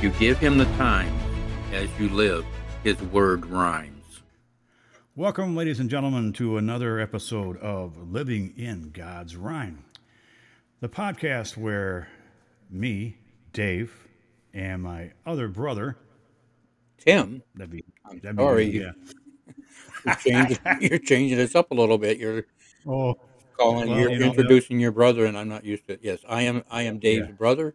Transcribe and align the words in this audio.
You 0.00 0.10
give 0.10 0.38
him 0.38 0.58
the 0.58 0.64
time 0.76 1.12
as 1.72 1.88
you 1.98 2.08
live, 2.10 2.44
his 2.84 3.00
word 3.02 3.44
rhymes. 3.46 4.22
Welcome, 5.16 5.56
ladies 5.56 5.80
and 5.80 5.90
gentlemen, 5.90 6.32
to 6.34 6.56
another 6.56 7.00
episode 7.00 7.56
of 7.58 8.12
Living 8.12 8.54
in 8.56 8.90
God's 8.90 9.34
Rhyme, 9.34 9.84
the 10.80 10.88
podcast 10.88 11.56
where 11.56 12.08
me, 12.70 13.16
Dave, 13.52 13.92
and 14.54 14.82
my 14.82 15.10
other 15.26 15.48
brother, 15.48 15.96
Tim, 16.98 17.42
that'd 17.56 17.70
be, 17.70 17.84
I'm 18.08 18.20
that'd 18.20 18.38
sorry. 18.38 18.66
yeah. 18.66 18.92
you're, 20.06 20.14
changing, 20.14 20.58
you're 20.80 20.98
changing 21.00 21.38
this 21.38 21.56
up 21.56 21.72
a 21.72 21.74
little 21.74 21.98
bit. 21.98 22.18
You're 22.18 22.44
Oh, 22.86 23.16
calling, 23.58 23.90
Well, 23.90 23.98
you're 23.98 24.12
you 24.12 24.18
know, 24.20 24.26
introducing 24.26 24.78
your 24.78 24.92
brother, 24.92 25.26
and 25.26 25.36
I'm 25.36 25.48
not 25.48 25.64
used 25.64 25.86
to 25.88 25.94
it. 25.94 26.00
Yes, 26.02 26.20
I 26.28 26.42
am. 26.42 26.62
I 26.70 26.82
am 26.82 27.00
Dave's 27.00 27.26
Yeah. 27.26 27.34
brother, 27.34 27.74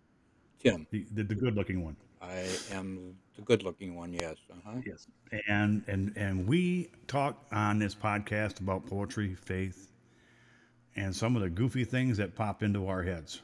Tim. 0.64 0.88
the, 0.92 1.06
the, 1.14 1.24
the 1.24 1.36
good-looking 1.36 1.84
one. 1.84 1.98
I 2.24 2.48
am 2.72 3.16
the 3.36 3.42
good-looking 3.42 3.96
one. 3.96 4.14
Yes. 4.14 4.38
Uh-huh. 4.50 4.80
Yes. 4.86 5.08
And 5.48 5.84
and 5.88 6.14
and 6.16 6.48
we 6.48 6.90
talk 7.08 7.46
on 7.52 7.80
this 7.80 7.94
podcast 7.94 8.60
about 8.62 8.86
poetry, 8.86 9.36
faith, 9.36 9.92
and 10.96 11.14
some 11.16 11.36
of 11.36 11.42
the 11.42 11.50
goofy 11.50 11.84
things 11.84 12.18
that 12.18 12.34
pop 12.36 12.64
into 12.64 12.88
our 12.88 13.04
heads. 13.04 13.42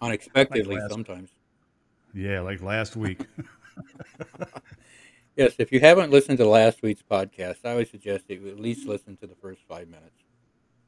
Unexpectedly, 0.00 0.76
last- 0.76 0.90
sometimes. 0.92 1.30
Yeah, 2.14 2.40
like 2.40 2.62
last 2.62 2.94
week. 2.96 3.20
Yes. 5.36 5.54
If 5.58 5.72
you 5.72 5.80
haven't 5.80 6.12
listened 6.12 6.38
to 6.38 6.46
last 6.46 6.80
week's 6.82 7.02
podcast, 7.02 7.64
I 7.64 7.74
would 7.74 7.90
suggest 7.90 8.28
that 8.28 8.34
you 8.40 8.48
at 8.50 8.60
least 8.60 8.86
listen 8.86 9.16
to 9.16 9.26
the 9.26 9.34
first 9.34 9.62
five 9.68 9.88
minutes, 9.88 10.22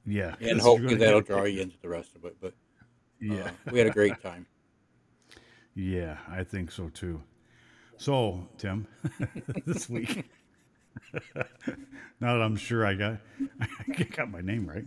yeah. 0.06 0.36
and 0.40 0.60
hopefully 0.60 0.94
that'll 0.94 1.20
draw 1.20 1.42
you 1.42 1.60
into 1.62 1.76
the 1.82 1.88
rest 1.88 2.14
of 2.14 2.24
it. 2.24 2.36
But 2.40 2.54
Yeah. 3.20 3.46
uh, 3.46 3.50
we 3.72 3.78
had 3.80 3.88
a 3.88 3.90
great 3.90 4.20
time. 4.22 4.46
Yeah, 5.76 6.16
I 6.28 6.42
think 6.42 6.72
so 6.72 6.88
too. 6.88 7.22
So, 7.98 8.48
Tim, 8.56 8.86
this 9.66 9.90
week, 9.90 10.24
now 12.20 12.34
that 12.34 12.42
I'm 12.42 12.56
sure 12.56 12.86
I 12.86 12.94
got 12.94 13.18
I 13.60 14.02
got 14.04 14.30
my 14.30 14.40
name 14.40 14.66
right, 14.66 14.86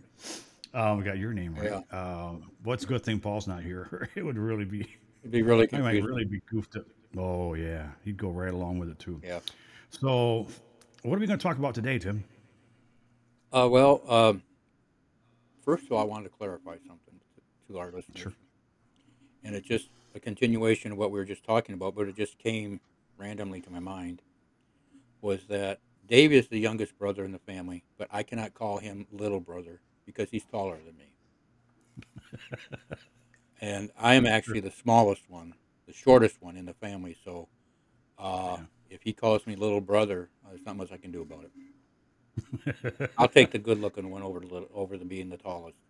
um, 0.73 0.99
I 0.99 1.03
got 1.03 1.19
your 1.19 1.31
name 1.31 1.55
right. 1.55 1.83
Uh, 1.91 2.33
what's 2.63 2.83
a 2.83 2.87
good 2.87 3.03
thing 3.03 3.19
Paul's 3.19 3.47
not 3.47 3.61
here? 3.61 4.09
It 4.15 4.25
would 4.25 4.37
really 4.37 4.65
be, 4.65 4.81
It'd 5.21 5.31
be 5.31 5.43
really 5.43 5.69
I 5.71 5.77
might 5.77 6.03
really 6.03 6.25
be 6.25 6.41
goofed 6.49 6.75
up. 6.75 6.85
Oh 7.15 7.53
yeah, 7.53 7.89
he'd 8.03 8.17
go 8.17 8.29
right 8.29 8.53
along 8.53 8.79
with 8.79 8.89
it 8.89 8.97
too. 8.97 9.21
Yeah. 9.23 9.39
So, 9.91 10.47
what 11.03 11.15
are 11.15 11.19
we 11.19 11.27
going 11.27 11.39
to 11.39 11.43
talk 11.43 11.59
about 11.59 11.75
today, 11.75 11.99
Tim? 11.99 12.23
Uh, 13.53 13.67
well, 13.69 14.01
um, 14.07 14.41
first 15.63 15.85
of 15.85 15.91
all, 15.91 15.99
I 15.99 16.03
wanted 16.03 16.25
to 16.25 16.29
clarify 16.29 16.77
something 16.87 17.19
to, 17.67 17.73
to 17.73 17.79
our 17.79 17.91
listeners. 17.91 18.21
Sure. 18.21 18.33
And 19.43 19.55
it 19.55 19.63
just 19.63 19.89
a 20.15 20.19
continuation 20.19 20.91
of 20.91 20.97
what 20.97 21.11
we 21.11 21.19
were 21.19 21.25
just 21.25 21.43
talking 21.43 21.75
about, 21.75 21.95
but 21.95 22.07
it 22.07 22.15
just 22.15 22.37
came 22.39 22.81
randomly 23.17 23.61
to 23.61 23.69
my 23.71 23.79
mind. 23.79 24.21
Was 25.21 25.45
that 25.47 25.79
Dave 26.07 26.31
is 26.31 26.47
the 26.47 26.59
youngest 26.59 26.97
brother 26.97 27.23
in 27.23 27.31
the 27.31 27.39
family, 27.39 27.83
but 27.97 28.07
I 28.11 28.23
cannot 28.23 28.53
call 28.53 28.79
him 28.79 29.07
little 29.11 29.39
brother 29.39 29.81
because 30.05 30.29
he's 30.31 30.45
taller 30.45 30.77
than 30.83 30.97
me. 30.97 31.13
and 33.61 33.91
I 33.97 34.15
am 34.15 34.25
actually 34.25 34.61
the 34.61 34.71
smallest 34.71 35.29
one, 35.29 35.53
the 35.87 35.93
shortest 35.93 36.41
one 36.41 36.55
in 36.57 36.65
the 36.65 36.73
family. 36.73 37.15
So 37.23 37.49
uh, 38.17 38.57
if 38.89 39.01
he 39.03 39.13
calls 39.13 39.45
me 39.47 39.55
little 39.55 39.81
brother, 39.81 40.29
uh, 40.45 40.49
there's 40.49 40.65
not 40.65 40.77
much 40.77 40.91
I 40.91 40.97
can 40.97 41.11
do 41.11 41.21
about 41.21 41.45
it. 41.45 41.51
I'll 43.17 43.27
take 43.27 43.51
the 43.51 43.59
good-looking 43.59 44.09
one 44.09 44.23
over 44.23 44.39
the 44.39 44.47
little, 44.47 44.69
over 44.73 44.97
the 44.97 45.05
being 45.05 45.29
the 45.29 45.37
tallest. 45.37 45.77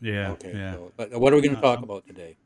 Yeah, 0.00 0.34
Okay. 0.34 0.52
yeah, 0.52 0.70
So, 0.70 0.92
but 0.96 1.10
what 1.20 1.32
are 1.32 1.36
we 1.36 1.42
going 1.42 1.54
to 1.56 1.60
talk 1.60 1.78
Um, 1.78 1.84
about 1.84 2.06
today? 2.06 2.36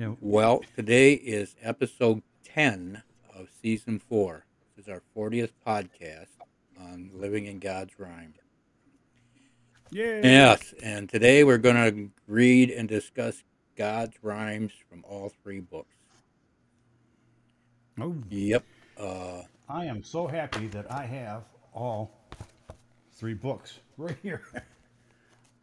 Yeah. 0.00 0.14
Well, 0.20 0.62
today 0.74 1.12
is 1.12 1.54
episode 1.60 2.22
ten 2.42 3.02
of 3.36 3.48
season 3.60 3.98
four. 3.98 4.46
This 4.74 4.86
is 4.86 4.90
our 4.90 5.02
fortieth 5.12 5.52
podcast 5.66 6.28
on 6.80 7.10
living 7.12 7.44
in 7.44 7.58
God's 7.58 7.98
rhyme. 7.98 8.32
Yeah. 9.90 10.20
Yes, 10.22 10.72
and 10.82 11.06
today 11.06 11.44
we're 11.44 11.58
going 11.58 11.76
to 11.76 12.10
read 12.26 12.70
and 12.70 12.88
discuss 12.88 13.42
God's 13.76 14.16
rhymes 14.22 14.72
from 14.88 15.04
all 15.06 15.32
three 15.42 15.60
books. 15.60 15.94
Oh, 18.00 18.16
Yep. 18.30 18.64
Uh, 18.98 19.42
I 19.68 19.84
am 19.84 20.02
so 20.02 20.26
happy 20.26 20.68
that 20.68 20.90
I 20.90 21.04
have 21.04 21.42
all 21.74 22.10
three 23.12 23.34
books 23.34 23.80
right 23.98 24.16
here. 24.22 24.40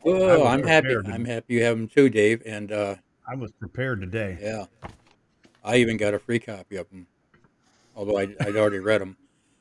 oh, 0.06 0.46
I'm 0.46 0.62
happy. 0.64 0.96
I'm 0.96 1.26
happy 1.26 1.56
you 1.56 1.64
have 1.64 1.76
them 1.76 1.88
too, 1.88 2.10
Dave. 2.10 2.44
And 2.46 2.72
uh, 2.72 2.96
I 3.28 3.36
was 3.36 3.52
prepared 3.52 4.00
today. 4.00 4.38
Yeah. 4.42 4.66
I 5.64 5.78
even 5.78 5.98
got 5.98 6.14
a 6.14 6.20
free 6.20 6.40
copy 6.40 6.78
of 6.78 6.90
them, 6.90 7.08
although 7.96 8.18
I, 8.18 8.34
I'd 8.40 8.56
already 8.56 8.80
read 8.80 9.02
them. 9.02 9.18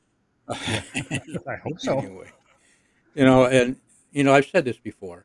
I 0.48 1.56
hope 1.64 1.80
so. 1.80 1.98
Anyway, 1.98 2.30
you 3.14 3.24
know, 3.24 3.46
and, 3.46 3.76
you 4.12 4.22
know, 4.22 4.32
I've 4.32 4.46
said 4.46 4.64
this 4.64 4.78
before 4.78 5.24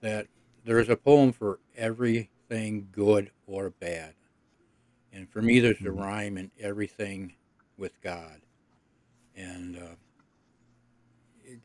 that 0.00 0.26
there 0.64 0.78
is 0.78 0.88
a 0.88 0.96
poem 0.96 1.32
for 1.32 1.58
everything 1.76 2.88
good 2.92 3.30
or 3.46 3.70
bad. 3.70 4.14
And 5.12 5.28
for 5.28 5.42
me, 5.42 5.60
there's 5.60 5.80
a 5.82 5.84
Mhm. 5.84 6.00
rhyme 6.00 6.38
in 6.38 6.50
everything 6.58 7.34
with 7.76 7.92
God. 8.00 8.40
And, 9.36 9.76
uh, 9.76 9.96
it, 11.44 11.60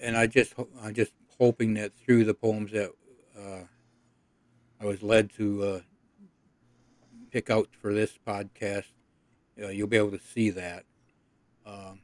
and 0.00 0.16
I 0.16 0.26
just, 0.26 0.54
I'm 0.80 0.94
just 0.94 1.12
hoping 1.38 1.74
that 1.74 1.92
through 1.92 2.24
the 2.24 2.32
poems 2.34 2.72
that 2.72 2.92
uh, 3.38 3.64
I 4.84 4.86
was 4.86 5.02
led 5.02 5.32
to 5.38 5.62
uh, 5.64 5.80
pick 7.30 7.48
out 7.48 7.68
for 7.80 7.94
this 7.94 8.18
podcast, 8.26 8.84
uh, 9.62 9.68
you'll 9.68 9.86
be 9.88 9.96
able 9.96 10.10
to 10.10 10.20
see 10.20 10.50
that. 10.50 10.84
Um, 11.64 12.00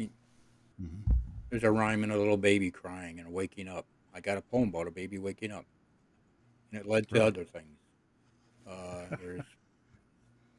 Mhm. 0.00 1.02
there's 1.50 1.64
a 1.64 1.70
rhyme 1.70 2.02
in 2.02 2.10
a 2.10 2.16
little 2.16 2.38
baby 2.38 2.70
crying 2.70 3.20
and 3.20 3.30
waking 3.30 3.68
up. 3.68 3.86
I 4.14 4.20
got 4.22 4.38
a 4.38 4.40
poem 4.40 4.70
about 4.70 4.86
a 4.86 4.90
baby 4.90 5.18
waking 5.18 5.52
up, 5.52 5.66
and 6.70 6.80
it 6.80 6.86
led 6.86 7.08
to 7.08 7.16
Right. 7.16 7.22
other 7.24 7.44
things. 7.44 7.78
Uh, 8.66 9.14
there's 9.20 9.44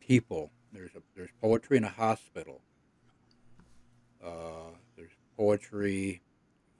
people. 0.02 0.52
There's 0.72 0.94
a, 0.96 1.02
there's 1.16 1.32
poetry 1.42 1.78
in 1.78 1.84
a 1.84 1.90
hospital. 1.90 2.62
Uh, 4.22 4.70
there's 4.96 5.12
poetry, 5.36 6.22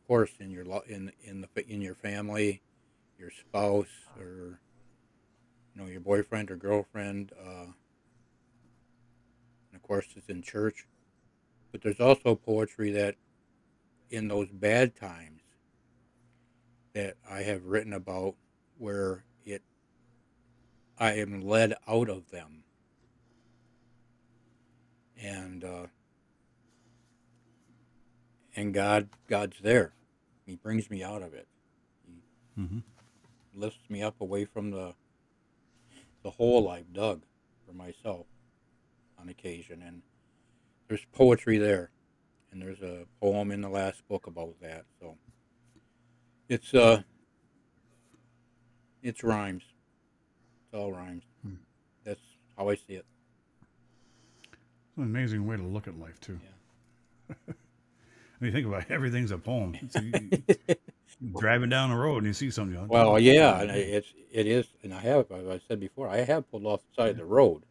of 0.02 0.08
course, 0.08 0.40
in 0.40 0.52
your 0.52 0.64
lo- 0.66 0.84
in 0.88 1.12
in 1.24 1.42
the 1.42 1.50
in 1.68 1.82
your 1.82 1.96
family, 1.96 2.62
your 3.18 3.32
spouse, 3.32 3.88
or 4.20 4.60
you 5.74 5.82
know 5.82 5.88
your 5.88 6.02
boyfriend 6.02 6.52
or 6.52 6.56
girlfriend. 6.56 7.32
Uh, 7.40 7.66
and 9.72 9.76
of 9.76 9.82
course, 9.84 10.08
it's 10.16 10.30
in 10.30 10.42
church. 10.42 10.86
But 11.72 11.82
there's 11.82 12.00
also 12.00 12.36
poetry 12.36 12.92
that, 12.92 13.16
in 14.12 14.28
those 14.28 14.50
bad 14.52 14.96
times, 14.96 15.42
that 16.94 17.16
I 17.30 17.42
have 17.42 17.66
written 17.66 17.94
about, 17.94 18.36
where 18.78 19.24
it, 19.44 19.64
I 21.00 21.14
am 21.14 21.42
led 21.42 21.74
out 21.88 22.10
of 22.10 22.30
them, 22.30 22.64
and 25.20 25.64
uh, 25.64 25.88
and 28.56 28.74
God, 28.74 29.10
God's 29.28 29.58
there. 29.62 29.94
He 30.46 30.56
brings 30.56 30.90
me 30.90 31.04
out 31.04 31.22
of 31.24 31.34
it. 31.34 31.48
hmm 32.56 32.80
lifts 33.56 33.90
me 33.90 34.02
up 34.02 34.20
away 34.22 34.46
from 34.46 34.72
the 34.72 34.94
the 36.24 36.32
hole 36.32 36.70
I've 36.70 36.94
dug 36.94 37.24
for 37.66 37.74
myself 37.74 38.26
on 39.20 39.30
occasion 39.30 39.82
and 39.86 40.02
there's 40.88 41.06
poetry 41.12 41.58
there 41.58 41.92
and 42.52 42.62
there's 42.62 42.82
a 42.82 43.06
poem 43.22 43.52
in 43.52 43.62
the 43.62 43.70
last 43.70 44.08
book 44.08 44.28
about 44.28 44.56
that 44.62 44.86
so 45.00 45.18
it's 46.50 46.74
uh 46.74 47.02
it's 49.02 49.24
rhymes 49.24 49.64
it's 50.66 50.74
all 50.80 50.92
rhymes 50.92 51.24
Hmm. 51.46 51.56
that's 52.06 52.22
how 52.58 52.70
I 52.70 52.76
see 52.76 52.94
it 52.94 53.06
It's 54.90 54.98
an 54.98 55.04
amazing 55.04 55.46
way 55.48 55.58
to 55.58 55.64
look 55.64 55.88
at 55.88 56.00
life, 56.00 56.20
too. 56.22 56.40
Yeah. 56.44 57.36
when 58.38 58.48
you 58.48 58.52
think 58.52 58.68
about 58.68 58.84
it, 58.84 58.92
everything's 58.92 59.32
a 59.32 59.38
poem. 59.38 59.76
It's, 59.96 60.83
driving 61.38 61.70
down 61.70 61.90
the 61.90 61.96
road 61.96 62.18
and 62.18 62.28
you 62.28 62.34
see 62.34 62.52
something. 62.52 62.80
like, 62.80 62.90
well 62.90 63.12
"Oh, 63.14 63.16
yeah 63.18 63.62
and 63.62 63.72
it's 63.72 64.14
it 64.32 64.46
is 64.48 64.68
and 64.84 64.94
I 64.94 65.00
have 65.00 65.32
as 65.32 65.48
I 65.48 65.60
said 65.68 65.80
before 65.80 66.08
I 66.10 66.18
have 66.18 66.50
pulled 66.52 66.66
off 66.66 66.82
the 66.82 67.02
side 67.02 67.12
of 67.12 67.18
the 67.18 67.26
road 67.26 67.64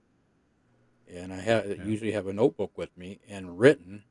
and 1.13 1.33
I 1.33 1.37
have 1.41 1.67
Yeah. 1.67 1.85
usually 1.85 2.13
have 2.13 2.27
a 2.27 2.33
notebook 2.33 2.77
with 2.79 2.97
me 2.97 3.21
and 3.29 3.59
written 3.59 4.05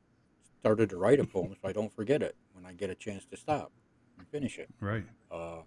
started 0.60 0.90
to 0.90 0.96
write 0.96 1.18
a 1.18 1.24
poem 1.24 1.54
so 1.60 1.68
I 1.68 1.72
don't 1.72 1.92
forget 1.92 2.22
it 2.22 2.36
when 2.52 2.64
I 2.64 2.72
get 2.72 2.88
a 2.90 2.94
chance 2.94 3.24
to 3.26 3.36
stop 3.36 3.72
and 4.18 4.28
finish 4.28 4.58
it. 4.58 4.68
Right. 4.80 5.04
Uh, 5.30 5.62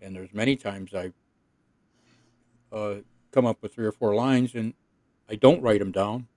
and 0.00 0.16
there's 0.16 0.32
many 0.32 0.56
times 0.56 0.94
I've 0.94 1.12
uh, 2.72 2.96
come 3.30 3.44
up 3.46 3.58
with 3.62 3.74
three 3.74 3.84
or 3.86 3.92
four 3.92 4.14
lines 4.14 4.54
and 4.54 4.72
I 5.28 5.36
don't 5.36 5.62
write 5.62 5.78
them 5.80 5.92
down, 5.92 6.28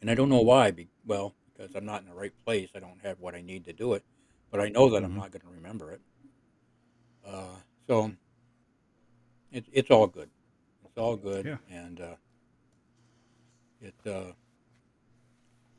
and 0.00 0.10
I 0.10 0.14
don't 0.14 0.28
know 0.28 0.40
why. 0.40 0.70
Be, 0.70 0.88
well, 1.04 1.34
because 1.56 1.74
I'm 1.74 1.84
not 1.84 2.02
in 2.02 2.08
the 2.08 2.14
right 2.14 2.32
place. 2.44 2.70
I 2.76 2.78
don't 2.78 3.00
have 3.02 3.18
what 3.18 3.34
I 3.34 3.40
need 3.40 3.64
to 3.64 3.72
do 3.72 3.94
it, 3.94 4.04
but 4.52 4.60
I 4.60 4.68
know 4.68 4.88
that 4.90 5.02
I'm 5.02 5.12
Mhm. 5.14 5.16
not 5.16 5.32
going 5.32 5.40
to 5.42 5.48
remember 5.48 5.90
it. 5.90 6.00
Uh, 7.24 7.56
so 7.88 8.12
it, 9.50 9.64
it's 9.72 9.90
all 9.90 10.06
good. 10.06 10.30
It's 10.84 10.98
all 10.98 11.16
good, 11.16 11.46
Yeah. 11.46 11.58
and 11.70 12.00
uh, 12.00 12.16
it 13.80 13.94
uh, 14.06 14.32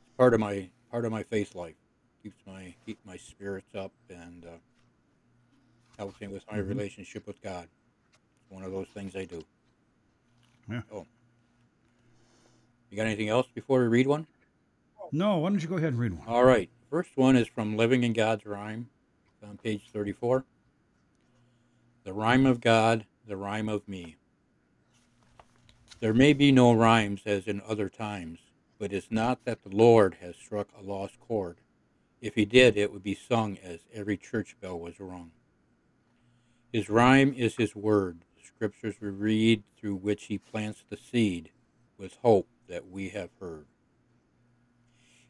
it's 0.02 0.16
part 0.18 0.34
of 0.34 0.40
my 0.40 0.68
part 0.90 1.04
of 1.04 1.12
my 1.12 1.22
faith 1.22 1.54
life. 1.54 1.76
Keeps 2.22 2.44
my 2.46 2.74
keep 2.84 2.98
my 3.06 3.16
spirits 3.16 3.74
up 3.74 3.92
and 4.10 4.44
uh, 4.44 4.58
helps 5.96 6.20
me 6.20 6.26
with 6.26 6.44
my 6.50 6.58
Mhm. 6.58 6.68
relationship 6.68 7.26
with 7.26 7.40
God. 7.42 7.68
It's 8.42 8.50
one 8.50 8.64
of 8.64 8.72
those 8.72 8.88
things 8.88 9.14
I 9.14 9.24
do. 9.24 9.44
Yeah. 10.68 10.82
Oh, 10.90 11.06
you 12.90 12.96
got 12.96 13.06
anything 13.06 13.28
else 13.28 13.46
before 13.54 13.80
we 13.80 13.86
read 13.86 14.06
one? 14.08 14.26
No, 15.12 15.36
why 15.38 15.50
don't 15.50 15.62
you 15.62 15.68
go 15.68 15.76
ahead 15.76 15.90
and 15.90 15.98
read 16.00 16.14
one? 16.14 16.26
All 16.26 16.44
right. 16.44 16.68
First 16.94 17.16
one 17.16 17.34
is 17.34 17.48
from 17.48 17.76
Living 17.76 18.04
in 18.04 18.12
God's 18.12 18.46
Rhyme, 18.46 18.88
on 19.42 19.58
page 19.58 19.90
34. 19.92 20.44
The 22.04 22.12
rhyme 22.12 22.46
of 22.46 22.60
God, 22.60 23.04
the 23.26 23.36
rhyme 23.36 23.68
of 23.68 23.88
me. 23.88 24.14
There 25.98 26.14
may 26.14 26.32
be 26.34 26.52
no 26.52 26.72
rhymes 26.72 27.22
as 27.26 27.48
in 27.48 27.60
other 27.62 27.88
times, 27.88 28.38
but 28.78 28.92
it's 28.92 29.10
not 29.10 29.44
that 29.44 29.64
the 29.64 29.76
Lord 29.76 30.18
has 30.20 30.36
struck 30.36 30.68
a 30.78 30.84
lost 30.84 31.18
chord. 31.18 31.56
If 32.20 32.36
he 32.36 32.44
did, 32.44 32.76
it 32.76 32.92
would 32.92 33.02
be 33.02 33.16
sung 33.16 33.58
as 33.60 33.80
every 33.92 34.16
church 34.16 34.54
bell 34.60 34.78
was 34.78 35.00
rung. 35.00 35.32
His 36.72 36.88
rhyme 36.88 37.34
is 37.36 37.56
his 37.56 37.74
word, 37.74 38.20
the 38.36 38.46
scriptures 38.46 38.94
we 39.00 39.08
read 39.08 39.64
through 39.76 39.96
which 39.96 40.26
he 40.26 40.38
plants 40.38 40.84
the 40.88 40.96
seed 40.96 41.50
with 41.98 42.18
hope 42.22 42.46
that 42.68 42.88
we 42.88 43.08
have 43.08 43.30
heard. 43.40 43.66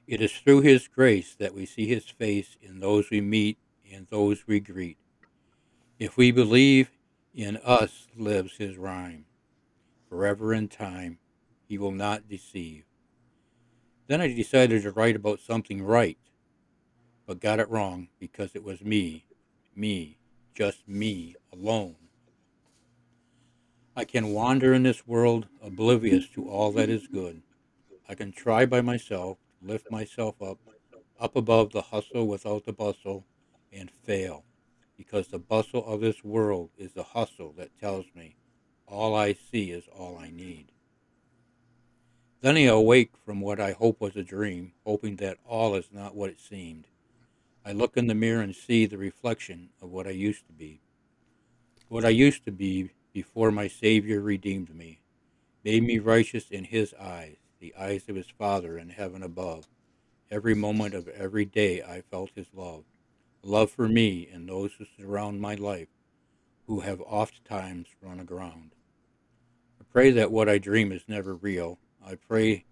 It 0.06 0.20
is 0.20 0.32
through 0.32 0.60
His 0.60 0.86
grace 0.88 1.34
that 1.36 1.54
we 1.54 1.64
see 1.64 1.86
His 1.86 2.08
face 2.08 2.56
in 2.60 2.80
those 2.80 3.10
we 3.10 3.20
meet 3.20 3.58
and 3.92 4.06
those 4.08 4.46
we 4.46 4.60
greet. 4.60 4.98
If 5.98 6.16
we 6.16 6.30
believe, 6.30 6.90
in 7.34 7.56
us 7.58 8.08
lives 8.16 8.56
His 8.58 8.76
rhyme. 8.76 9.24
Forever 10.08 10.52
in 10.52 10.68
time, 10.68 11.18
He 11.66 11.78
will 11.78 11.92
not 11.92 12.28
deceive. 12.28 12.84
Then 14.06 14.20
I 14.20 14.28
decided 14.28 14.82
to 14.82 14.90
write 14.90 15.16
about 15.16 15.40
something 15.40 15.82
right, 15.82 16.18
but 17.26 17.40
got 17.40 17.58
it 17.58 17.70
wrong 17.70 18.08
because 18.20 18.54
it 18.54 18.62
was 18.62 18.82
me, 18.82 19.24
me, 19.74 20.18
just 20.54 20.86
me, 20.86 21.34
alone. 21.52 21.96
I 23.96 24.04
can 24.04 24.34
wander 24.34 24.74
in 24.74 24.82
this 24.82 25.06
world 25.06 25.46
oblivious 25.62 26.28
to 26.30 26.48
all 26.48 26.72
that 26.72 26.90
is 26.90 27.06
good. 27.06 27.42
I 28.08 28.14
can 28.14 28.32
try 28.32 28.66
by 28.66 28.82
myself, 28.82 29.38
lift 29.64 29.90
myself 29.90 30.40
up, 30.43 30.58
up 31.19 31.37
above 31.37 31.72
the 31.72 31.82
hustle 31.82 32.26
without 32.26 32.64
the 32.64 32.72
bustle, 32.72 33.25
and 33.72 33.90
fail, 33.90 34.44
because 34.96 35.28
the 35.28 35.38
bustle 35.38 35.84
of 35.87 36.00
this 36.00 36.22
world 36.22 36.70
is 36.78 36.93
the 36.93 37.02
hustle 37.02 37.52
that 37.56 37.78
tells 37.81 38.06
me 38.14 38.37
all 38.87 39.14
I 39.14 39.32
see 39.32 39.70
is 39.70 39.84
all 39.88 40.19
I 40.19 40.31
need. 40.31 40.66
Then 42.40 42.56
I 42.56 42.64
awake 42.64 43.12
from 43.25 43.40
what 43.40 43.58
I 43.58 43.72
hope 43.72 44.00
was 44.00 44.16
a 44.16 44.22
dream, 44.22 44.72
hoping 44.84 45.16
that 45.16 45.38
all 45.46 45.75
is 45.75 45.88
not 45.90 46.14
what 46.14 46.31
it 46.31 46.40
seemed. 46.40 46.87
I 47.64 47.72
look 47.72 47.96
in 47.96 48.06
the 48.06 48.14
mirror 48.14 48.43
and 48.43 48.55
see 48.55 48.84
the 48.84 48.99
reflection 48.99 49.70
of 49.81 49.90
what 49.90 50.06
I 50.06 50.10
used 50.10 50.46
to 50.46 50.52
be. 50.52 50.82
What 51.88 52.05
I 52.05 52.10
used 52.10 52.44
to 52.44 52.52
be 52.52 52.90
before 53.14 53.50
my 53.50 53.69
Savior 53.69 54.20
redeemed 54.20 54.75
me, 54.75 55.00
made 55.64 55.82
me 55.82 55.99
righteous 55.99 56.50
in 56.50 56.64
His 56.64 56.93
eyes, 57.00 57.37
the 57.64 57.75
eyes 57.82 58.11
of 58.11 58.16
His 58.16 58.28
Father 58.28 58.76
in 58.76 58.90
heaven 58.90 59.22
above. 59.22 59.64
Every 60.31 60.55
moment 60.55 60.93
of 60.93 61.08
every 61.08 61.46
day 61.46 61.82
I 61.82 62.02
felt 62.02 62.31
His 62.34 62.49
love, 62.52 62.84
love 63.43 63.70
for 63.70 63.88
me 63.88 64.28
and 64.31 64.46
those 64.46 64.72
who 64.75 64.84
surround 64.99 65.40
my 65.40 65.55
life, 65.55 65.88
who 66.66 66.81
have 66.81 67.00
oft 67.00 67.43
times 67.46 67.87
run 68.02 68.20
aground. 68.20 68.72
I 69.81 69.84
pray 69.90 70.11
that 70.11 70.31
what 70.31 70.46
I 70.46 70.58
dream 70.58 70.93
is 70.93 71.05
never 71.08 71.34
real. 71.34 71.78
I 72.05 72.16
pray 72.16 72.66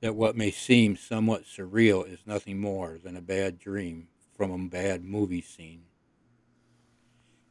that 0.00 0.16
what 0.16 0.36
may 0.36 0.50
seem 0.50 0.96
somewhat 0.96 1.44
surreal 1.44 2.04
is 2.04 2.26
nothing 2.26 2.58
more 2.58 2.98
than 3.00 3.16
a 3.16 3.22
bad 3.22 3.60
dream 3.60 4.08
from 4.36 4.50
a 4.50 4.68
bad 4.68 5.04
movie 5.04 5.42
scene. 5.42 5.84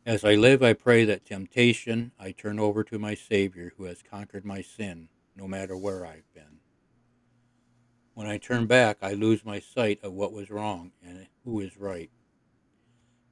As 0.05 0.25
I 0.25 0.35
live, 0.35 0.61
I 0.61 0.73
pray 0.73 1.05
that 1.05 1.25
temptation 1.25 2.11
I 2.19 2.31
turn 2.31 2.59
over 2.59 2.83
to 2.83 2.99
my 2.99 3.15
Savior 3.15 3.71
who 3.77 3.85
has 3.85 4.03
conquered 4.03 4.43
my 4.43 4.61
sin, 4.61 5.07
no 5.33 5.47
matter 5.47 5.77
where 5.77 6.05
I've 6.05 6.31
been. 6.33 6.59
When 8.13 8.27
I 8.27 8.37
turn 8.37 8.67
back, 8.67 8.97
I 9.01 9.13
lose 9.13 9.43
my 9.43 9.59
sight 9.59 9.99
of 10.03 10.13
what 10.13 10.31
was 10.31 10.51
wrong 10.51 10.91
and 11.03 11.27
who 11.43 11.59
is 11.59 11.77
right. 11.77 12.11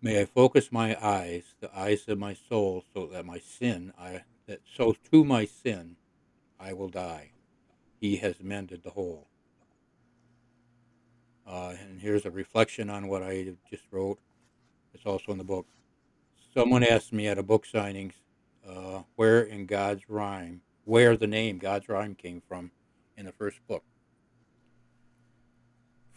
May 0.01 0.22
I 0.22 0.25
focus 0.25 0.72
my 0.72 0.98
eyes, 1.00 1.44
the 1.60 1.75
eyes 1.78 2.07
of 2.07 2.18
my 2.18 2.33
soul, 2.33 2.83
so 2.92 3.06
that 3.07 3.25
my 3.25 3.38
sin, 3.38 3.94
I 4.00 4.24
that 4.48 4.62
so 4.75 4.95
to 5.12 5.24
my 5.24 5.45
sin, 5.45 5.98
I 6.60 6.74
will 6.74 6.89
die. 6.89 7.31
He 8.00 8.18
has 8.18 8.42
mended 8.42 8.81
the 8.81 8.89
whole. 8.89 9.28
Uh, 11.45 11.75
and 11.80 12.01
here's 12.01 12.25
a 12.25 12.31
reflection 12.31 12.89
on 12.89 13.07
what 13.07 13.22
I 13.22 13.54
just 13.69 13.83
wrote. 13.92 14.19
It's 14.94 15.06
also 15.06 15.31
in 15.31 15.38
the 15.38 15.44
book. 15.44 15.68
Someone 16.54 16.83
asked 16.83 17.13
me 17.13 17.28
at 17.28 17.38
a 17.38 17.44
book 17.44 17.66
signing 17.68 18.13
uh, 18.68 19.04
where 19.16 19.42
in 19.42 19.68
God's 19.68 20.10
rhyme, 20.10 20.62
where 20.86 21.16
the 21.16 21.28
name 21.28 21.60
God's 21.60 21.88
rhyme 21.88 22.16
came 22.16 22.42
from 22.48 22.72
in 23.16 23.25
the 23.25 23.31
first 23.31 23.60
book. 23.68 23.83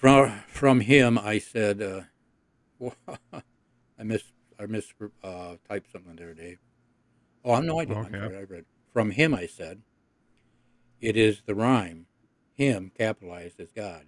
From 0.05 0.43
from 0.49 0.81
him, 0.81 1.17
I 1.19 1.39
said, 1.39 1.81
uh, 1.81 2.03
I 3.99 4.03
miss 4.05 4.23
I 4.61 4.67
miss 4.67 4.93
uh, 5.23 5.56
typed 5.67 5.91
something 5.91 6.17
there, 6.17 6.35
Dave. 6.35 6.59
Oh, 7.45 7.61
no, 7.61 7.79
I 7.81 7.87
did. 7.87 8.05
I'm 8.05 8.15
Okay. 8.15 8.19
sorry, 8.19 8.37
I 8.37 8.43
read. 8.43 8.67
From 8.93 9.12
him, 9.12 9.35
I 9.35 9.47
said, 9.47 9.83
it 11.01 11.17
is 11.17 11.43
the 11.47 11.55
rhyme. 11.55 12.06
Him 12.55 12.93
capitalized 12.99 13.61
as 13.61 13.73
God 13.73 14.06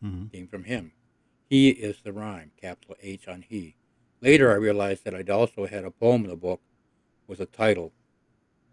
hmm 0.00 0.26
came 0.32 0.48
from 0.48 0.64
him. 0.64 0.92
He 1.50 1.70
is 1.70 1.98
the 2.02 2.14
rhyme, 2.14 2.52
capital 2.60 2.96
H 3.02 3.28
on 3.28 3.42
he. 3.42 3.76
Later, 4.22 4.50
I 4.50 4.56
realized 4.56 5.04
that 5.04 5.14
I'd 5.14 5.30
also 5.30 5.66
had 5.66 5.84
a 5.84 5.90
poem 5.90 6.24
in 6.24 6.30
the 6.30 6.36
book 6.36 6.62
with 7.28 7.40
a 7.40 7.46
title. 7.46 7.92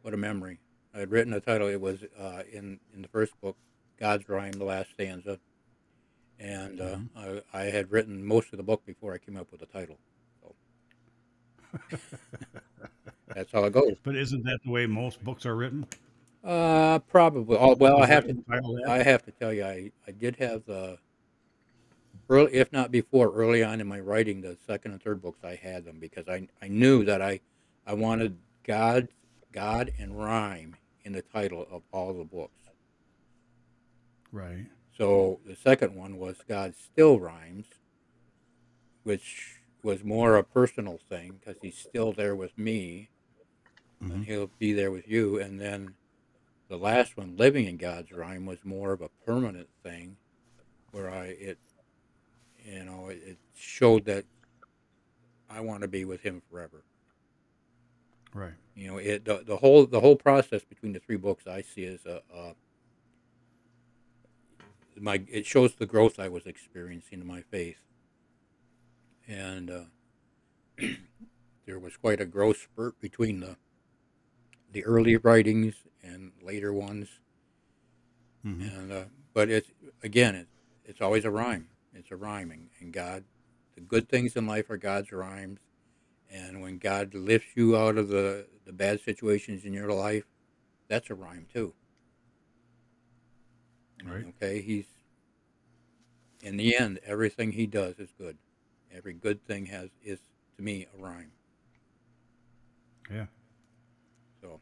What 0.03 0.13
a 0.13 0.17
memory! 0.17 0.59
I 0.95 0.99
had 0.99 1.11
written 1.11 1.33
a 1.33 1.41
title. 1.41 1.67
It 1.67 1.81
was 1.81 2.03
uh, 2.17 2.43
in 2.51 2.79
in 2.93 3.01
the 3.01 3.09
first 3.09 3.33
book, 3.41 3.57
God's 3.99 4.29
rhyme, 4.29 4.53
the 4.53 4.65
last 4.65 4.91
stanza, 4.91 5.39
and 6.41 6.81
uh, 6.81 6.97
I, 7.15 7.41
I 7.53 7.63
had 7.65 7.91
written 7.91 8.25
most 8.25 8.51
of 8.51 8.57
the 8.57 8.63
book 8.63 8.83
before 8.85 9.13
I 9.13 9.19
came 9.19 9.37
up 9.37 9.51
with 9.51 9.59
the 9.59 9.67
title. 9.67 9.97
So 10.41 11.97
that's 13.35 13.51
how 13.51 13.63
it 13.65 13.73
goes. 13.73 13.97
But 14.03 14.15
isn't 14.15 14.43
that 14.43 14.59
the 14.65 14.71
way 14.71 14.87
most 14.87 15.23
books 15.23 15.45
are 15.45 15.55
written? 15.55 15.85
Uh, 16.43 16.99
probably. 16.99 17.57
Oh, 17.57 17.75
well, 17.75 18.01
I 18.01 18.07
have 18.07 18.25
to. 18.25 18.35
I 18.87 19.03
have 19.03 19.23
to 19.25 19.31
tell 19.31 19.53
you, 19.53 19.63
I, 19.63 19.91
I 20.07 20.11
did 20.11 20.35
have 20.37 20.65
the 20.65 20.97
early, 22.29 22.53
if 22.53 22.73
not 22.73 22.91
before, 22.91 23.31
early 23.31 23.63
on 23.63 23.79
in 23.79 23.87
my 23.87 23.99
writing, 23.99 24.41
the 24.41 24.57
second 24.65 24.93
and 24.93 25.01
third 25.01 25.21
books, 25.21 25.43
I 25.43 25.55
had 25.55 25.85
them 25.85 25.99
because 25.99 26.27
I, 26.27 26.47
I 26.61 26.67
knew 26.67 27.05
that 27.05 27.21
I, 27.21 27.41
I 27.85 27.93
wanted 27.93 28.37
God, 28.63 29.09
God 29.51 29.91
and 29.99 30.17
rhyme 30.17 30.75
in 31.03 31.13
the 31.13 31.21
title 31.21 31.67
of 31.69 31.83
all 31.91 32.13
the 32.13 32.23
books. 32.23 32.57
Right. 34.31 34.65
So 34.97 35.39
the 35.45 35.55
second 35.55 35.95
one 35.95 36.17
was 36.17 36.37
God 36.47 36.75
still 36.75 37.19
rhymes, 37.19 37.65
which 39.03 39.61
was 39.83 40.03
more 40.03 40.37
a 40.37 40.43
personal 40.43 40.99
thing 41.09 41.39
because 41.39 41.61
he's 41.61 41.77
still 41.77 42.13
there 42.13 42.35
with 42.35 42.57
me, 42.57 43.09
and 43.99 44.11
Mhm. 44.11 44.25
he'll 44.25 44.51
be 44.59 44.73
there 44.73 44.91
with 44.91 45.07
you. 45.07 45.39
And 45.39 45.59
then 45.59 45.95
the 46.67 46.77
last 46.77 47.17
one, 47.17 47.35
living 47.37 47.65
in 47.65 47.77
God's 47.77 48.11
rhyme, 48.11 48.45
was 48.45 48.63
more 48.63 48.91
of 48.91 49.01
a 49.01 49.09
permanent 49.25 49.69
thing, 49.83 50.17
where 50.91 51.09
I 51.09 51.27
it, 51.27 51.57
you 52.63 52.83
know, 52.83 53.09
it, 53.09 53.23
it 53.23 53.37
showed 53.55 54.05
that 54.05 54.25
I 55.49 55.61
want 55.61 55.81
to 55.81 55.87
be 55.87 56.05
with 56.05 56.21
Him 56.21 56.41
forever. 56.49 56.83
Right. 58.33 58.53
You 58.75 58.87
know, 58.87 58.97
it 58.97 59.25
the, 59.25 59.43
the 59.45 59.57
whole 59.57 59.85
the 59.85 59.99
whole 59.99 60.15
process 60.15 60.63
between 60.63 60.93
the 60.93 60.99
three 60.99 61.17
books 61.17 61.47
I 61.47 61.61
see 61.61 61.85
as 61.85 62.05
a, 62.05 62.21
a 62.33 62.55
my 65.01 65.23
it 65.29 65.45
shows 65.45 65.75
the 65.75 65.85
growth 65.85 66.19
I 66.19 66.29
was 66.29 66.45
experiencing 66.45 67.21
in 67.21 67.27
my 67.27 67.41
faith, 67.41 67.77
and 69.27 69.69
uh, 69.71 69.83
there 71.65 71.79
was 71.79 71.97
quite 71.97 72.21
a 72.21 72.25
growth 72.25 72.57
spurt 72.57 72.99
between 73.01 73.39
the 73.39 73.57
the 74.71 74.83
early 74.85 75.17
writings 75.17 75.75
and 76.03 76.31
later 76.41 76.73
ones, 76.73 77.19
hmm 78.43 78.61
and 78.61 78.91
uh, 78.91 79.03
but 79.33 79.49
it's 79.49 79.71
again 80.03 80.35
it, 80.35 80.47
it's 80.85 81.01
always 81.01 81.25
a 81.25 81.31
rhyme. 81.31 81.67
It's 81.93 82.11
a 82.11 82.15
rhyming, 82.15 82.69
and 82.79 82.93
God, 82.93 83.23
the 83.75 83.81
good 83.81 84.07
things 84.09 84.35
in 84.35 84.47
life 84.47 84.69
are 84.69 84.77
God's 84.77 85.11
rhymes, 85.11 85.59
and 86.29 86.61
when 86.61 86.77
God 86.77 87.13
lifts 87.13 87.51
you 87.55 87.77
out 87.77 87.97
of 87.97 88.09
the 88.09 88.47
the 88.65 88.73
bad 88.73 89.01
situations 89.01 89.65
in 89.65 89.73
your 89.73 89.91
life, 89.91 90.25
that's 90.89 91.09
a 91.09 91.15
rhyme 91.15 91.47
too. 91.53 91.73
Right. 94.05 94.25
Okay, 94.41 94.61
he's 94.61 94.85
in 96.43 96.57
the 96.57 96.75
end, 96.77 96.99
everything 97.05 97.51
he 97.51 97.67
does 97.67 97.99
is 97.99 98.09
good. 98.17 98.37
Every 98.93 99.13
good 99.13 99.45
thing 99.45 99.65
has 99.67 99.89
is 100.03 100.19
to 100.57 100.63
me 100.63 100.87
a 100.97 101.01
rhyme. 101.01 101.31
Yeah. 103.11 103.25
So, 104.41 104.59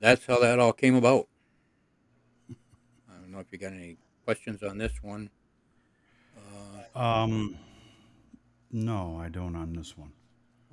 that's 0.00 0.24
how 0.26 0.38
that 0.40 0.58
all 0.58 0.72
came 0.72 0.94
about. 0.94 1.26
I 2.50 3.14
don't 3.20 3.32
know 3.32 3.40
if 3.40 3.46
you 3.50 3.58
got 3.58 3.72
any 3.72 3.96
questions 4.24 4.62
on 4.62 4.78
this 4.78 4.92
one. 5.02 5.30
Uh, 6.94 6.98
Um, 6.98 7.56
no, 8.70 9.18
I 9.20 9.28
don't 9.28 9.56
on 9.56 9.72
this 9.72 9.96
one. 9.96 10.12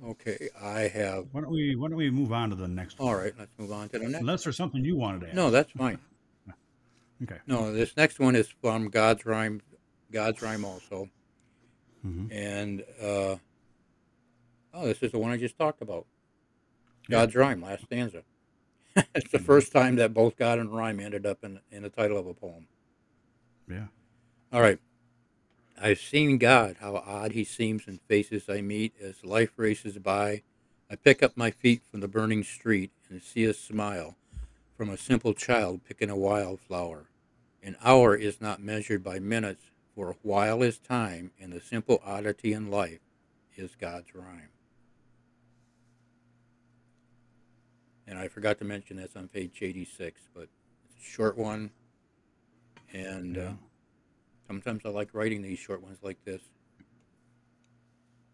okay, 0.04 0.48
I 0.62 0.82
have. 0.82 1.26
Why 1.32 1.40
don't 1.40 1.50
we 1.50 1.74
Why 1.74 1.88
don't 1.88 1.96
we 1.96 2.10
move 2.10 2.32
on 2.32 2.50
to 2.50 2.56
the 2.56 2.68
next 2.68 2.98
one? 2.98 3.08
All 3.08 3.16
right, 3.16 3.32
let's 3.38 3.50
move 3.58 3.72
on 3.72 3.88
to 3.90 3.98
the 3.98 4.04
next. 4.08 4.20
Unless 4.20 4.44
there's 4.44 4.56
something 4.56 4.84
you 4.84 4.96
wanted 4.96 5.22
to 5.22 5.28
add. 5.30 5.34
No, 5.34 5.50
that's 5.50 5.70
fine. 5.72 5.98
Okay. 7.22 7.38
No, 7.46 7.72
this 7.72 7.96
next 7.96 8.18
one 8.18 8.34
is 8.34 8.48
from 8.48 8.88
God's 8.88 9.24
Rhyme, 9.24 9.60
God's 10.12 10.42
Rhyme 10.42 10.64
also, 10.64 11.08
hmm 12.02 12.26
and 12.30 12.82
uh, 13.00 13.36
oh, 14.74 14.86
this 14.86 15.02
is 15.02 15.12
the 15.12 15.18
one 15.18 15.30
I 15.30 15.36
just 15.36 15.56
talked 15.56 15.80
about. 15.80 16.06
Yeah. 17.08 17.18
God's 17.20 17.34
Rhyme, 17.34 17.62
last 17.62 17.84
stanza. 17.84 18.22
it's 19.14 19.30
the 19.30 19.38
first 19.38 19.72
time 19.72 19.96
that 19.96 20.14
both 20.14 20.36
God 20.36 20.58
and 20.58 20.74
rhyme 20.74 21.00
ended 21.00 21.26
up 21.26 21.42
in 21.42 21.60
in 21.70 21.82
the 21.82 21.88
title 21.88 22.18
of 22.18 22.26
a 22.26 22.34
poem. 22.34 22.66
Yeah. 23.68 23.86
All 24.52 24.60
right. 24.60 24.78
I've 25.80 25.98
seen 25.98 26.38
God, 26.38 26.76
how 26.80 26.96
odd 26.96 27.32
he 27.32 27.44
seems 27.44 27.88
in 27.88 27.98
faces 28.06 28.48
I 28.48 28.60
meet 28.60 28.94
as 29.02 29.24
life 29.24 29.50
races 29.56 29.98
by. 29.98 30.42
I 30.88 30.96
pick 30.96 31.22
up 31.22 31.36
my 31.36 31.50
feet 31.50 31.82
from 31.90 32.00
the 32.00 32.08
burning 32.08 32.44
street 32.44 32.92
and 33.10 33.20
see 33.20 33.44
a 33.44 33.54
smile 33.54 34.14
from 34.76 34.90
a 34.90 34.96
simple 34.96 35.34
child 35.34 35.80
picking 35.84 36.10
a 36.10 36.16
wildflower. 36.16 37.08
An 37.62 37.76
hour 37.82 38.14
is 38.14 38.40
not 38.40 38.62
measured 38.62 39.02
by 39.02 39.18
minutes, 39.18 39.62
for 39.94 40.10
a 40.10 40.16
while 40.22 40.62
is 40.62 40.78
time, 40.78 41.30
and 41.40 41.52
the 41.52 41.60
simple 41.60 42.02
oddity 42.04 42.52
in 42.52 42.70
life 42.70 43.00
is 43.56 43.76
God's 43.76 44.14
rhyme. 44.14 44.48
And 48.06 48.18
I 48.18 48.28
forgot 48.28 48.58
to 48.58 48.64
mention 48.64 48.96
that's 48.96 49.16
on 49.16 49.28
page 49.28 49.58
86, 49.62 50.20
but 50.34 50.48
it's 50.90 51.06
a 51.06 51.10
short 51.10 51.38
one. 51.38 51.70
And 52.92 53.38
uh, 53.38 53.52
sometimes 54.46 54.82
I 54.84 54.90
like 54.90 55.08
writing 55.12 55.42
these 55.42 55.58
short 55.58 55.82
ones 55.82 55.98
like 56.02 56.18
this. 56.24 56.42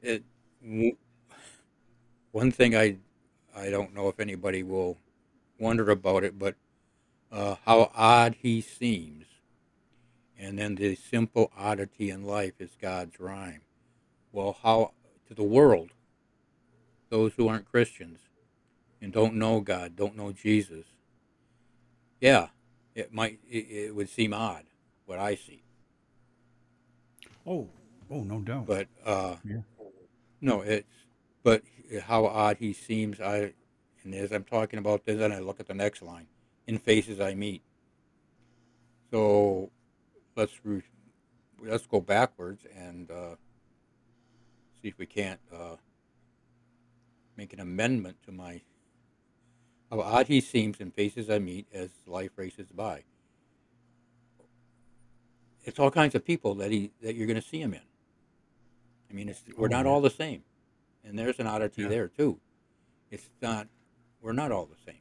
It 0.03 0.25
one 2.33 2.51
thing 2.51 2.77
I 2.77 2.97
I 3.55 3.71
don't 3.71 3.95
know 3.95 4.09
if 4.09 4.21
anybody 4.21 4.63
will 4.63 4.97
wonder 5.61 5.91
about 5.91 6.25
it, 6.25 6.39
but 6.39 6.57
uh, 7.31 7.57
how 7.65 7.91
odd 7.95 8.37
he 8.41 8.61
seems, 8.61 9.27
and 10.39 10.59
then 10.59 10.75
the 10.75 10.95
simple 10.97 11.53
oddity 11.57 12.11
in 12.11 12.25
life 12.25 12.55
is 12.59 12.71
God's 12.81 13.21
rhyme. 13.21 13.61
Well, 14.33 14.57
how 14.63 14.93
to 15.29 15.35
the 15.35 15.43
world, 15.45 15.91
those 17.11 17.35
who 17.35 17.49
aren't 17.49 17.71
Christians 17.71 18.21
and 19.03 19.13
don't 19.13 19.35
know 19.35 19.61
God, 19.61 19.97
don't 19.97 20.17
know 20.17 20.33
Jesus, 20.33 20.87
yeah, 22.21 22.49
it 22.95 23.13
might 23.13 23.39
it, 23.49 23.67
it 23.71 23.95
would 23.95 24.09
seem 24.09 24.33
odd 24.33 24.65
what 25.07 25.19
I 25.19 25.35
see, 25.35 25.63
Oh. 27.47 27.69
Oh, 28.13 28.25
no 28.25 28.41
doubt. 28.41 28.67
but 28.67 28.89
uh, 29.05 29.37
Yeah. 29.45 29.61
no, 30.41 30.63
it's 30.63 30.89
but 31.45 31.63
how 32.03 32.27
odd 32.27 32.57
he 32.59 32.73
seems. 32.73 33.21
I 33.21 33.53
and 34.05 34.15
as 34.15 34.33
I'm 34.33 34.45
talking 34.45 34.79
about 34.79 35.05
this, 35.05 35.21
and 35.21 35.33
I 35.33 35.39
look 35.41 35.61
at 35.61 35.67
the 35.67 35.75
next 35.75 36.03
line, 36.03 36.27
in 36.67 36.79
faces 36.79 37.21
I 37.21 37.35
meet. 37.35 37.63
So 39.11 39.71
let's 40.37 40.53
re, 40.65 40.83
let's 41.63 41.87
go 41.87 42.01
backwards 42.01 42.65
and 42.77 43.11
uh, 43.11 43.35
see 44.81 44.89
if 44.89 44.99
we 44.99 45.07
can't 45.07 45.41
uh, 45.53 45.77
make 47.37 47.53
an 47.53 47.61
amendment 47.61 48.17
to 48.27 48.33
my 48.33 48.63
how 49.91 50.01
odd 50.01 50.29
he 50.29 50.41
seems 50.41 50.79
in 50.81 50.93
faces 50.93 51.29
I 51.29 51.41
meet 51.41 51.67
as 51.73 51.91
life 52.07 52.31
races 52.37 52.69
by. 52.71 53.03
It's 55.65 55.79
all 55.81 55.91
kinds 55.91 56.15
of 56.15 56.25
people 56.25 56.55
that 56.57 56.71
he 56.71 56.93
that 57.03 57.17
you're 57.17 57.27
going 57.27 57.41
to 57.41 57.47
see 57.47 57.61
him 57.61 57.75
in. 57.75 57.81
I 59.11 59.13
mean, 59.13 59.29
it's, 59.29 59.43
we're 59.57 59.67
Oh, 59.67 59.71
not 59.71 59.87
all 59.87 60.01
the 60.01 60.09
same, 60.11 60.45
and 61.05 61.19
there's 61.19 61.41
an 61.41 61.49
oddity 61.49 61.83
Yeah. 61.83 61.89
there 61.89 62.09
too. 62.09 62.39
It's 63.11 63.29
not 63.43 63.67
we're 64.21 64.33
not 64.33 64.53
all 64.53 64.67
the 64.67 64.77
same. 64.85 65.01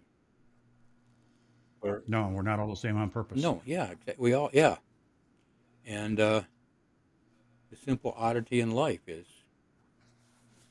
We're 1.81 2.01
No, 2.07 2.27
we're 2.29 2.41
not 2.41 2.59
all 2.59 2.69
the 2.69 2.75
same 2.75 2.97
on 2.97 3.09
purpose. 3.09 3.41
no, 3.41 3.61
yeah, 3.65 3.93
we 4.17 4.33
all 4.33 4.49
yeah, 4.53 4.77
and 5.85 6.19
uh, 6.19 6.41
the 7.69 7.75
simple 7.77 8.13
oddity 8.17 8.59
in 8.59 8.71
life 8.71 9.01
is 9.07 9.25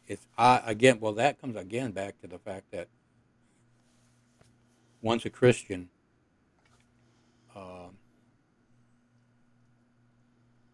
it's 0.06 0.26
odd 0.36 0.62
again. 0.66 0.98
Well, 1.00 1.12
that 1.14 1.40
comes 1.40 1.56
again 1.56 1.92
back 1.92 2.20
to 2.20 2.26
the 2.26 2.38
fact 2.38 2.70
that 2.72 2.88
once 5.02 5.24
a 5.24 5.30
Christian, 5.30 5.88
um 7.54 7.96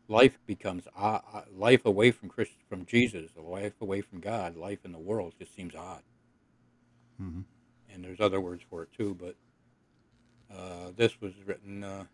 life 0.09 0.39
becomes 0.47 0.87
uh, 0.97 1.21
uh, 1.33 1.43
life 1.57 1.87
away 1.87 2.11
from 2.11 2.29
Christ, 2.29 2.53
from 2.69 2.85
Jesus, 2.85 3.31
life 3.37 3.73
away 3.81 4.01
from 4.03 4.21
God, 4.21 4.57
life 4.57 4.81
in 4.85 4.93
the 4.93 4.99
world 4.99 5.33
just 5.39 5.55
seems 5.55 5.75
odd. 5.75 6.03
hmm 7.19 7.41
And 7.95 8.05
there's 8.05 8.21
other 8.21 8.41
words 8.41 8.63
for 8.69 8.83
it 8.83 8.89
too, 8.97 9.17
but 9.19 9.37
uh, 10.55 10.91
this 10.97 11.21
was 11.21 11.33
written. 11.47 11.85
Uh, 11.85 12.05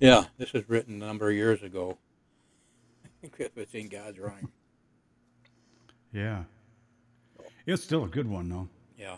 yeah, 0.00 0.24
this 0.38 0.52
was 0.52 0.68
written 0.68 1.00
a 1.00 1.06
number 1.06 1.30
of 1.30 1.36
years 1.36 1.62
ago. 1.62 1.96
it's 3.38 3.74
in 3.74 3.88
God's 3.88 4.18
rhyme. 4.18 4.50
Yeah. 6.12 6.44
It's 7.66 7.82
still 7.82 8.04
a 8.04 8.08
good 8.08 8.28
one, 8.28 8.48
though. 8.48 8.68
Yeah. 8.98 9.16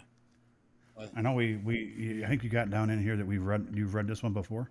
I 1.16 1.22
know 1.22 1.32
we, 1.32 1.56
we 1.56 2.22
I 2.24 2.28
think 2.28 2.44
you 2.44 2.50
got 2.50 2.70
down 2.70 2.88
in 2.88 3.02
here 3.02 3.16
that 3.16 3.26
we've 3.26 3.42
read 3.42 3.66
you've 3.74 3.94
read 3.94 4.06
this 4.06 4.22
one 4.22 4.32
before. 4.32 4.70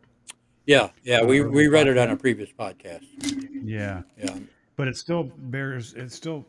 Yeah, 0.66 0.90
yeah, 1.04 1.22
we, 1.22 1.42
we 1.42 1.68
read 1.68 1.88
it 1.88 1.98
on 1.98 2.10
a 2.12 2.16
previous 2.16 2.50
podcast. 2.50 3.04
Yeah, 3.66 4.04
Yeah, 4.18 4.38
but 4.78 4.88
it 4.88 4.96
still 4.96 5.24
bears 5.24 5.94
it 5.96 6.14
still 6.14 6.46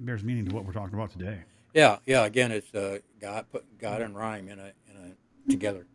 bears 0.00 0.24
meaning 0.24 0.46
to 0.46 0.54
what 0.54 0.64
we're 0.64 0.72
talking 0.72 0.94
about 0.94 1.12
today. 1.12 1.38
Yeah, 1.74 1.98
yeah. 2.06 2.24
Again, 2.24 2.52
it's 2.52 2.74
uh, 2.74 2.98
God 3.20 3.46
put 3.50 3.64
God 3.78 4.02
and 4.02 4.16
rhyme 4.16 4.48
in 4.48 4.58
a 4.58 4.72
in 4.90 5.16
a 5.46 5.50
together. 5.50 5.86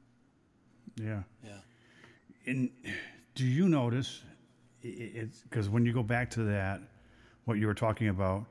Yeah. 0.99 1.23
Yeah. 1.43 1.59
And 2.45 2.69
do 3.35 3.45
you 3.45 3.67
notice 3.69 4.23
i- 4.83 4.87
i- 4.87 5.11
it's 5.15 5.41
because 5.41 5.69
when 5.69 5.85
you 5.85 5.93
go 5.93 6.03
back 6.03 6.29
to 6.31 6.43
that, 6.43 6.81
what 7.45 7.57
you 7.59 7.67
were 7.67 7.73
talking 7.73 8.07
about, 8.09 8.45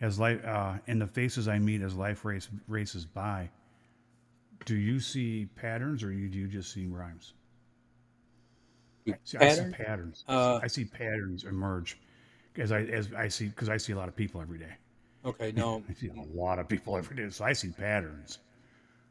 as 0.00 0.18
life 0.18 0.44
uh, 0.44 0.78
in 0.86 0.98
the 0.98 1.06
faces 1.06 1.46
I 1.48 1.58
meet 1.58 1.82
as 1.82 1.94
life 1.94 2.24
race 2.24 2.48
races 2.68 3.04
by, 3.04 3.48
do 4.64 4.74
you 4.74 4.98
see 4.98 5.46
patterns 5.54 6.02
or 6.02 6.12
you, 6.12 6.28
do 6.28 6.38
you 6.38 6.48
just 6.48 6.72
see 6.72 6.86
rhymes? 6.86 7.34
See, 9.24 9.36
I 9.38 9.48
see 9.50 9.70
patterns. 9.70 10.24
Uh, 10.26 10.60
I 10.62 10.66
see 10.66 10.84
patterns 10.86 11.44
emerge 11.44 11.98
as 12.56 12.72
I 12.72 12.82
as 12.84 13.12
I 13.12 13.28
see 13.28 13.48
because 13.48 13.68
I 13.68 13.76
see 13.76 13.92
a 13.92 13.96
lot 13.96 14.08
of 14.08 14.16
people 14.16 14.40
every 14.40 14.58
day. 14.58 14.72
Okay, 15.24 15.52
no, 15.56 15.82
I 15.88 15.94
see 15.94 16.08
a 16.08 16.36
lot 16.36 16.58
of 16.58 16.68
people 16.68 16.96
every 16.96 17.16
day, 17.16 17.28
so 17.30 17.44
I 17.44 17.52
see 17.52 17.70
patterns. 17.70 18.38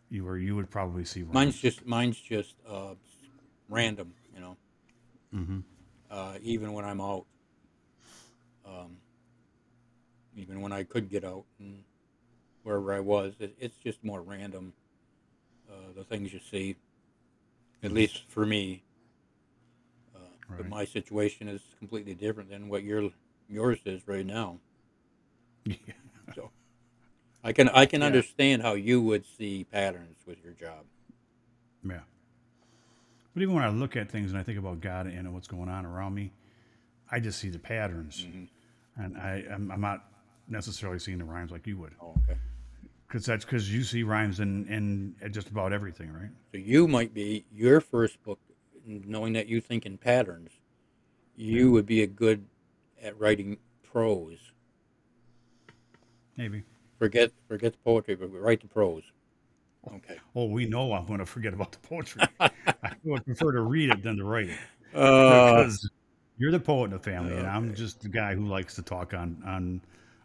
You 0.09 0.25
where 0.25 0.37
you 0.37 0.55
would 0.55 0.69
probably 0.71 1.05
see 1.05 1.23
rhymes. 1.23 1.33
mine's 1.33 1.59
just 1.59 1.85
mine's 1.85 2.19
just 2.19 2.55
uh, 2.67 2.95
random. 3.69 4.13
You 4.33 4.41
know, 4.41 4.57
Mm-hmm. 5.35 5.59
uh, 6.11 6.35
even 6.41 6.73
when 6.73 6.85
I'm 6.85 7.01
out, 7.01 7.25
um, 8.65 8.97
even 10.35 10.61
when 10.61 10.71
I 10.71 10.83
could 10.83 11.09
get 11.09 11.23
out 11.23 11.45
and 11.59 11.83
wherever 12.63 12.93
I 12.93 12.99
was, 12.99 13.33
it, 13.39 13.55
it's 13.59 13.77
just 13.77 14.03
more 14.03 14.21
random. 14.21 14.73
Uh, 15.69 15.93
the 15.95 16.03
things 16.03 16.33
you 16.33 16.39
see, 16.39 16.75
at 17.83 17.91
least 17.91 18.23
for 18.29 18.45
me. 18.45 18.83
Uh, 20.15 20.19
But 20.57 20.67
my 20.67 20.85
situation 20.85 21.47
is 21.47 21.61
completely 21.79 22.13
different 22.15 22.49
than 22.49 22.67
what 22.69 22.83
your 22.83 23.11
yours 23.49 23.79
is 23.85 24.07
right 24.07 24.25
now. 24.25 24.59
Yeah. 25.87 26.02
So 26.35 26.51
I 27.43 27.51
can 27.53 27.69
I 27.69 27.85
can 27.85 28.01
Yeah. 28.01 28.07
understand 28.07 28.61
how 28.61 28.73
you 28.73 29.01
would 29.01 29.25
see 29.25 29.65
patterns 29.65 30.17
with 30.25 30.43
your 30.43 30.53
job. 30.53 30.85
Yeah. 31.83 32.01
But 33.33 33.41
even 33.41 33.55
when 33.55 33.63
I 33.63 33.69
look 33.69 33.95
at 33.95 34.09
things 34.11 34.31
and 34.31 34.39
I 34.39 34.43
think 34.43 34.59
about 34.59 34.79
God 34.79 35.07
and 35.07 35.33
what's 35.33 35.47
going 35.47 35.67
on 35.69 35.85
around 35.85 36.13
me, 36.13 36.31
I 37.11 37.19
just 37.19 37.39
see 37.39 37.49
the 37.49 37.59
patterns, 37.59 38.25
Mhm. 38.25 38.47
and 38.95 39.17
I 39.17 39.43
I'm, 39.51 39.71
I'm 39.71 39.81
not 39.81 40.05
necessarily 40.47 40.99
seeing 40.99 41.17
the 41.17 41.25
rhymes 41.25 41.51
like 41.51 41.65
you 41.67 41.77
would, 41.77 41.93
Oh, 42.01 42.15
okay. 42.23 42.37
because 43.07 43.25
that's 43.25 43.43
because 43.43 43.73
you 43.73 43.83
see 43.83 44.03
rhymes 44.03 44.39
in 44.39 44.67
in 44.67 45.15
just 45.31 45.49
about 45.49 45.73
everything, 45.73 46.11
right? 46.11 46.29
So 46.51 46.57
you 46.57 46.87
might 46.87 47.13
be 47.13 47.45
your 47.51 47.81
first 47.81 48.21
book, 48.23 48.39
knowing 48.85 49.33
that 49.33 49.47
you 49.47 49.59
think 49.61 49.85
in 49.85 49.97
patterns. 49.97 50.51
You 51.35 51.71
would 51.71 51.87
be 51.87 52.03
a 52.03 52.07
good 52.07 52.45
at 53.01 53.19
writing 53.19 53.57
prose. 53.81 54.51
Maybe. 56.37 56.63
Forget 56.99 57.31
forget 57.47 57.73
the 57.73 57.79
poetry, 57.79 58.15
but 58.15 58.27
write 58.29 58.61
the 58.61 58.67
prose. 58.67 59.03
Okay. 59.95 60.17
Oh, 60.35 60.45
we 60.45 60.65
know 60.65 60.93
I'm 60.93 61.05
going 61.05 61.19
to 61.19 61.25
forget 61.25 61.53
about 61.53 61.71
the 61.73 61.79
poetry. 61.79 62.21
I 62.39 62.49
would 63.03 63.25
prefer 63.25 63.51
to 63.51 63.61
read 63.61 63.89
it 63.89 64.01
than 64.01 64.15
to 64.17 64.23
write 64.23 64.47
it 64.49 64.57
Uh, 64.93 65.55
because 65.55 65.89
you're 66.37 66.51
the 66.51 66.59
poet 66.59 66.85
in 66.85 66.91
the 66.91 66.99
family, 66.99 67.35
and 67.35 67.45
I'm 67.45 67.75
just 67.75 68.01
the 68.01 68.07
guy 68.09 68.33
who 68.33 68.45
likes 68.47 68.75
to 68.75 68.81
talk 68.81 69.13
on 69.13 69.41
on 69.45 69.81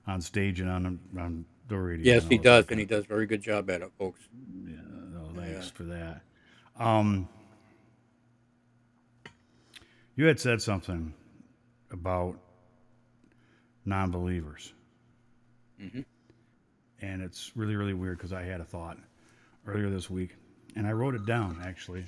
on 0.07 0.21
stage 0.21 0.61
and 0.61 0.71
on 0.71 1.01
on 1.19 1.45
the 1.67 1.77
radio. 1.77 2.15
Yes, 2.15 2.25
he 2.29 2.39
does, 2.39 2.67
and 2.71 2.79
he 2.79 2.87
does 2.87 3.05
a 3.05 3.09
very 3.09 3.27
good 3.27 3.43
job 3.43 3.69
at 3.71 3.83
it, 3.83 3.91
folks. 3.99 4.21
Yeah, 4.65 4.77
no, 5.13 5.29
thanks 5.35 5.67
Yeah. 5.67 5.71
for 5.75 5.83
that. 5.85 6.21
Um, 6.79 7.29
you 10.15 10.27
had 10.27 10.39
said 10.41 10.63
something 10.63 11.13
about 11.91 12.39
non-believers, 13.85 14.73
Mhm. 15.81 16.05
and 17.01 17.23
it's 17.23 17.57
really, 17.57 17.77
really 17.77 17.95
weird 17.95 18.19
because 18.19 18.33
I 18.33 18.43
had 18.43 18.61
a 18.61 18.65
thought 18.65 18.99
earlier 19.67 19.91
this 19.91 20.11
week, 20.11 20.35
and 20.77 20.87
I 20.87 20.93
wrote 20.93 21.15
it 21.15 21.25
down 21.27 21.61
actually, 21.63 22.05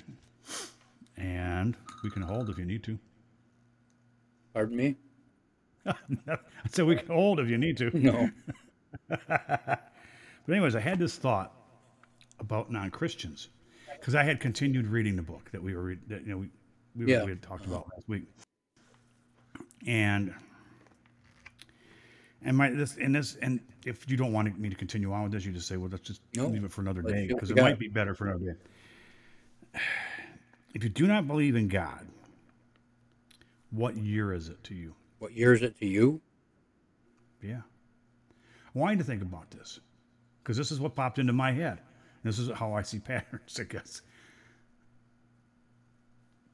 and 1.17 1.77
we 2.03 2.09
can 2.09 2.21
hold 2.21 2.49
if 2.49 2.57
you 2.57 2.65
need 2.65 2.83
to. 2.83 2.99
Pardon 4.53 4.75
me? 4.75 4.95
I 5.85 6.37
said 6.69 6.85
we 6.85 6.95
can 6.97 7.07
hold 7.07 7.39
if 7.39 7.47
you 7.49 7.57
need 7.57 7.77
to. 7.77 7.97
No. 7.97 8.29
But 10.43 10.53
anyways, 10.55 10.75
I 10.75 10.79
had 10.79 10.97
this 10.97 11.15
thought 11.17 11.53
about 12.39 12.71
non-Christians 12.71 13.49
because 13.99 14.15
I 14.15 14.23
had 14.23 14.39
continued 14.39 14.87
reading 14.87 15.15
the 15.15 15.21
book 15.21 15.49
that 15.51 15.61
we 15.61 15.75
were 15.75 15.95
that 16.07 16.23
you 16.25 16.29
know 16.31 16.37
we 16.39 16.49
we, 16.95 17.11
Yeah. 17.11 17.23
we 17.23 17.29
had 17.29 17.41
talked 17.43 17.65
about 17.67 17.87
last 17.95 18.09
week, 18.09 18.23
and 19.85 20.33
and 22.43 22.57
my 22.57 22.69
this 22.69 22.97
and 22.97 23.13
this 23.13 23.35
and 23.41 23.59
if 23.85 24.09
you 24.09 24.17
don't 24.17 24.33
want 24.33 24.57
me 24.59 24.69
to 24.69 24.75
continue 24.75 25.11
on 25.13 25.23
with 25.23 25.31
this, 25.31 25.45
you 25.45 25.51
just 25.51 25.67
say, 25.67 25.77
well, 25.77 25.89
let's 25.91 26.07
just 26.07 26.21
No. 26.35 26.47
leave 26.47 26.63
it 26.63 26.71
for 26.71 26.81
another 26.81 27.01
day 27.01 27.27
because 27.27 27.51
it 27.51 27.57
might 27.57 27.79
be 27.79 27.87
better 27.87 28.13
for 28.15 28.27
another 28.27 28.53
day. 28.53 29.79
If 30.73 30.85
you 30.85 30.89
do 30.89 31.05
not 31.05 31.27
believe 31.27 31.57
in 31.57 31.67
God, 31.67 32.07
what 33.71 33.97
year 33.97 34.31
is 34.31 34.47
it 34.47 34.63
to 34.63 34.73
you? 34.73 34.95
What 35.19 35.33
year 35.33 35.53
is 35.53 35.61
it 35.63 35.77
to 35.79 35.85
you? 35.85 36.21
Yeah. 37.41 37.59
I 38.73 38.79
want 38.79 38.93
you 38.93 38.97
to 38.99 39.03
think 39.03 39.21
about 39.21 39.51
this 39.51 39.81
because 40.41 40.55
this 40.55 40.71
is 40.71 40.79
what 40.79 40.95
popped 40.95 41.19
into 41.19 41.33
my 41.33 41.51
head. 41.51 41.79
This 42.23 42.39
is 42.39 42.49
how 42.51 42.73
I 42.73 42.83
see 42.83 42.99
patterns, 43.11 43.59
I 43.59 43.63
guess. 43.63 44.01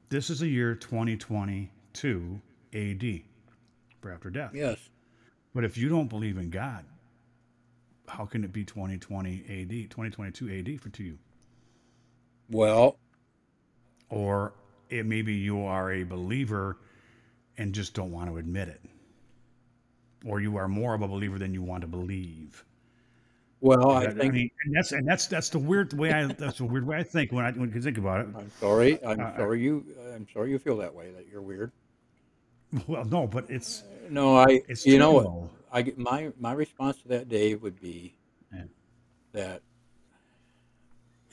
This 0.08 0.30
is 0.30 0.40
the 0.40 0.48
year 0.48 0.74
2022 0.74 2.40
AD 2.74 3.20
for 4.00 4.10
after 4.10 4.30
death. 4.30 4.50
Yes. 4.52 4.78
But 5.54 5.64
if 5.64 5.76
you 5.76 5.88
don't 5.90 6.08
believe 6.08 6.38
in 6.38 6.48
God, 6.50 6.86
how 8.08 8.26
can 8.26 8.42
it 8.44 8.52
be 8.52 8.64
2020 8.64 9.44
AD, 9.48 9.90
2022 9.90 10.50
AD 10.50 10.80
for 10.80 10.88
to 10.90 11.04
you? 11.04 11.18
Well, 12.50 12.98
Or 14.10 14.52
it 14.90 15.06
maybe 15.06 15.32
you 15.34 15.62
are 15.64 15.90
a 15.92 16.02
believer 16.04 16.78
and 17.56 17.74
just 17.74 17.94
don't 17.94 18.12
want 18.12 18.28
to 18.30 18.36
admit 18.38 18.68
it. 18.68 18.82
Or 20.24 20.40
you 20.40 20.56
are 20.56 20.68
more 20.68 20.94
of 20.94 21.02
a 21.02 21.08
believer 21.08 21.38
than 21.40 21.54
you 21.54 21.62
want 21.62 21.80
to 21.82 21.88
believe. 21.88 22.64
well, 23.60 23.90
I 23.90 24.06
I, 24.06 24.10
think. 24.10 24.32
mean, 24.32 24.50
and 24.64 24.74
that's 24.76 24.92
and 24.92 25.06
that's 25.06 25.26
that's 25.26 25.50
the 25.50 25.58
weird 25.58 25.92
way 25.92 26.12
I 26.12 26.26
that's 26.26 26.58
the 26.58 26.64
weird 26.64 26.86
way 26.86 26.98
I 26.98 27.02
think 27.02 27.32
when 27.32 27.44
I 27.44 27.50
when 27.52 27.72
you 27.72 27.80
think 27.80 27.98
about 27.98 28.20
it. 28.20 28.28
I'm 28.34 28.50
sorry. 28.60 29.02
I'm 29.04 29.20
Uh, 29.20 29.36
sorry 29.36 29.60
you. 29.62 29.84
I'm 30.14 30.26
sorry 30.32 30.50
you 30.50 30.58
feel 30.58 30.76
that 30.78 30.94
way. 30.94 31.10
That 31.12 31.28
you're 31.28 31.42
weird. 31.42 31.72
Well, 32.86 33.04
no, 33.04 33.26
but 33.26 33.46
it's 33.48 33.84
No, 34.10 34.36
I. 34.36 34.60
it's 34.68 34.86
you 34.86 34.98
know 34.98 35.12
what? 35.12 35.50
I 35.72 35.92
my 35.96 36.32
my 36.38 36.52
response 36.52 37.00
to 37.02 37.08
that, 37.08 37.28
Dave, 37.28 37.62
would 37.62 37.80
be 37.80 38.16
Yeah. 38.52 38.64
that 39.32 39.62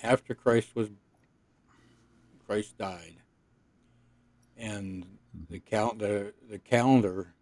after 0.03 0.33
Christ 0.33 0.75
was 0.75 0.89
Christ 2.45 2.77
died, 2.77 3.15
and 4.57 5.03
mm-hmm. 5.03 5.53
the 5.53 5.59
count 5.59 5.99
the 5.99 6.33
the 6.49 6.59
calendar 6.59 7.33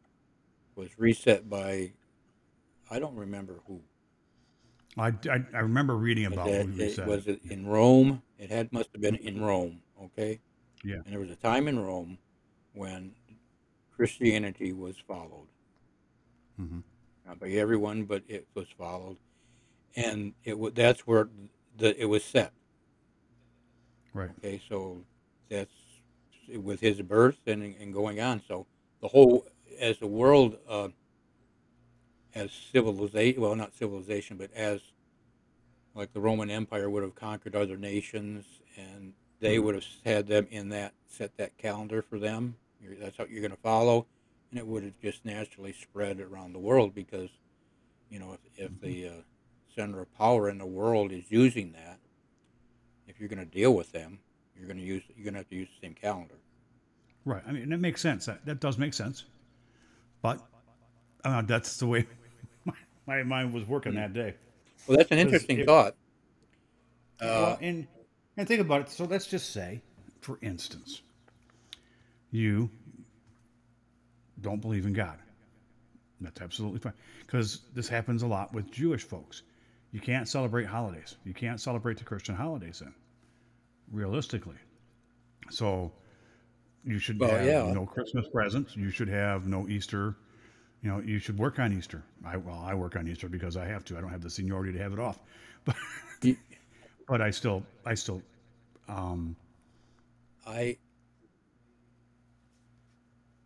was 0.76 0.98
reset 0.98 1.50
by 1.50 1.94
I 2.90 3.00
don't 3.00 3.16
remember 3.16 3.62
who. 3.68 3.82
I, 4.96 5.08
I, 5.08 5.44
I 5.56 5.60
remember 5.60 5.96
reading 5.96 6.26
about 6.26 6.48
It, 6.48 6.70
what 6.70 6.80
it, 6.80 6.96
said. 6.96 7.08
was 7.08 7.26
it 7.26 7.42
in 7.50 7.66
Rome. 7.66 8.22
It 8.38 8.52
had 8.52 8.72
must 8.72 8.90
have 8.94 9.02
been 9.02 9.16
in 9.16 9.36
mm-hmm. 9.36 9.44
Rome. 9.44 9.82
Okay. 10.04 10.40
Yeah. 10.84 10.98
And 10.98 11.06
there 11.08 11.20
was 11.20 11.32
a 11.32 11.36
time 11.36 11.68
in 11.68 11.80
Rome 11.80 12.20
when 12.74 13.14
Christianity 13.96 14.74
was 14.74 14.98
followed. 14.98 15.48
Mhm. 16.60 16.84
Not 17.26 17.40
by 17.40 17.50
everyone, 17.50 18.06
but 18.06 18.24
it 18.28 18.48
was 18.54 18.68
followed, 18.78 19.18
and 19.96 20.34
it 20.44 20.58
wa 20.58 20.70
that's 20.74 21.08
where 21.08 21.30
the 21.78 22.00
it 22.00 22.06
was 22.06 22.24
set. 22.24 22.54
right. 24.14 24.30
Okay, 24.40 24.62
so 24.70 25.04
that's 25.50 25.74
with 26.50 26.80
his 26.80 27.02
birth 27.02 27.40
and, 27.48 27.64
and 27.64 27.94
going 27.94 28.20
on. 28.20 28.42
So 28.48 28.68
the 29.02 29.08
whole, 29.08 29.48
as 29.80 29.98
the 29.98 30.08
world, 30.08 30.58
uh, 30.68 30.90
as 32.36 32.52
civilization, 32.52 33.42
well, 33.42 33.56
not 33.56 33.74
civilization, 33.74 34.38
but 34.38 34.52
as 34.54 34.82
like 35.96 36.14
the 36.14 36.20
Roman 36.22 36.50
Empire 36.50 36.90
would 36.90 37.04
have 37.04 37.16
conquered 37.16 37.56
other 37.56 37.78
nations, 37.78 38.46
and 38.76 39.14
they 39.40 39.60
would 39.60 39.76
have 39.76 39.86
had 40.06 40.28
them 40.28 40.48
in 40.52 40.70
that 40.70 40.94
set 41.08 41.36
that 41.38 41.58
calendar 41.58 42.02
for 42.02 42.20
them. 42.20 42.56
You're, 42.84 42.96
that's 42.96 43.18
what 43.18 43.30
you're 43.30 43.42
going 43.42 43.52
to 43.52 43.58
follow, 43.58 44.06
and 44.52 44.60
it 44.60 44.68
would 44.68 44.84
have 44.84 45.00
just 45.02 45.26
naturally 45.26 45.74
spread 45.74 46.20
around 46.20 46.54
the 46.54 46.60
world 46.60 46.94
because, 46.94 47.30
you 48.10 48.20
know, 48.20 48.38
if, 48.56 48.66
if 48.66 48.82
the 48.82 49.08
uh, 49.08 49.12
center 49.76 50.02
of 50.02 50.14
power 50.16 50.50
in 50.50 50.58
the 50.58 50.66
world 50.66 51.12
is 51.12 51.24
using 51.30 51.72
that, 51.74 52.00
if 53.08 53.20
you're 53.20 53.30
going 53.30 53.40
to 53.40 53.46
deal 53.46 53.74
with 53.74 53.92
them, 53.92 54.20
you're 54.56 54.68
going 54.68 54.78
to 54.78 54.84
use 54.84 55.04
you're 55.16 55.24
going 55.24 55.34
to 55.34 55.40
have 55.40 55.50
to 55.50 55.56
use 55.56 55.70
the 55.80 55.88
same 55.88 55.96
calendar. 55.96 56.36
Right. 57.26 57.42
I 57.48 57.52
mean, 57.52 57.70
that 57.70 57.80
makes 57.80 58.02
sense. 58.02 58.26
That, 58.26 58.46
that 58.46 58.60
does 58.60 58.78
make 58.78 58.94
sense. 58.94 59.26
But 60.22 60.40
uh, 61.24 61.42
that's 61.44 61.78
the 61.78 61.88
way 61.88 62.06
my, 62.66 62.74
my 63.06 63.24
mind 63.24 63.54
was 63.54 63.66
working 63.66 63.96
that 63.96 64.14
day. 64.14 64.36
Well, 64.88 64.98
that's 64.98 65.12
an 65.12 65.20
interesting 65.20 65.60
if- 65.60 65.66
thought. 65.66 65.96
Uh, 67.22 67.26
well, 67.26 67.58
and 67.62 67.88
and 68.36 68.48
think 68.48 68.60
about 68.60 68.82
it. 68.82 68.90
So 68.90 69.06
let's 69.06 69.28
just 69.28 69.54
say, 69.54 69.82
for 70.22 70.40
instance, 70.42 71.02
you 72.34 72.70
don't 74.42 74.60
believe 74.60 74.86
in 74.86 74.94
God. 74.94 75.20
That's 76.20 76.42
absolutely 76.42 76.80
fine 76.80 76.94
because 77.22 77.62
this 77.76 77.88
happens 77.88 78.24
a 78.24 78.28
lot 78.28 78.54
with 78.54 78.72
Jewish 78.72 79.04
folks. 79.04 79.44
You 79.92 80.00
can't 80.00 80.28
celebrate 80.28 80.66
holidays. 80.66 81.16
You 81.24 81.34
can't 81.34 81.62
celebrate 81.62 81.98
the 81.98 82.04
Christian 82.04 82.36
holidays 82.36 82.80
then, 82.80 82.94
realistically. 83.92 84.56
So 85.52 85.92
you 86.84 86.98
should 86.98 87.20
Well, 87.20 87.30
have 87.30 87.46
yeah. 87.46 87.72
no 87.72 87.86
Christmas 87.86 88.28
presents. 88.28 88.76
You 88.76 88.90
should 88.90 89.10
have 89.10 89.48
no 89.48 89.68
Easter. 89.68 90.16
You 90.82 90.90
know, 90.90 91.00
you 91.00 91.20
should 91.20 91.38
work 91.38 91.60
on 91.60 91.72
Easter. 91.72 92.04
I 92.26 92.38
well, 92.38 92.60
I 92.66 92.74
work 92.74 92.96
on 92.96 93.08
Easter 93.08 93.30
because 93.30 93.56
I 93.56 93.66
have 93.66 93.86
to. 93.86 93.98
I 93.98 94.02
don't 94.02 94.10
have 94.10 94.22
the 94.22 94.30
seniority 94.30 94.74
to 94.74 94.80
have 94.80 94.94
it 94.94 95.00
off, 95.00 95.20
but 95.66 95.76
but 97.08 97.22
I 97.22 97.30
still 97.30 97.64
I 97.86 97.94
still 97.94 98.22
um, 98.88 99.36
I 100.48 100.78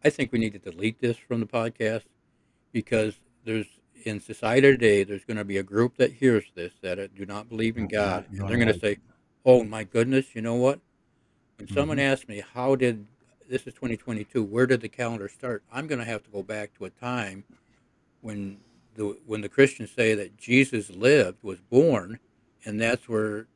I 0.03 0.09
think 0.09 0.31
we 0.31 0.39
need 0.39 0.53
to 0.53 0.59
delete 0.59 0.99
this 0.99 1.17
from 1.17 1.39
the 1.39 1.45
podcast 1.45 2.03
because 2.71 3.15
there's 3.45 3.67
in 4.03 4.19
society 4.19 4.61
today 4.61 5.03
there's 5.03 5.25
going 5.25 5.37
to 5.37 5.43
be 5.43 5.57
a 5.57 5.63
group 5.63 5.97
that 5.97 6.13
hears 6.13 6.45
this 6.55 6.73
that 6.81 6.99
uh, 6.99 7.07
do 7.15 7.25
not 7.25 7.49
believe 7.49 7.77
in 7.77 7.87
God 7.87 8.25
and 8.29 8.47
they're 8.47 8.57
going 8.57 8.67
to 8.67 8.79
say, 8.79 8.97
"Oh 9.43 9.63
my 9.63 9.83
goodness, 9.83 10.35
you 10.35 10.41
know 10.41 10.55
what? 10.55 10.79
When 11.57 11.67
someone 11.67 11.99
asks 11.99 12.27
me 12.27 12.43
how 12.53 12.75
did 12.75 13.05
this 13.49 13.65
is 13.65 13.73
2022, 13.73 14.43
where 14.43 14.67
did 14.67 14.81
the 14.81 14.89
calendar 14.89 15.27
start? 15.27 15.63
I'm 15.71 15.87
going 15.87 15.99
to 15.99 16.05
have 16.05 16.23
to 16.23 16.29
go 16.29 16.43
back 16.43 16.77
to 16.77 16.85
a 16.85 16.89
time 16.89 17.43
when 18.21 18.57
the 18.95 19.17
when 19.25 19.41
the 19.41 19.49
Christians 19.49 19.91
say 19.91 20.13
that 20.15 20.37
Jesus 20.37 20.89
lived, 20.89 21.37
was 21.43 21.59
born, 21.59 22.19
and 22.65 22.79
that's 22.79 23.07
where 23.07 23.47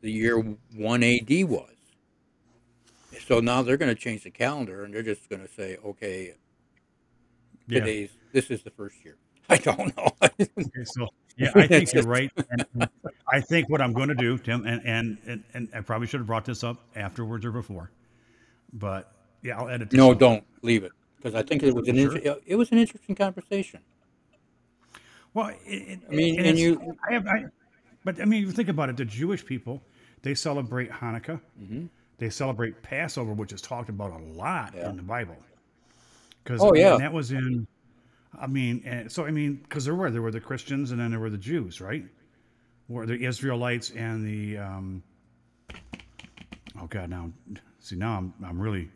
the 0.00 0.10
year 0.10 0.38
1 0.74 1.02
AD 1.02 1.44
was. 1.44 1.74
So 3.26 3.40
now 3.40 3.62
they're 3.62 3.76
going 3.76 3.94
to 3.94 4.00
change 4.00 4.24
the 4.24 4.30
calendar 4.30 4.84
and 4.84 4.92
they're 4.94 5.02
just 5.02 5.28
going 5.28 5.42
to 5.42 5.52
say, 5.52 5.76
okay, 5.84 6.34
yeah. 7.68 7.80
today's 7.80 8.10
this 8.32 8.50
is 8.50 8.62
the 8.62 8.70
first 8.70 8.96
year. 9.04 9.16
I 9.48 9.56
don't 9.56 9.96
know. 9.96 10.08
Okay, 10.22 10.84
so 10.84 11.08
yeah, 11.36 11.50
I 11.54 11.66
think 11.66 11.92
you're 11.92 12.02
right. 12.04 12.30
And, 12.50 12.88
I 13.32 13.40
think 13.40 13.68
what 13.68 13.80
I'm 13.80 13.92
going 13.92 14.08
to 14.08 14.14
do, 14.14 14.38
Tim, 14.38 14.66
and, 14.66 14.80
and 14.84 15.18
and 15.26 15.44
and 15.54 15.68
I 15.74 15.80
probably 15.80 16.06
should 16.06 16.20
have 16.20 16.26
brought 16.26 16.44
this 16.44 16.62
up 16.64 16.78
afterwards 16.96 17.44
or 17.44 17.50
before, 17.52 17.90
but 18.72 19.12
yeah, 19.42 19.58
I'll 19.58 19.68
edit. 19.68 19.92
No, 19.92 20.14
don't 20.14 20.44
leave 20.62 20.84
it 20.84 20.92
because 21.16 21.34
I 21.34 21.42
think 21.42 21.62
it 21.62 21.74
was 21.74 21.88
an 21.88 21.96
Sure. 21.96 22.16
inter- 22.16 22.38
it 22.46 22.56
was 22.56 22.70
an 22.72 22.78
interesting 22.78 23.14
conversation. 23.14 23.80
Well, 25.34 25.48
it, 25.48 25.58
it, 25.66 26.00
I 26.10 26.14
mean, 26.14 26.40
and 26.40 26.58
you- 26.58 26.96
I 27.08 27.12
have, 27.14 27.26
I, 27.26 27.44
but 28.04 28.20
I 28.20 28.24
mean, 28.24 28.42
you 28.42 28.50
think 28.50 28.68
about 28.68 28.88
it. 28.88 28.96
The 28.96 29.04
Jewish 29.04 29.44
people, 29.44 29.80
they 30.22 30.34
celebrate 30.34 30.90
Hanukkah. 30.90 31.40
Mm-hmm. 31.60 31.86
They 32.20 32.30
celebrate 32.30 32.82
Passover, 32.82 33.32
which 33.32 33.52
is 33.52 33.62
talked 33.62 33.88
about 33.88 34.12
a 34.12 34.18
lot 34.18 34.74
Yeah. 34.76 34.90
in 34.90 34.96
the 34.96 35.02
Bible. 35.02 35.36
Because 36.44 36.60
Oh, 36.62 36.74
yeah. 36.74 36.96
that 36.98 37.12
was 37.12 37.32
in. 37.32 37.66
I 38.38 38.46
mean, 38.46 38.82
and 38.84 39.10
so 39.10 39.24
I 39.26 39.32
mean, 39.32 39.56
because 39.56 39.84
there 39.86 39.94
were 39.96 40.10
there 40.10 40.22
were 40.22 40.30
the 40.30 40.40
Christians 40.40 40.92
and 40.92 41.00
then 41.00 41.10
there 41.10 41.20
were 41.20 41.30
the 41.30 41.38
Jews, 41.38 41.80
right? 41.80 42.04
Were 42.88 43.06
the 43.06 43.24
Israelites 43.24 43.90
and 43.90 44.24
the. 44.24 44.58
Um, 44.58 45.02
oh 46.80 46.86
God! 46.86 47.10
Now, 47.10 47.32
see, 47.80 47.96
now 47.96 48.18
I'm 48.18 48.34
I'm 48.44 48.60
really 48.60 48.90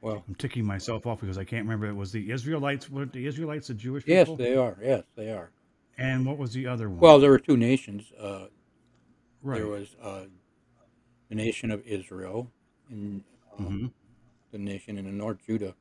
Well, 0.00 0.24
I'm 0.26 0.34
ticking 0.36 0.64
myself 0.64 1.06
off 1.06 1.20
because 1.20 1.38
I 1.38 1.44
can't 1.44 1.64
remember. 1.64 1.86
It 1.86 1.94
was 1.94 2.12
the 2.12 2.30
Israelites. 2.30 2.88
Were 2.90 3.04
the 3.06 3.26
Israelites 3.26 3.68
the 3.68 3.74
Jewish 3.74 4.04
yes, 4.06 4.28
people? 4.28 4.42
Yes, 4.44 4.48
they 4.48 4.56
are. 4.56 4.76
Yes, 4.82 5.02
they 5.16 5.30
are. 5.30 5.50
And 5.98 6.24
what 6.24 6.38
was 6.38 6.52
the 6.52 6.66
other 6.68 6.88
one? 6.88 7.00
Well, 7.00 7.18
there 7.20 7.30
were 7.30 7.38
two 7.38 7.56
nations. 7.56 8.10
Uh, 8.18 8.46
right. 9.42 9.58
There 9.58 9.66
was 9.68 9.94
uh, 10.02 10.24
the 11.32 11.36
nation 11.36 11.70
of 11.70 11.82
Israel 11.86 12.46
and 12.90 13.24
um, 13.58 13.66
hmm 13.66 13.86
the 14.50 14.58
nation 14.58 14.98
in 14.98 15.06
the 15.06 15.10
north, 15.10 15.38
Judah. 15.46 15.74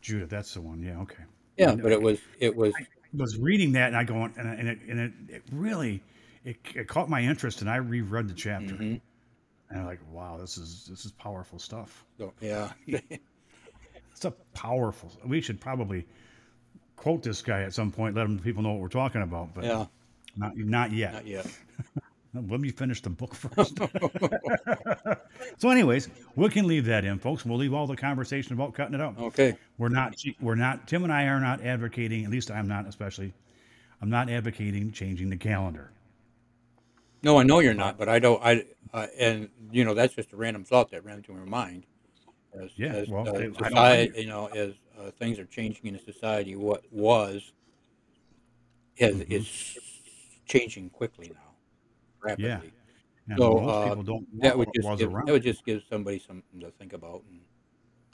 Judah, 0.00 0.24
that's 0.24 0.54
the 0.54 0.62
one. 0.62 0.82
Yeah, 0.82 0.98
okay. 1.00 1.24
Yeah, 1.58 1.74
but 1.74 1.92
it 1.92 2.00
was 2.00 2.18
it 2.40 2.56
was 2.56 2.72
was 3.12 3.36
reading 3.36 3.72
that 3.72 3.88
and 3.88 3.96
I 3.98 4.04
go, 4.04 4.14
and, 4.22 4.34
and, 4.38 4.66
it, 4.66 4.78
and 4.88 4.98
it, 4.98 5.12
it 5.28 5.42
really, 5.52 6.02
it, 6.42 6.56
it 6.74 6.88
caught 6.88 7.10
my 7.10 7.20
interest 7.20 7.60
and 7.60 7.68
I 7.68 7.76
reread 7.76 8.28
the 8.28 8.34
chapter. 8.34 8.74
mhm. 8.76 8.98
And 9.68 9.80
I'm 9.80 9.84
like, 9.84 10.00
wow, 10.10 10.38
this 10.40 10.56
is, 10.56 10.86
this 10.88 11.04
is 11.04 11.12
powerful 11.12 11.58
stuff. 11.58 12.06
so, 12.16 12.32
yeah. 12.40 12.72
It's 14.12 14.24
a 14.24 14.30
powerful, 14.54 15.12
we 15.26 15.42
should 15.42 15.60
probably 15.60 16.06
quote 16.96 17.22
this 17.22 17.42
guy 17.42 17.62
at 17.62 17.74
some 17.74 17.92
point, 17.92 18.16
let 18.16 18.24
him, 18.24 18.38
people 18.38 18.62
know 18.62 18.72
what 18.72 18.80
we're 18.80 18.88
talking 18.88 19.20
about, 19.20 19.54
but 19.54 19.64
yeah, 19.64 19.84
not, 20.36 20.56
not 20.56 20.92
yet. 20.92 21.12
not 21.12 21.26
yet. 21.26 21.46
Let 22.48 22.60
me 22.60 22.70
finish 22.70 23.00
the 23.02 23.10
book 23.10 23.34
first. 23.36 23.78
so, 25.58 25.70
anyways, 25.70 26.08
we 26.36 26.48
can 26.48 26.66
leave 26.66 26.84
that 26.86 27.04
in, 27.04 27.18
folks. 27.18 27.44
We'll 27.44 27.58
leave 27.58 27.74
all 27.74 27.86
the 27.86 27.96
conversation 27.96 28.52
about 28.52 28.74
cutting 28.74 28.94
it 28.94 29.00
out. 29.00 29.18
Okay. 29.18 29.56
We're 29.78 29.88
not. 29.88 30.14
We're 30.40 30.54
not. 30.54 30.86
Tim 30.86 31.04
and 31.04 31.12
I 31.12 31.24
are 31.24 31.40
not 31.40 31.62
advocating. 31.64 32.24
At 32.24 32.30
least 32.30 32.50
I'm 32.50 32.68
not, 32.68 32.86
especially. 32.86 33.32
I'm 34.00 34.10
not 34.10 34.30
advocating 34.30 34.92
changing 34.92 35.30
the 35.30 35.36
calendar. 35.36 35.90
No, 37.22 37.38
I 37.38 37.42
know 37.42 37.58
you're 37.58 37.74
not, 37.74 37.98
but 37.98 38.08
I 38.08 38.18
don't. 38.20 38.40
I 38.42 38.64
uh, 38.94 39.06
and 39.18 39.48
you 39.72 39.84
know 39.84 39.94
that's 39.94 40.14
just 40.14 40.32
a 40.32 40.36
random 40.36 40.64
thought 40.64 40.90
that 40.92 41.04
ran 41.04 41.22
through 41.22 41.36
my 41.36 41.44
mind. 41.44 41.84
As, 42.58 42.70
Yeah, 42.76 42.92
as 42.92 43.08
well, 43.08 43.28
uh, 43.28 43.52
society, 43.58 44.22
you 44.22 44.28
know, 44.28 44.46
as 44.46 44.72
uh, 44.98 45.10
things 45.18 45.38
are 45.38 45.44
changing 45.44 45.86
in 45.86 45.98
society, 46.04 46.56
what 46.56 46.82
was 46.92 47.52
is 48.96 49.16
Mhm. 49.16 49.30
is 49.30 49.78
changing 50.46 50.90
quickly 50.90 51.30
now, 51.34 51.47
rapidly. 52.22 52.48
Yeah. 52.48 52.60
And 53.28 53.38
So, 53.38 53.54
most 53.60 53.70
uh, 53.70 53.88
people 53.88 54.02
don't 54.02 54.40
That 54.40 54.56
would 54.58 54.68
just 54.74 54.98
give, 54.98 55.12
around. 55.14 55.26
that 55.26 55.32
would 55.32 55.42
just 55.42 55.64
give 55.64 55.82
somebody 55.90 56.18
something 56.18 56.60
to 56.60 56.70
think 56.72 56.92
about, 56.94 57.22
and 57.30 57.40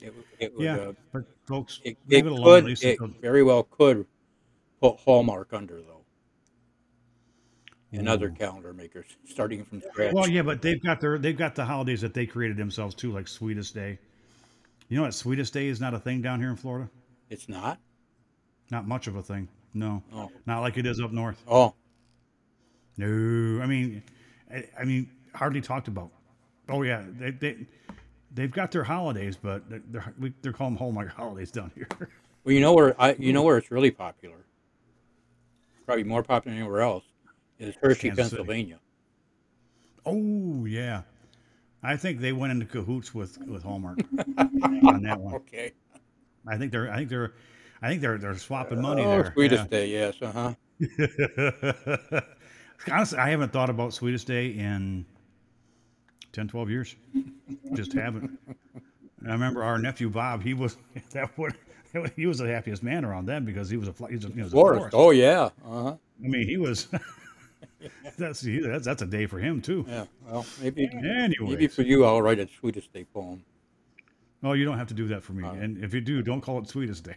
it, 0.00 0.12
it 0.40 0.54
would, 0.56 0.64
yeah, 0.64 0.76
uh, 0.76 0.92
but 1.12 1.24
folks, 1.46 1.80
it, 1.84 1.96
leave 2.08 2.26
it 2.26 2.32
it 2.32 2.98
could, 2.98 3.10
it 3.10 3.20
very 3.20 3.42
well 3.42 3.62
could 3.62 4.06
put 4.80 4.98
Hallmark 4.98 5.52
under 5.52 5.80
though, 5.82 6.04
and 7.92 8.08
other 8.08 8.28
calendar 8.30 8.72
makers 8.72 9.06
starting 9.24 9.64
from 9.64 9.80
scratch. 9.80 10.12
Well, 10.12 10.28
yeah, 10.28 10.42
but 10.42 10.60
they've 10.62 10.82
got 10.82 11.00
their 11.00 11.16
they've 11.18 11.36
got 11.36 11.54
the 11.54 11.64
holidays 11.64 12.00
that 12.00 12.12
they 12.14 12.26
created 12.26 12.56
themselves 12.56 12.94
too, 12.94 13.12
like 13.12 13.28
Sweetest 13.28 13.74
Day. 13.74 13.98
You 14.88 14.96
know 14.96 15.02
what? 15.04 15.14
Sweetest 15.14 15.52
Day 15.54 15.68
is 15.68 15.80
not 15.80 15.94
a 15.94 15.98
thing 15.98 16.22
down 16.22 16.40
here 16.40 16.50
in 16.50 16.56
Florida. 16.56 16.90
It's 17.30 17.48
not. 17.48 17.78
Not 18.70 18.86
much 18.86 19.06
of 19.06 19.16
a 19.16 19.22
thing. 19.22 19.48
No, 19.74 20.02
Oh, 20.12 20.30
not 20.46 20.60
like 20.60 20.76
it 20.76 20.86
is 20.86 21.00
up 21.00 21.12
north. 21.12 21.42
oh, 21.48 21.74
No, 22.96 23.62
I 23.62 23.66
mean, 23.66 24.02
I, 24.52 24.64
I 24.80 24.84
mean, 24.84 25.10
hardly 25.34 25.60
talked 25.60 25.88
about. 25.88 26.10
Oh 26.68 26.82
yeah, 26.82 27.02
they 27.18 27.30
they 27.30 27.66
they've 28.32 28.50
got 28.50 28.70
their 28.70 28.84
holidays, 28.84 29.36
but 29.40 29.68
they're 29.68 29.82
they're, 29.90 30.14
we, 30.18 30.32
they're 30.42 30.52
calling 30.52 30.74
them 30.74 30.78
Hallmark 30.78 31.10
holidays 31.10 31.50
down 31.50 31.70
here. 31.74 31.88
well, 32.44 32.54
you 32.54 32.60
know 32.60 32.72
where 32.72 33.00
I, 33.00 33.14
you 33.18 33.32
know 33.32 33.42
where 33.42 33.58
it's 33.58 33.70
really 33.70 33.90
popular. 33.90 34.36
Probably 35.86 36.04
more 36.04 36.22
popular 36.22 36.54
than 36.54 36.62
anywhere 36.62 36.80
else 36.80 37.04
is 37.58 37.74
Hershey, 37.82 38.08
Kansas 38.08 38.30
City. 38.30 38.36
Pennsylvania. 38.36 38.78
oh 40.06 40.64
yeah, 40.64 41.02
I 41.82 41.96
think 41.96 42.20
they 42.20 42.32
went 42.32 42.52
into 42.52 42.66
cahoots 42.66 43.14
with 43.14 43.38
with 43.46 43.62
Hallmark 43.62 43.98
on 44.38 45.02
that 45.02 45.20
one. 45.20 45.34
Okay. 45.34 45.72
I 46.46 46.56
think 46.56 46.72
they're 46.72 46.90
I 46.90 46.96
think 46.96 47.10
they're 47.10 47.32
I 47.82 47.88
think 47.88 48.00
they're 48.00 48.18
they're 48.18 48.38
swapping 48.38 48.80
money 48.80 49.02
oh, 49.02 49.10
there. 49.10 49.32
Sweetest 49.34 49.68
Day, 49.70 49.88
yes, 49.88 50.14
uh 50.22 50.32
huh. 50.32 52.20
Honestly, 52.90 53.18
I 53.18 53.30
haven't 53.30 53.52
thought 53.52 53.70
about 53.70 53.94
Sweetest 53.94 54.26
Day 54.26 54.48
in 54.48 55.06
10, 56.32 56.48
12 56.48 56.70
years. 56.70 56.96
Just 57.74 57.92
haven't. 57.92 58.38
And 59.20 59.28
I 59.28 59.32
remember 59.32 59.62
our 59.64 59.78
nephew 59.78 60.10
Bob. 60.10 60.42
He 60.42 60.54
was 60.54 60.76
that 61.12 61.36
would 61.38 61.54
he 62.16 62.26
was 62.26 62.38
the 62.38 62.48
happiest 62.48 62.82
man 62.82 63.04
around 63.04 63.26
then 63.26 63.44
because 63.44 63.70
he 63.70 63.76
was 63.76 63.88
a 63.88 63.92
fl- 63.92 64.06
he 64.06 64.16
was 64.16 64.24
a, 64.24 64.28
he 64.28 64.42
was 64.42 64.52
a 64.52 64.56
florist. 64.56 64.88
Oh 64.92 65.10
yeah, 65.10 65.50
uh 65.64 65.82
huh. 65.82 65.96
I 66.22 66.28
mean, 66.28 66.46
he 66.46 66.56
was. 66.56 66.88
that's 68.18 68.40
that's 68.40 68.84
that's 68.84 69.02
a 69.02 69.06
day 69.06 69.26
for 69.26 69.38
him 69.38 69.60
too. 69.60 69.84
Yeah. 69.88 70.04
Well, 70.26 70.46
maybe 70.60 70.88
Anyways, 70.92 71.50
maybe 71.50 71.66
for 71.68 71.82
you, 71.82 72.04
I'll 72.04 72.22
write 72.22 72.38
a 72.38 72.48
Sweetest 72.60 72.92
Day 72.92 73.04
poem. 73.04 73.44
oh, 74.42 74.52
you 74.52 74.64
don't 74.64 74.78
have 74.78 74.88
to 74.88 74.94
do 74.94 75.08
that 75.08 75.22
for 75.22 75.32
me. 75.32 75.44
Right. 75.44 75.58
And 75.58 75.82
if 75.82 75.94
you 75.94 76.00
do, 76.00 76.22
don't 76.22 76.40
call 76.40 76.58
it 76.58 76.68
Sweetest 76.68 77.04
Day. 77.04 77.16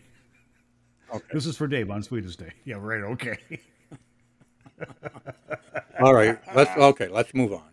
Okay. 1.14 1.26
This 1.34 1.46
is 1.46 1.56
for 1.58 1.68
Dave 1.68 1.90
on 1.90 2.04
Sweetest 2.04 2.40
Day. 2.40 2.52
Yeah, 2.66 2.76
right. 2.80 3.02
Okay. 3.02 3.38
All 6.00 6.14
right. 6.14 6.40
Let's 6.56 6.76
okay. 6.78 7.08
Let's 7.08 7.34
move 7.34 7.54
on. 7.54 7.70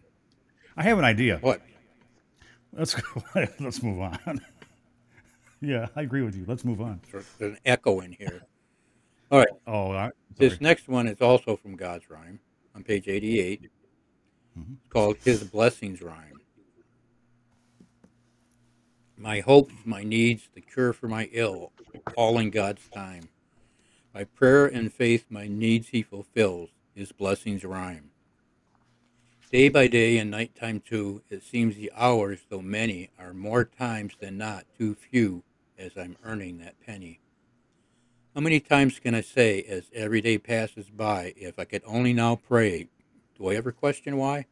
I 0.77 0.83
have 0.83 0.99
an 0.99 1.05
idea. 1.05 1.39
What? 1.39 1.61
Let's 2.73 2.95
go. 2.95 3.23
Let's 3.61 3.83
move 3.83 4.01
on. 4.01 4.19
yeah, 5.61 5.87
I 5.95 6.03
agree 6.03 6.23
with 6.23 6.35
you. 6.35 6.45
Let's 6.47 6.65
move 6.65 6.81
on. 6.81 7.01
There's 7.11 7.27
an 7.41 7.59
echo 7.65 8.01
in 8.01 8.13
here. 8.13 8.43
All 9.31 9.39
right. 9.39 9.49
Oh, 9.67 9.93
I, 9.93 10.11
This 10.37 10.61
next 10.61 10.89
one 10.89 11.07
is 11.07 11.21
also 11.21 11.57
from 11.57 11.77
God's 11.77 12.11
Rhyme 12.11 12.41
on 12.75 12.83
page 12.83 13.09
88. 13.09 13.71
Mhm. 14.59 14.77
It's 14.85 14.93
called 14.93 15.17
His 15.25 15.45
Blessings 15.45 16.03
Rhyme. 16.03 16.41
My 19.17 19.41
hopes, 19.41 19.75
my 19.85 20.03
needs, 20.03 20.49
the 20.55 20.61
cure 20.61 20.93
for 20.93 21.09
my 21.09 21.29
ill, 21.33 21.73
all 22.17 22.39
in 22.39 22.51
God's 22.51 22.89
time. 22.89 23.29
By 24.13 24.25
prayer 24.25 24.67
and 24.67 24.93
faith, 24.93 25.27
my 25.31 25.47
needs 25.47 25.89
He 25.89 26.03
fulfills. 26.03 26.71
His 26.95 27.13
blessings 27.13 27.65
rhyme. 27.65 28.11
Day 29.51 29.69
by 29.69 29.87
day 29.89 30.19
and 30.19 30.31
nighttime 30.31 30.81
too, 30.81 31.23
it 31.29 31.43
seems 31.43 31.77
the 31.77 31.93
hours, 31.95 32.41
though 32.49 32.63
many, 32.63 33.11
are 33.19 33.35
more 33.35 33.65
times 33.65 34.15
than 34.21 34.39
not 34.39 34.65
too 34.79 34.95
few 34.95 35.43
as 35.79 35.93
I'm 35.97 36.17
earning 36.25 36.59
that 36.59 36.81
penny. 36.85 37.21
How 38.35 38.41
many 38.41 38.59
times 38.59 38.99
can 38.99 39.15
I 39.15 39.21
say, 39.21 39.63
as 39.63 39.91
every 39.95 40.21
day 40.21 40.39
passes 40.39 40.87
by, 40.91 41.35
if 41.37 41.59
I 41.59 41.65
could 41.65 41.83
only 41.87 42.13
now 42.13 42.37
pray? 42.37 42.89
Do 43.39 43.49
I 43.49 43.55
ever 43.55 43.71
question 43.71 44.17
why? 44.17 44.47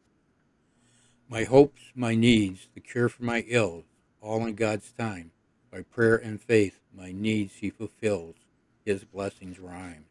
My 1.27 1.43
hopes, 1.43 1.81
my 1.95 2.15
needs, 2.15 2.67
the 2.73 2.79
cure 2.79 3.09
for 3.09 3.23
my 3.23 3.43
ills, 3.47 3.85
all 4.21 4.45
in 4.45 4.55
God's 4.55 4.91
time. 4.91 5.31
By 5.71 5.81
prayer 5.81 6.15
and 6.15 6.41
faith, 6.41 6.79
my 6.95 7.11
needs 7.11 7.55
He 7.55 7.69
fulfills. 7.69 8.35
His 8.85 9.03
blessings 9.03 9.59
rhyme. 9.59 10.05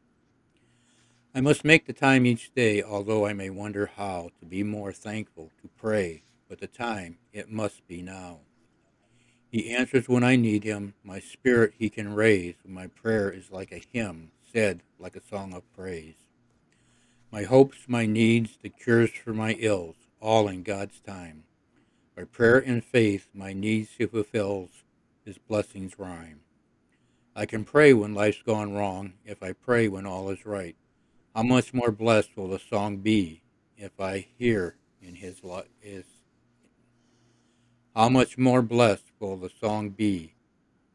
I 1.35 1.40
must 1.40 1.64
make 1.64 1.87
the 1.87 1.95
time 1.95 2.27
each 2.27 2.53
day, 2.53 2.83
although 2.83 3.25
I 3.25 3.33
may 3.33 3.49
wonder 3.49 3.87
how, 3.97 4.31
to 4.38 4.45
be 4.45 4.62
more 4.62 4.92
thankful, 4.92 5.51
to 5.62 5.68
pray, 5.79 6.25
but 6.47 6.61
the 6.61 6.66
time, 6.66 7.16
it 7.33 7.51
must 7.51 7.88
be 7.88 8.03
now. 8.03 8.40
He 9.51 9.75
answers 9.75 10.11
when 10.11 10.25
I 10.25 10.37
need 10.37 10.62
him. 10.62 10.92
My 11.03 11.21
spirit 11.21 11.73
he 11.79 11.88
can 11.88 12.14
raise. 12.14 12.57
My 12.66 12.87
prayer 12.87 13.31
is 13.31 13.51
like 13.51 13.73
a 13.73 13.83
hymn, 13.92 14.33
said 14.53 14.83
like 14.99 15.16
a 15.16 15.23
song 15.23 15.55
of 15.55 15.62
praise. 15.75 16.16
My 17.31 17.45
hopes, 17.45 17.79
my 17.87 18.05
needs, 18.05 18.59
the 18.61 18.68
cures 18.68 19.11
for 19.11 19.33
my 19.33 19.55
ills, 19.55 19.97
all 20.21 20.49
in 20.49 20.62
God's 20.62 21.01
time. 21.01 21.45
By 22.14 22.25
prayer 22.25 22.59
and 22.59 22.85
faith, 22.85 23.29
my 23.33 23.55
needs 23.55 23.92
he 23.97 24.05
fulfills. 24.05 24.85
His 25.25 25.38
blessings 25.38 25.99
rhyme. 25.99 26.40
I 27.35 27.47
can 27.47 27.64
pray 27.64 27.95
when 27.95 28.14
life's 28.14 28.42
gone 28.42 28.75
wrong, 28.75 29.14
if 29.25 29.42
I 29.42 29.53
pray 29.53 29.88
when 29.88 30.05
all 30.05 30.29
is 30.29 30.45
right. 30.45 30.77
How 31.35 31.42
much 31.42 31.73
more 31.73 31.90
blessed 31.90 32.37
will 32.37 32.49
the 32.49 32.59
song 32.59 32.99
be 32.99 33.42
if 33.79 33.99
I 33.99 34.27
hear 34.38 34.77
in 35.01 35.14
his 35.14 35.42
li- 35.42 35.62
his 35.81 36.05
how 37.95 38.09
much 38.09 38.37
more 38.37 38.62
blessed 38.62 39.05
will 39.18 39.37
the 39.37 39.51
song 39.61 39.90
be 39.90 40.35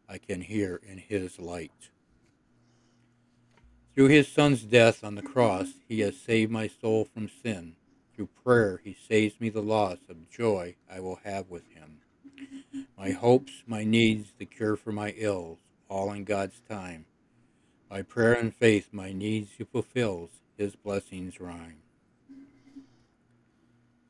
I 0.08 0.17
can 0.17 0.41
hear 0.41 0.80
in 0.88 1.00
his 1.00 1.39
light. 1.39 1.89
Through 3.93 4.08
his 4.10 4.28
son's 4.28 4.62
death 4.62 5.04
on 5.04 5.15
the 5.15 5.21
cross, 5.21 5.73
he 5.88 6.02
has 6.02 6.15
saved 6.17 6.52
my 6.52 6.67
soul 6.67 7.06
from 7.06 7.30
sin. 7.30 7.76
Through 8.15 8.30
prayer, 8.43 8.80
he 8.84 8.95
saves 9.08 9.39
me 9.41 9.50
the 9.50 9.62
loss 9.62 9.97
of 10.08 10.30
joy 10.30 10.76
I 10.89 11.00
will 11.00 11.19
have 11.23 11.50
with 11.50 11.67
him. 11.73 11.97
My 12.97 13.12
hopes, 13.12 13.63
my 13.65 13.84
needs, 13.84 14.34
the 14.38 14.45
cure 14.45 14.76
for 14.76 14.91
my 14.91 15.13
ills, 15.17 15.58
all 15.89 16.12
in 16.12 16.23
God's 16.23 16.62
time. 16.69 17.06
By 17.89 18.02
prayer 18.02 18.34
and 18.34 18.54
faith, 18.54 18.89
my 18.91 19.13
needs 19.13 19.52
he 19.58 19.63
fulfills, 19.63 20.30
his 20.58 20.76
blessings 20.76 21.39
rhyme. 21.39 21.78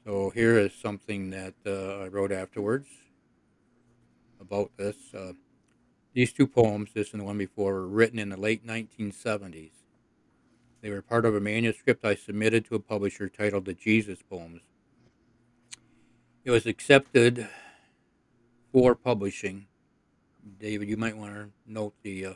So 0.03 0.31
here 0.31 0.57
is 0.57 0.73
something 0.73 1.29
that 1.29 1.53
uh, 1.65 2.03
I 2.03 2.07
wrote 2.07 2.31
afterwards 2.31 2.87
about 4.41 4.71
this. 4.77 4.95
Uh, 5.13 5.33
these 6.13 6.33
two 6.33 6.47
poems, 6.47 6.89
this 6.93 7.11
and 7.11 7.21
the 7.21 7.25
one 7.25 7.37
before, 7.37 7.73
were 7.73 7.87
written 7.87 8.17
in 8.17 8.29
the 8.29 8.39
late 8.39 8.65
1970s. 8.65 9.71
They 10.81 10.89
were 10.89 11.01
part 11.01 11.25
of 11.25 11.35
a 11.35 11.39
manuscript 11.39 12.03
I 12.03 12.15
submitted 12.15 12.65
to 12.65 12.75
a 12.75 12.79
publisher 12.79 13.29
titled 13.29 13.65
The 13.65 13.73
Jesus 13.73 14.19
Poems. 14.27 14.61
It 16.43 16.51
was 16.51 16.65
accepted 16.65 17.47
for 18.71 18.95
publishing. 18.95 19.67
David, 20.59 20.89
you 20.89 20.97
might 20.97 21.17
want 21.17 21.33
to 21.33 21.49
note 21.67 21.93
the 22.01 22.25
uh, 22.25 22.33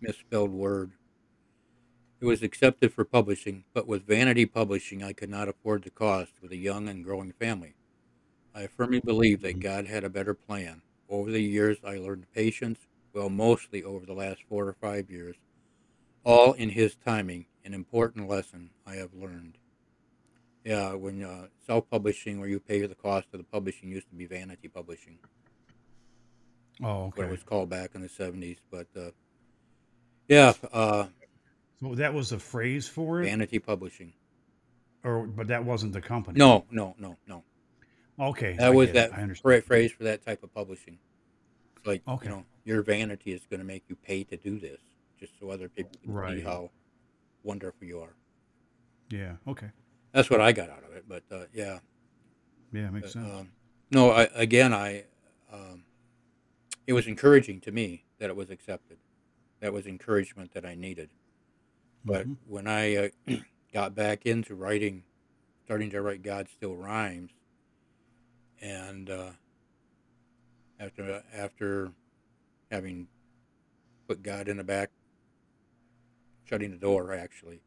misspelled 0.00 0.50
word. 0.50 0.92
It 2.20 2.24
was 2.24 2.42
accepted 2.42 2.92
for 2.92 3.04
publishing, 3.04 3.64
but 3.72 3.86
with 3.86 4.06
Vanity 4.06 4.44
Publishing, 4.44 5.02
I 5.02 5.12
could 5.12 5.30
not 5.30 5.48
afford 5.48 5.84
the 5.84 5.90
cost 5.90 6.32
with 6.42 6.50
a 6.50 6.56
young 6.56 6.88
and 6.88 7.04
growing 7.04 7.32
family. 7.32 7.74
I 8.54 8.66
firmly 8.66 9.00
believe 9.00 9.40
that 9.42 9.60
God 9.60 9.86
had 9.86 10.02
a 10.02 10.10
better 10.10 10.34
plan. 10.34 10.82
Over 11.08 11.30
the 11.30 11.42
years, 11.42 11.78
I 11.84 11.96
learned 11.96 12.26
patience, 12.34 12.80
well, 13.12 13.30
mostly 13.30 13.84
over 13.84 14.04
the 14.04 14.14
last 14.14 14.40
four 14.48 14.66
or 14.66 14.72
five 14.80 15.10
years, 15.10 15.36
all 16.24 16.54
in 16.54 16.70
His 16.70 16.96
timing, 16.96 17.46
an 17.64 17.72
important 17.72 18.28
lesson 18.28 18.70
I 18.84 18.96
have 18.96 19.14
learned. 19.14 19.58
Yeah, 20.64 20.94
when 20.94 21.22
uh, 21.22 21.46
self 21.64 21.88
publishing, 21.88 22.40
where 22.40 22.48
you 22.48 22.58
pay 22.58 22.84
the 22.84 22.94
cost 22.96 23.28
of 23.32 23.38
the 23.38 23.44
publishing, 23.44 23.90
used 23.90 24.08
to 24.10 24.16
be 24.16 24.26
Vanity 24.26 24.68
Publishing, 24.68 25.18
Oh, 26.82 27.12
what 27.14 27.26
it 27.26 27.30
was 27.30 27.42
called 27.42 27.68
back 27.68 27.90
in 27.94 28.02
the 28.02 28.08
70s. 28.08 28.58
But 28.70 28.86
uh, 28.96 29.10
yeah, 30.28 30.52
uh, 30.72 31.06
So 31.80 31.94
that 31.94 32.12
was 32.14 32.30
the 32.30 32.38
phrase 32.38 32.86
for 32.88 33.22
it, 33.22 33.26
Vanity 33.26 33.58
Publishing. 33.58 34.12
or 35.04 35.26
but 35.26 35.48
that 35.48 35.64
wasn't 35.64 35.92
the 35.92 36.00
company. 36.00 36.38
No, 36.38 36.64
no, 36.70 36.94
no, 36.98 37.16
no. 37.26 37.42
Okay. 38.20 38.54
That 38.58 38.66
I 38.66 38.70
was 38.70 38.88
get 38.88 38.96
it. 38.96 39.10
that 39.10 39.18
I 39.18 39.22
understand. 39.22 39.64
phrase 39.64 39.92
for 39.92 40.04
that 40.04 40.24
type 40.24 40.42
of 40.42 40.52
publishing. 40.52 40.98
It's 41.76 41.86
like, 41.86 42.02
Okay. 42.08 42.26
you 42.26 42.30
know, 42.34 42.44
your 42.64 42.82
vanity 42.82 43.32
is 43.32 43.46
going 43.48 43.60
to 43.60 43.66
make 43.66 43.84
you 43.88 43.94
pay 43.96 44.24
to 44.24 44.36
do 44.36 44.58
this, 44.58 44.80
just 45.20 45.32
so 45.38 45.50
other 45.50 45.68
people 45.68 45.92
can 46.02 46.10
see 46.10 46.12
Right. 46.12 46.42
how 46.42 46.70
wonderful 47.44 47.86
you 47.86 48.00
are. 48.00 48.14
Yeah. 49.10 49.36
Okay. 49.46 49.68
That's 50.12 50.28
what 50.30 50.40
I 50.40 50.50
got 50.52 50.68
out 50.68 50.82
of 50.84 50.92
it. 50.96 51.04
But 51.08 51.22
uh, 51.30 51.44
yeah, 51.54 51.78
Yeah, 52.72 52.90
makes 52.90 53.12
sense. 53.12 53.24
um, 53.32 53.52
no. 53.92 54.10
I 54.10 54.24
again, 54.34 54.74
I 54.74 55.04
um, 55.52 55.84
it 56.86 56.92
was 56.92 57.06
encouraging 57.06 57.60
to 57.60 57.70
me 57.72 58.04
that 58.18 58.28
it 58.30 58.36
was 58.36 58.50
accepted. 58.50 58.98
That 59.60 59.72
was 59.72 59.86
encouragement 59.86 60.52
that 60.54 60.64
I 60.64 60.74
needed. 60.74 61.10
But 62.04 62.26
Mhm. 62.26 62.36
when 62.46 62.66
I 62.66 62.96
uh, 62.96 63.08
got 63.72 63.94
back 63.94 64.24
into 64.26 64.54
writing, 64.54 65.04
starting 65.64 65.90
to 65.90 66.00
write 66.00 66.22
God 66.22 66.48
Still 66.48 66.76
Rhymes, 66.76 67.32
and 68.60 69.10
uh, 69.10 69.30
after 70.78 71.22
after 71.32 71.92
having 72.70 73.08
put 74.06 74.22
God 74.22 74.48
in 74.48 74.56
the 74.58 74.64
back, 74.64 74.90
shutting 76.44 76.70
the 76.70 76.76
door 76.76 77.12
actually, 77.12 77.60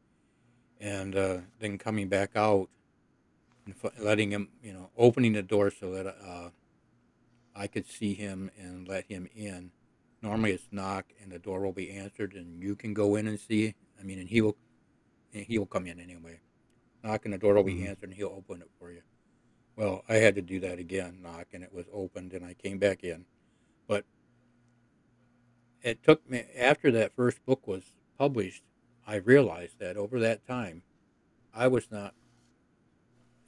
and 0.80 1.16
uh, 1.16 1.38
then 1.60 1.78
coming 1.78 2.08
back 2.08 2.32
out 2.36 2.70
and 3.66 3.76
f- 3.84 4.00
letting 4.00 4.32
him, 4.32 4.50
you 4.64 4.74
know, 4.74 4.90
opening 4.98 5.34
the 5.34 5.44
door 5.44 5.70
so 5.72 5.92
that 5.92 6.08
uh, 6.08 6.50
I 7.56 7.68
could 7.68 7.86
see 7.88 8.14
him 8.14 8.50
and 8.58 8.88
let 8.88 9.06
him 9.06 9.28
in. 9.36 9.72
Normally 10.22 10.52
it's 10.52 10.68
knock 10.72 11.06
and 11.22 11.32
the 11.32 11.40
door 11.40 11.62
will 11.62 11.72
be 11.72 11.90
answered 11.92 12.34
and 12.34 12.62
you 12.62 12.76
can 12.76 12.94
go 12.94 13.16
in 13.16 13.28
and 13.28 13.40
see. 13.40 13.74
I 14.00 14.04
mean, 14.04 14.20
and 14.20 14.30
he 14.30 14.42
will, 14.42 14.56
and 15.34 15.46
he 15.46 15.58
will 15.58 15.66
come 15.66 15.88
in 15.88 16.00
anyway. 16.00 16.40
Knock 17.04 17.26
and 17.26 17.34
the 17.34 17.38
door 17.38 17.56
will 17.56 17.64
be 17.64 17.76
Mhm. 17.76 17.88
answered 17.90 18.10
and 18.10 18.14
he'll 18.14 18.28
open 18.30 18.62
it 18.62 18.70
for 18.78 18.92
you. 18.92 19.02
Well, 19.76 20.04
I 20.08 20.16
had 20.16 20.36
to 20.36 20.42
do 20.42 20.60
that 20.60 20.78
again, 20.80 21.22
knock, 21.22 21.48
and 21.54 21.64
it 21.64 21.74
was 21.74 21.88
opened 21.92 22.34
and 22.34 22.46
I 22.46 22.54
came 22.54 22.78
back 22.78 23.04
in. 23.04 23.26
But 23.88 24.06
it 25.82 26.04
took 26.04 26.30
me, 26.30 26.40
after 26.56 26.92
that 26.92 27.14
first 27.14 27.44
book 27.46 27.68
was 27.68 27.96
published, 28.18 28.64
I 29.08 29.16
realized 29.16 29.80
that 29.80 29.98
over 29.98 30.20
that 30.20 30.46
time, 30.46 30.84
I 31.54 31.68
was 31.68 31.90
not 31.90 32.14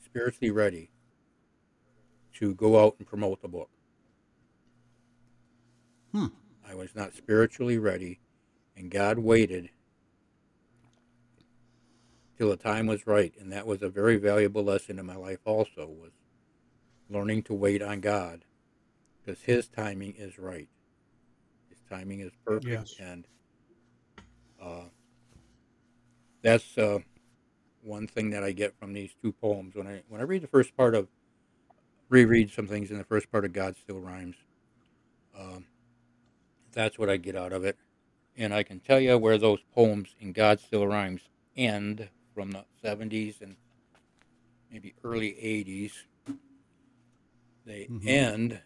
spiritually 0.03 0.51
ready 0.51 0.89
to 2.33 2.55
go 2.55 2.83
out 2.83 2.95
and 2.97 3.07
promote 3.07 3.41
the 3.41 3.47
book. 3.47 3.69
Hmm. 6.11 6.27
I 6.73 6.75
was 6.75 6.95
not 6.95 7.13
spiritually 7.13 7.77
ready, 7.77 8.19
and 8.75 8.89
God 8.89 9.19
waited 9.19 9.69
till 12.35 12.49
the 12.49 12.57
time 12.57 12.87
was 12.87 13.05
right, 13.05 13.31
and 13.39 13.51
that 13.51 13.67
was 13.67 13.83
a 13.83 13.89
very 13.89 14.17
valuable 14.17 14.63
lesson 14.63 14.97
in 14.97 15.05
my 15.05 15.15
life. 15.15 15.37
Also, 15.45 15.85
was 15.85 16.13
learning 17.11 17.43
to 17.43 17.53
wait 17.53 17.83
on 17.83 17.99
God, 17.99 18.43
because 19.21 19.43
His 19.43 19.67
timing 19.67 20.15
is 20.17 20.39
right. 20.39 20.67
His 21.69 21.77
timing 21.87 22.21
is 22.21 22.31
perfect, 22.43 22.67
Yes. 22.67 22.95
and 22.99 23.27
uh, 24.59 24.85
that's 26.41 26.75
uh, 26.75 26.99
one 27.83 28.07
thing 28.07 28.31
that 28.31 28.43
I 28.43 28.51
get 28.51 28.75
from 28.79 28.93
these 28.93 29.11
two 29.21 29.31
poems. 29.31 29.75
When 29.75 29.85
I 29.85 30.01
when 30.09 30.21
I 30.21 30.23
read 30.23 30.41
the 30.41 30.47
first 30.47 30.75
part 30.75 30.95
of 30.95 31.07
reread 32.09 32.49
some 32.49 32.65
things 32.65 32.89
in 32.89 32.97
the 32.97 33.03
first 33.03 33.31
part 33.31 33.45
of 33.45 33.53
God 33.53 33.75
Still 33.77 33.99
Rhymes. 33.99 34.37
Um, 35.39 35.65
that's 36.73 36.97
what 36.99 37.09
I 37.09 37.17
get 37.17 37.35
out 37.35 37.53
of 37.53 37.63
it. 37.63 37.77
And 38.35 38.53
I 38.53 38.63
can 38.63 38.79
tell 38.79 38.99
you 38.99 39.17
where 39.17 39.37
those 39.37 39.59
poems 39.73 40.15
in 40.19 40.33
God 40.33 40.59
Still 40.59 40.87
Rhymes 40.87 41.21
end 41.55 42.09
from 42.33 42.51
the 42.51 42.65
70s 42.83 43.41
and 43.41 43.55
maybe 44.71 44.93
early 45.03 45.35
80s. 45.39 46.03
They 47.65 47.85
Mhm. 47.85 48.07
end 48.07 48.61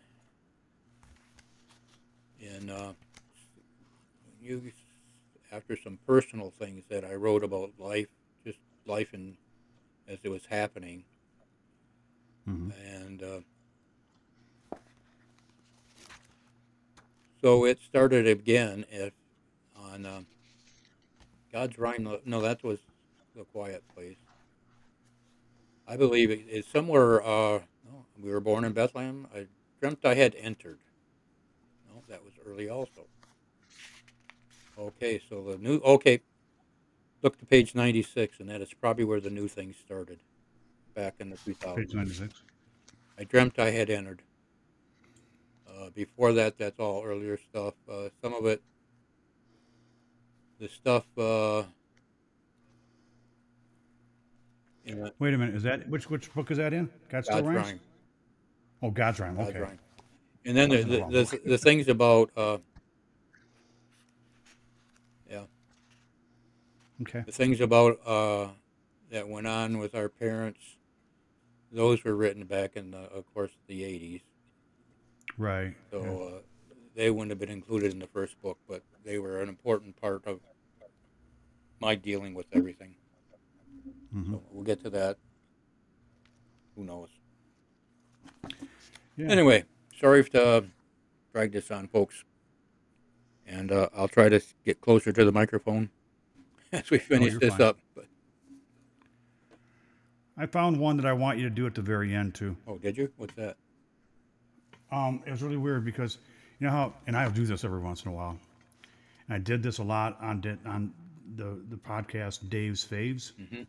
in 2.39 2.69
uh, 2.69 2.93
you 4.41 4.71
after 5.51 5.75
some 5.77 5.97
personal 6.05 6.51
things 6.51 6.85
that 6.89 7.03
I 7.05 7.15
wrote 7.15 7.43
about 7.43 7.73
life, 7.77 8.07
just 8.45 8.59
life 8.85 9.13
and 9.13 9.35
as 10.07 10.19
it 10.23 10.29
was 10.29 10.45
happening 10.45 11.03
Mhm. 12.47 12.71
and 12.95 13.23
uh, 13.23 13.41
so 17.41 17.65
it 17.65 17.79
started 17.79 18.27
again 18.27 18.85
at, 18.91 19.13
on 19.75 20.05
uh, 20.05 20.21
God's 21.51 21.77
Rhyme. 21.77 22.17
No, 22.25 22.41
that 22.41 22.63
was 22.63 22.79
the 23.35 23.43
Quiet 23.43 23.83
Place. 23.93 24.17
I 25.87 25.95
believe 25.95 26.31
it 26.31 26.45
is 26.49 26.65
somewhere. 26.65 27.21
Uh, 27.21 27.59
no, 27.85 28.05
we 28.21 28.29
were 28.31 28.39
born 28.39 28.65
in 28.65 28.73
Bethlehem. 28.73 29.27
I 29.33 29.47
dreamt 29.79 30.03
I 30.03 30.15
had 30.15 30.35
entered. 30.35 30.79
No, 31.87 32.01
that 32.09 32.23
was 32.23 32.33
early 32.45 32.69
also. 32.69 33.07
Okay, 34.77 35.21
so 35.29 35.41
the 35.43 35.57
new. 35.57 35.79
Okay, 35.79 36.21
look 37.21 37.37
to 37.39 37.45
page 37.45 37.73
ninety-six, 37.73 38.39
and 38.39 38.49
that 38.49 38.61
is 38.61 38.73
probably 38.73 39.05
where 39.05 39.19
the 39.21 39.29
new 39.29 39.47
thing 39.47 39.73
started, 39.85 40.19
back 40.93 41.15
in 41.19 41.29
the 41.29 41.37
two 41.37 41.53
thousands. 41.53 41.87
Page 41.87 41.95
ninety-six. 41.95 42.41
I 43.17 43.23
dreamt 43.23 43.57
I 43.57 43.71
had 43.71 43.89
entered. 43.89 44.21
Uh, 45.77 45.89
before 45.93 46.33
that, 46.33 46.57
that's 46.57 46.79
all 46.79 47.03
earlier 47.05 47.37
stuff. 47.37 47.75
Uh, 47.91 48.09
some 48.21 48.33
of 48.33 48.45
it, 48.45 48.61
the 50.59 50.67
stuff 50.67 51.05
uh, 51.17 51.63
Wait 55.19 55.33
a 55.33 55.37
minute. 55.37 55.55
Is 55.55 55.63
that 55.63 55.87
which 55.89 56.09
which 56.09 56.33
book 56.33 56.51
is 56.51 56.57
that 56.57 56.73
in? 56.73 56.89
God 57.09 57.25
God's 57.25 57.47
rhymes. 57.47 57.67
rhyme. 57.67 57.79
Oh, 58.81 58.91
God's 58.91 59.19
rhyme. 59.19 59.35
God's 59.35 59.49
Okay. 59.49 59.59
rhyme. 59.59 59.79
And 60.45 60.55
then 60.57 60.69
the 60.69 60.77
the 60.77 61.05
the, 61.09 61.23
the, 61.23 61.41
the 61.45 61.57
things 61.57 61.87
about 61.87 62.31
uh, 62.37 62.57
yeah 65.29 65.43
Okay. 67.01 67.23
the 67.25 67.31
things 67.31 67.59
about 67.59 67.99
uh, 68.05 68.47
that 69.11 69.27
went 69.27 69.47
on 69.47 69.77
with 69.77 69.93
our 69.93 70.09
parents. 70.09 70.77
Those 71.71 72.03
were 72.05 72.15
written 72.15 72.45
back 72.45 72.77
in 72.77 72.91
the, 72.91 72.97
of 72.97 73.25
course, 73.33 73.51
the 73.67 73.81
'80s. 73.81 74.21
Right. 75.37 75.75
So 75.91 76.03
yeah. 76.03 76.37
uh, 76.37 76.41
they 76.95 77.11
wouldn't 77.11 77.29
have 77.29 77.39
been 77.39 77.49
included 77.49 77.93
in 77.93 77.99
the 77.99 78.07
first 78.07 78.41
book, 78.41 78.57
but 78.67 78.83
they 79.05 79.19
were 79.19 79.41
an 79.41 79.49
important 79.49 79.99
part 80.01 80.25
of 80.25 80.39
my 81.79 81.95
dealing 81.95 82.33
with 82.33 82.47
everything. 82.53 82.95
Mhm. 84.13 84.31
So 84.31 84.43
we'll 84.51 84.63
get 84.63 84.81
to 84.83 84.89
that. 84.89 85.17
Who 86.75 86.83
knows? 86.83 87.09
Yeah. 89.15 89.27
Anyway, 89.27 89.65
sorry 89.99 90.23
to 90.23 90.47
uh, 90.47 90.61
drag 91.33 91.51
this 91.51 91.71
on, 91.71 91.87
folks. 91.87 92.23
And 93.45 93.71
uh, 93.71 93.89
I'll 93.95 94.07
try 94.07 94.29
to 94.29 94.41
get 94.65 94.81
closer 94.81 95.11
to 95.11 95.25
the 95.25 95.31
microphone 95.31 95.89
as 96.71 96.89
we 96.89 96.97
finish 96.99 97.31
you're 97.31 97.39
this 97.39 97.51
fine. 97.51 97.61
up. 97.61 97.77
But, 97.95 98.05
I 100.37 100.45
found 100.45 100.79
one 100.79 100.97
that 100.97 101.05
I 101.05 101.13
want 101.13 101.37
you 101.37 101.43
to 101.45 101.49
do 101.49 101.65
at 101.65 101.73
the 101.73 101.81
very 101.81 102.13
end 102.13 102.35
too. 102.35 102.57
oh, 102.67 102.77
did 102.77 102.97
you? 102.97 103.11
What's 103.17 103.33
that? 103.35 103.57
Um, 104.91 105.21
it 105.25 105.31
was 105.31 105.41
really 105.43 105.57
weird 105.57 105.83
because 105.85 106.17
you 106.59 106.65
know 106.67 106.71
how, 106.71 106.93
and 107.05 107.15
I'll 107.17 107.31
do 107.31 107.45
this 107.45 107.63
every 107.63 107.79
once 107.79 108.03
in 108.03 108.11
a 108.11 108.13
while. 108.13 108.37
And 109.27 109.35
I 109.35 109.37
did 109.39 109.61
this 109.61 109.77
a 109.79 109.83
lot 109.83 110.17
on 110.21 110.41
di- 110.41 110.57
on 110.65 110.93
the 111.35 111.59
the 111.69 111.75
podcast 111.75 112.49
Dave's 112.49 112.85
Faves, 112.85 113.33
Mhm. 113.33 113.67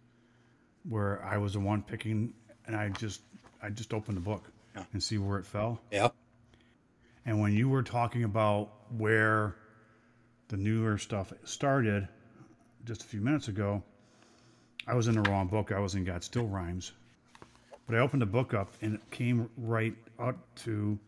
where 0.88 1.22
I 1.24 1.38
was 1.38 1.54
the 1.54 1.60
one 1.60 1.82
picking, 1.82 2.32
and 2.66 2.76
I 2.76 2.88
just 2.90 3.20
I 3.62 3.70
just 3.70 3.92
opened 3.92 4.16
the 4.16 4.20
book 4.22 4.50
Yeah. 4.76 4.84
and 4.92 5.02
see 5.02 5.18
where 5.18 5.38
it 5.38 5.46
fell. 5.46 5.80
Yeah. 5.90 6.10
And 7.26 7.40
when 7.40 7.52
you 7.52 7.68
were 7.68 7.82
talking 7.82 8.22
about 8.24 8.70
where 8.96 9.56
the 10.48 10.56
newer 10.56 10.96
stuff 10.98 11.32
started 11.44 12.08
just 12.84 13.02
a 13.02 13.06
few 13.06 13.20
minutes 13.20 13.48
ago, 13.48 13.82
I 14.86 14.94
was 14.94 15.08
in 15.08 15.20
the 15.20 15.28
wrong 15.28 15.48
book. 15.48 15.72
I 15.72 15.80
was 15.80 15.94
in 15.96 16.04
God 16.04 16.22
Still 16.24 16.46
Rhymes. 16.46 16.92
But 17.86 17.96
I 17.96 17.98
opened 17.98 18.22
the 18.22 18.26
book 18.26 18.54
up 18.54 18.72
and 18.80 18.94
it 18.94 19.10
came 19.10 19.50
right 19.58 19.94
up 20.18 20.36
to 20.60 20.98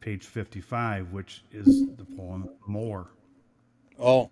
page 0.00 0.24
55, 0.26 1.12
which 1.12 1.42
is 1.52 1.86
the 1.96 2.04
poem 2.16 2.48
More. 2.66 3.08
Oh, 3.98 4.30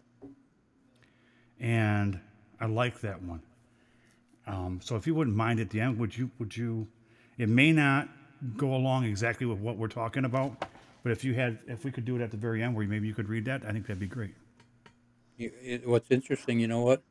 And 1.61 2.19
I 2.61 2.67
like 2.67 3.01
that 3.01 3.23
one. 3.23 3.43
Um, 4.47 4.81
so 4.83 4.97
if 4.97 5.07
you 5.07 5.15
wouldn't 5.15 5.37
mind 5.37 5.61
at 5.61 5.71
the 5.71 5.81
end, 5.81 5.99
would 5.99 6.17
you? 6.17 6.31
Would 6.39 6.57
you? 6.57 6.89
It 7.37 7.49
may 7.51 7.71
not 7.73 8.09
go 8.57 8.75
along 8.75 9.05
exactly 9.05 9.47
with 9.47 9.59
what 9.59 9.77
we're 9.77 9.89
talking 9.89 10.25
about, 10.25 10.65
but 11.03 11.13
if 11.13 11.23
you 11.23 11.35
had, 11.35 11.59
if 11.67 11.85
we 11.85 11.91
could 11.91 12.05
do 12.07 12.17
it 12.17 12.23
at 12.23 12.31
the 12.31 12.37
very 12.39 12.63
end, 12.63 12.75
where 12.75 12.87
maybe 12.87 13.07
you 13.07 13.15
could 13.15 13.29
read 13.29 13.45
that, 13.45 13.63
I 13.67 13.73
think 13.73 13.87
that'd 13.87 14.01
be 14.01 14.07
great. 14.07 14.35
You- 15.37 15.53
it- 15.63 15.87
what's 15.87 16.11
interesting, 16.11 16.61
you 16.61 16.67
know 16.67 16.81
what? 16.81 17.03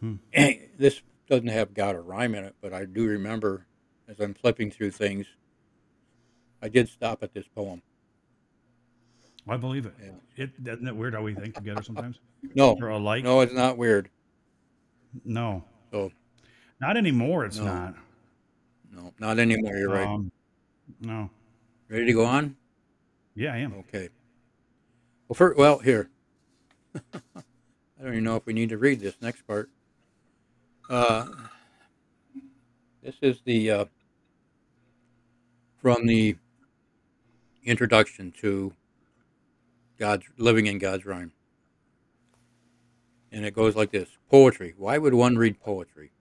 Hmm. 0.00 0.16
this 0.78 1.00
doesn't 1.28 1.48
have 1.48 1.72
got 1.72 1.94
a 1.94 2.00
rhyme 2.00 2.34
in 2.34 2.44
it, 2.44 2.54
but 2.60 2.74
I 2.74 2.84
do 2.84 3.06
remember 3.06 3.66
as 4.08 4.20
I'm 4.20 4.34
flipping 4.34 4.70
through 4.70 4.90
things, 4.90 5.26
I 6.62 6.68
did 6.68 6.88
stop 6.88 7.22
at 7.22 7.34
this 7.34 7.44
poem. 7.54 7.82
I 9.48 9.56
believe 9.56 9.86
it. 9.86 9.94
Yeah. 10.00 10.44
It 10.44 10.50
isn't 10.64 10.86
it 10.86 10.94
weird 10.94 11.14
how 11.14 11.22
we 11.22 11.34
think 11.34 11.54
together 11.56 11.82
sometimes 11.82 12.20
No, 12.54 12.76
or 12.80 12.88
alike? 12.88 13.24
no, 13.24 13.40
it's 13.40 13.52
not 13.52 13.76
weird. 13.76 14.08
No, 15.24 15.64
So 15.90 16.12
not 16.80 16.96
anymore. 16.96 17.44
It's 17.44 17.58
No. 17.58 17.64
not. 17.64 17.94
no, 18.92 19.12
not 19.18 19.38
anymore. 19.40 19.76
You're 19.76 19.90
right. 19.90 20.06
Um, 20.06 20.30
no. 21.00 21.28
Ready 21.88 22.06
to 22.06 22.12
go 22.12 22.24
on? 22.24 22.56
Yeah, 23.34 23.52
I 23.52 23.58
am. 23.58 23.74
Okay. 23.74 24.08
Well, 25.28 25.34
for, 25.34 25.54
well, 25.54 25.78
here. 25.80 26.08
I 26.94 27.20
don't 28.00 28.12
even 28.12 28.24
know 28.24 28.36
if 28.36 28.46
we 28.46 28.52
need 28.52 28.68
to 28.70 28.78
read 28.78 29.00
this 29.00 29.16
next 29.20 29.46
part. 29.46 29.68
Uh, 30.88 31.26
this 33.02 33.14
is 33.22 33.40
the 33.44 33.70
uh, 33.70 33.84
from 35.80 36.06
the 36.06 36.36
introduction 37.64 38.32
to 38.40 38.74
God's 39.98 40.26
living 40.36 40.66
in 40.66 40.78
God's 40.78 41.04
rhyme, 41.04 41.32
and 43.30 43.44
it 43.44 43.54
goes 43.54 43.76
like 43.76 43.90
this: 43.90 44.08
Poetry. 44.30 44.74
Why 44.76 44.98
would 44.98 45.14
one 45.14 45.36
read 45.36 45.60
poetry? 45.60 46.12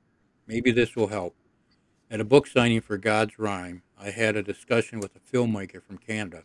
Maybe 0.47 0.71
this 0.71 0.95
will 0.95 1.07
help. 1.07 1.35
At 2.11 2.19
a 2.19 2.25
book 2.25 2.45
signing 2.45 2.81
for 2.81 2.97
God's 2.97 3.39
Rhyme, 3.39 3.83
I 3.97 4.09
had 4.09 4.35
a 4.35 4.43
discussion 4.43 4.99
with 4.99 5.15
a 5.15 5.19
filmmaker 5.19 5.81
from 5.81 5.97
Canada. 5.97 6.43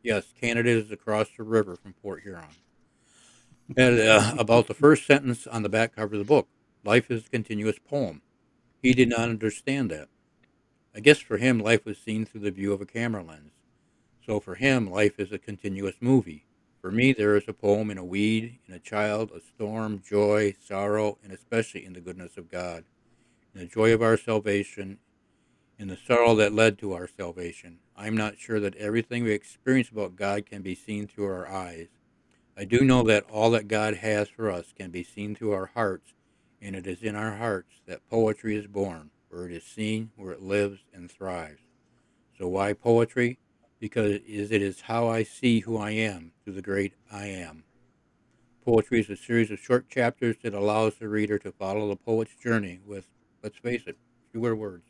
Yes, 0.00 0.32
Canada 0.40 0.70
is 0.70 0.92
across 0.92 1.26
the 1.36 1.42
river 1.42 1.74
from 1.74 1.94
Port 1.94 2.22
Huron. 2.22 2.44
And, 3.76 3.98
uh, 3.98 4.36
about 4.38 4.68
the 4.68 4.74
first 4.74 5.06
sentence 5.06 5.44
on 5.48 5.64
the 5.64 5.68
back 5.68 5.96
cover 5.96 6.14
of 6.14 6.20
the 6.20 6.24
book 6.24 6.46
life 6.84 7.10
is 7.10 7.26
a 7.26 7.30
continuous 7.30 7.80
poem. 7.80 8.22
He 8.80 8.94
did 8.94 9.08
not 9.08 9.28
understand 9.28 9.90
that. 9.90 10.08
I 10.94 11.00
guess 11.00 11.18
for 11.18 11.36
him, 11.36 11.58
life 11.58 11.84
was 11.84 11.98
seen 11.98 12.24
through 12.24 12.42
the 12.42 12.52
view 12.52 12.72
of 12.72 12.80
a 12.80 12.86
camera 12.86 13.24
lens. 13.24 13.57
So 14.28 14.40
for 14.40 14.56
him, 14.56 14.90
life 14.90 15.18
is 15.18 15.32
a 15.32 15.38
continuous 15.38 15.94
movie. 16.02 16.44
For 16.82 16.90
me, 16.90 17.14
there 17.14 17.34
is 17.34 17.48
a 17.48 17.54
poem 17.54 17.90
in 17.90 17.96
a 17.96 18.04
weed, 18.04 18.58
in 18.68 18.74
a 18.74 18.78
child, 18.78 19.30
a 19.34 19.40
storm, 19.40 20.02
joy, 20.06 20.54
sorrow, 20.62 21.16
and 21.24 21.32
especially 21.32 21.86
in 21.86 21.94
the 21.94 22.02
goodness 22.02 22.36
of 22.36 22.50
God, 22.50 22.84
in 23.54 23.60
the 23.60 23.66
joy 23.66 23.90
of 23.94 24.02
our 24.02 24.18
salvation, 24.18 24.98
in 25.78 25.88
the 25.88 25.96
sorrow 25.96 26.34
that 26.34 26.52
led 26.52 26.78
to 26.80 26.92
our 26.92 27.08
salvation. 27.08 27.78
I'm 27.96 28.18
not 28.18 28.38
sure 28.38 28.60
that 28.60 28.76
everything 28.76 29.24
we 29.24 29.32
experience 29.32 29.88
about 29.88 30.14
God 30.14 30.44
can 30.44 30.60
be 30.60 30.74
seen 30.74 31.06
through 31.06 31.28
our 31.28 31.48
eyes. 31.48 31.88
I 32.54 32.66
do 32.66 32.80
know 32.80 33.02
that 33.04 33.24
all 33.30 33.50
that 33.52 33.66
God 33.66 33.94
has 33.94 34.28
for 34.28 34.50
us 34.50 34.74
can 34.76 34.90
be 34.90 35.04
seen 35.04 35.36
through 35.36 35.52
our 35.52 35.70
hearts, 35.72 36.12
and 36.60 36.76
it 36.76 36.86
is 36.86 37.02
in 37.02 37.16
our 37.16 37.36
hearts 37.36 37.80
that 37.86 38.06
poetry 38.10 38.56
is 38.56 38.66
born, 38.66 39.08
where 39.30 39.46
it 39.46 39.52
is 39.52 39.64
seen, 39.64 40.10
where 40.16 40.32
it 40.32 40.42
lives 40.42 40.80
and 40.92 41.10
thrives. 41.10 41.62
So 42.36 42.46
why 42.46 42.74
poetry? 42.74 43.38
Because 43.80 44.10
it 44.10 44.24
is, 44.26 44.50
it 44.50 44.62
is 44.62 44.82
how 44.82 45.08
I 45.08 45.22
see 45.22 45.60
who 45.60 45.76
I 45.76 45.90
am 45.90 46.32
through 46.42 46.54
the 46.54 46.62
great 46.62 46.94
I 47.12 47.26
am. 47.26 47.64
Poetry 48.64 49.00
is 49.00 49.08
a 49.08 49.16
series 49.16 49.50
of 49.50 49.58
short 49.58 49.88
chapters 49.88 50.36
that 50.42 50.52
allows 50.52 50.96
the 50.96 51.08
reader 51.08 51.38
to 51.38 51.52
follow 51.52 51.88
the 51.88 51.96
poet's 51.96 52.34
journey 52.34 52.80
with, 52.84 53.06
let's 53.42 53.56
face 53.56 53.82
it, 53.86 53.96
fewer 54.32 54.54
words. 54.54 54.84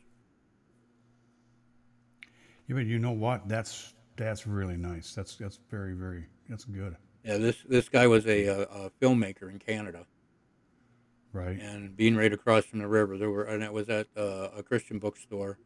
Yeah, 2.67 2.75
but 2.75 2.85
you 2.85 2.99
know 2.99 3.11
what? 3.11 3.47
That's 3.47 3.93
that's 4.15 4.45
really 4.45 4.77
nice. 4.77 5.15
That's 5.15 5.35
that's 5.35 5.59
very 5.71 5.93
very 5.93 6.25
that's 6.47 6.65
good. 6.65 6.95
Yeah, 7.23 7.37
this 7.37 7.57
this 7.67 7.89
guy 7.89 8.05
was 8.07 8.27
a, 8.27 8.45
a, 8.45 8.61
a 8.63 8.91
filmmaker 9.01 9.49
in 9.49 9.59
Canada, 9.59 10.05
Right. 11.33 11.59
and 11.59 11.95
being 11.95 12.15
right 12.15 12.31
across 12.33 12.65
from 12.65 12.79
the 12.79 12.87
river, 12.87 13.17
there 13.17 13.29
were, 13.29 13.43
and 13.43 13.63
it 13.63 13.71
was 13.71 13.89
at 13.89 14.07
uh, 14.17 14.49
a 14.55 14.63
Christian 14.63 14.99
bookstore, 14.99 15.57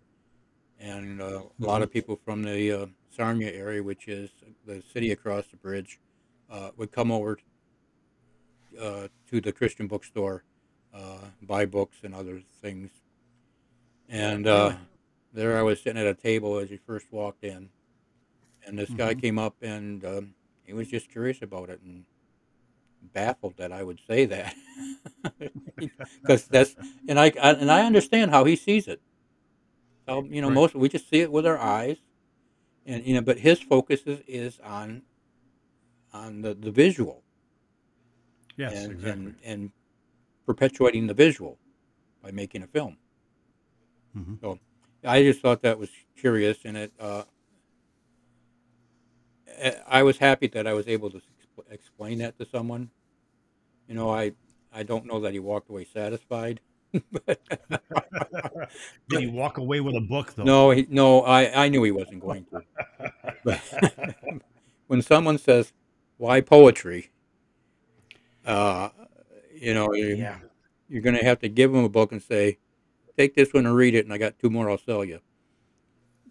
and 0.84 1.22
uh, 1.22 1.42
a 1.62 1.66
lot 1.66 1.82
of 1.82 1.92
people 1.92 2.20
from 2.26 2.44
the 2.44 2.72
uh, 2.72 2.86
Sarnia 3.10 3.52
area, 3.52 3.82
which 3.82 4.08
is 4.10 4.30
the 4.68 4.84
city 4.94 5.12
across 5.12 5.48
the 5.48 5.58
bridge, 5.58 6.00
uh, 6.52 6.72
would 6.78 6.92
come 6.92 7.12
over 7.12 7.40
uh, 8.80 9.08
to 9.30 9.42
the 9.42 9.52
Christian 9.52 9.88
bookstore, 9.88 10.44
uh, 10.94 11.20
buy 11.42 11.66
books 11.66 11.98
and 12.04 12.14
other 12.14 12.42
things, 12.62 12.92
and 14.10 14.46
uh, 14.48 14.74
there 15.34 15.58
I 15.58 15.62
was 15.64 15.82
sitting 15.82 16.02
at 16.02 16.08
a 16.08 16.14
table 16.14 16.58
as 16.58 16.70
he 16.70 16.78
first 16.78 17.12
walked 17.12 17.44
in, 17.44 17.70
and 18.68 18.78
this 18.78 18.90
guy 18.94 19.14
Mhm. 19.14 19.22
came 19.22 19.40
up 19.40 19.56
and 19.62 20.04
um, 20.06 20.36
he 20.66 20.74
was 20.74 20.90
just 20.90 21.10
curious 21.12 21.42
about 21.42 21.70
it 21.70 21.82
and 21.82 22.06
baffled 23.14 23.58
that 23.58 23.72
I 23.72 23.84
would 23.84 24.00
say 24.08 24.26
that 24.26 24.56
because 26.22 26.48
that's 26.48 26.76
and 27.08 27.20
I, 27.20 27.28
I 27.42 27.52
and 27.54 27.72
I 27.72 27.86
understand 27.86 28.32
how 28.32 28.46
he 28.46 28.56
sees 28.56 28.88
it. 28.88 29.02
So 30.08 30.24
you 30.30 30.42
know, 30.42 30.50
Right. 30.50 30.56
most 30.56 30.76
we 30.76 30.90
just 30.90 31.10
see 31.10 31.22
it 31.22 31.32
with 31.32 31.46
our 31.46 31.58
eyes, 31.58 31.98
and 32.86 33.06
you 33.06 33.14
know, 33.16 33.22
but 33.22 33.40
his 33.40 33.62
focus 33.62 34.02
is, 34.06 34.22
is 34.28 34.60
on 34.62 35.04
on 36.14 36.42
the, 36.42 36.54
the 36.54 36.72
visual 36.72 37.24
Yes, 38.58 38.74
and, 38.74 38.92
exactly. 38.94 39.12
and 39.12 39.36
and 39.44 39.72
perpetuating 40.46 41.08
the 41.08 41.14
visual 41.14 41.60
by 42.22 42.32
making 42.32 42.64
a 42.64 42.68
film. 42.68 42.98
Mhm. 44.16 44.40
So 44.42 44.60
I 45.04 45.24
just 45.24 45.42
thought 45.42 45.62
that 45.64 45.80
was 45.80 45.90
curious, 46.16 46.60
and 46.66 46.78
it. 46.78 46.94
Uh, 47.00 47.24
eh, 49.48 49.76
I 49.88 50.04
was 50.04 50.18
happy 50.18 50.48
that 50.48 50.68
I 50.68 50.74
was 50.74 50.88
able 50.88 51.10
to 51.12 51.18
expl- 51.18 51.72
explain 51.72 52.20
that 52.20 52.38
to 52.40 52.46
someone. 52.46 52.90
You 53.88 53.96
know, 53.96 54.10
I 54.12 54.34
I 54.72 54.84
don't 54.84 55.06
know 55.06 55.20
that 55.22 55.34
he 55.34 55.40
walked 55.40 55.70
away 55.70 55.86
satisfied. 55.86 56.62
Did 59.10 59.20
he 59.20 59.28
walk 59.28 59.58
away 59.58 59.80
with 59.82 59.96
a 59.96 60.02
book 60.02 60.34
though? 60.36 60.44
no, 60.44 60.70
he, 60.72 60.86
no, 60.90 61.22
I, 61.22 61.66
I 61.66 61.70
knew 61.70 61.84
he 61.84 61.92
wasn't 61.92 62.22
going 62.22 62.46
to. 62.46 62.64
But 63.44 63.62
when 64.88 65.02
someone 65.02 65.38
says, 65.38 65.74
"Why 66.18 66.42
poetry?" 66.42 67.12
Uh, 68.46 68.90
you 69.56 69.74
know, 69.74 69.94
you, 69.94 70.16
Yeah. 70.16 70.40
you're 70.90 71.02
going 71.02 71.16
to 71.16 71.24
have 71.24 71.40
to 71.40 71.50
give 71.50 71.72
them 71.72 71.84
a 71.84 71.90
book 71.90 72.12
and 72.12 72.22
say, 72.22 72.58
"Take 73.18 73.36
this 73.36 73.54
one 73.54 73.66
and 73.66 73.76
read 73.76 73.96
it," 73.96 74.06
and 74.06 74.14
I 74.14 74.18
got 74.18 74.38
two 74.40 74.50
more 74.50 74.70
I'll 74.70 74.78
sell 74.78 75.04
you. 75.04 75.20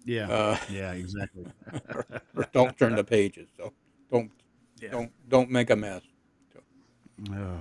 Yeah. 0.05 0.29
Uh, 0.31 0.59
yeah. 0.71 0.93
Exactly. 0.93 1.47
or 2.37 2.47
don't 2.53 2.77
turn 2.77 2.97
the 2.97 3.05
pages. 3.05 3.49
So 3.57 3.73
don't 4.11 4.31
Yeah. 4.81 4.91
don't 4.91 5.13
don't 5.29 5.51
make 5.51 5.71
a 5.71 5.77
mess. 5.77 6.03
Oh, 7.31 7.59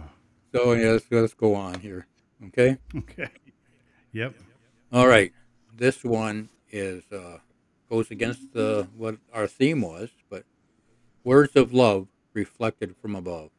So 0.54 0.74
yeah, 0.74 0.92
let's, 0.92 1.06
let's 1.12 1.34
go 1.34 1.54
on 1.56 1.80
here. 1.80 2.08
Okay. 2.47 2.77
okay. 2.95 3.30
Yep. 4.13 4.36
All 4.91 5.08
right. 5.08 5.32
This 5.75 6.04
one 6.04 6.49
is 6.71 7.04
uh, 7.12 7.38
goes 7.89 8.12
against 8.12 8.54
the 8.54 8.88
what 8.95 9.17
our 9.34 9.47
theme 9.47 9.82
was, 9.82 10.10
but 10.30 10.43
words 11.23 11.56
of 11.56 11.73
love 11.73 12.08
reflected 12.34 12.95
from 13.01 13.15
above. 13.15 13.51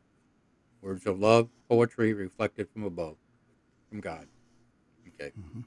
Words 0.81 1.07
of 1.07 1.21
love, 1.21 1.49
poetry 1.69 2.13
reflected 2.13 2.69
from 2.69 2.83
above, 2.85 3.17
from 3.89 4.01
God. 4.01 4.27
Okay. 5.09 5.33
Mhm. 5.39 5.65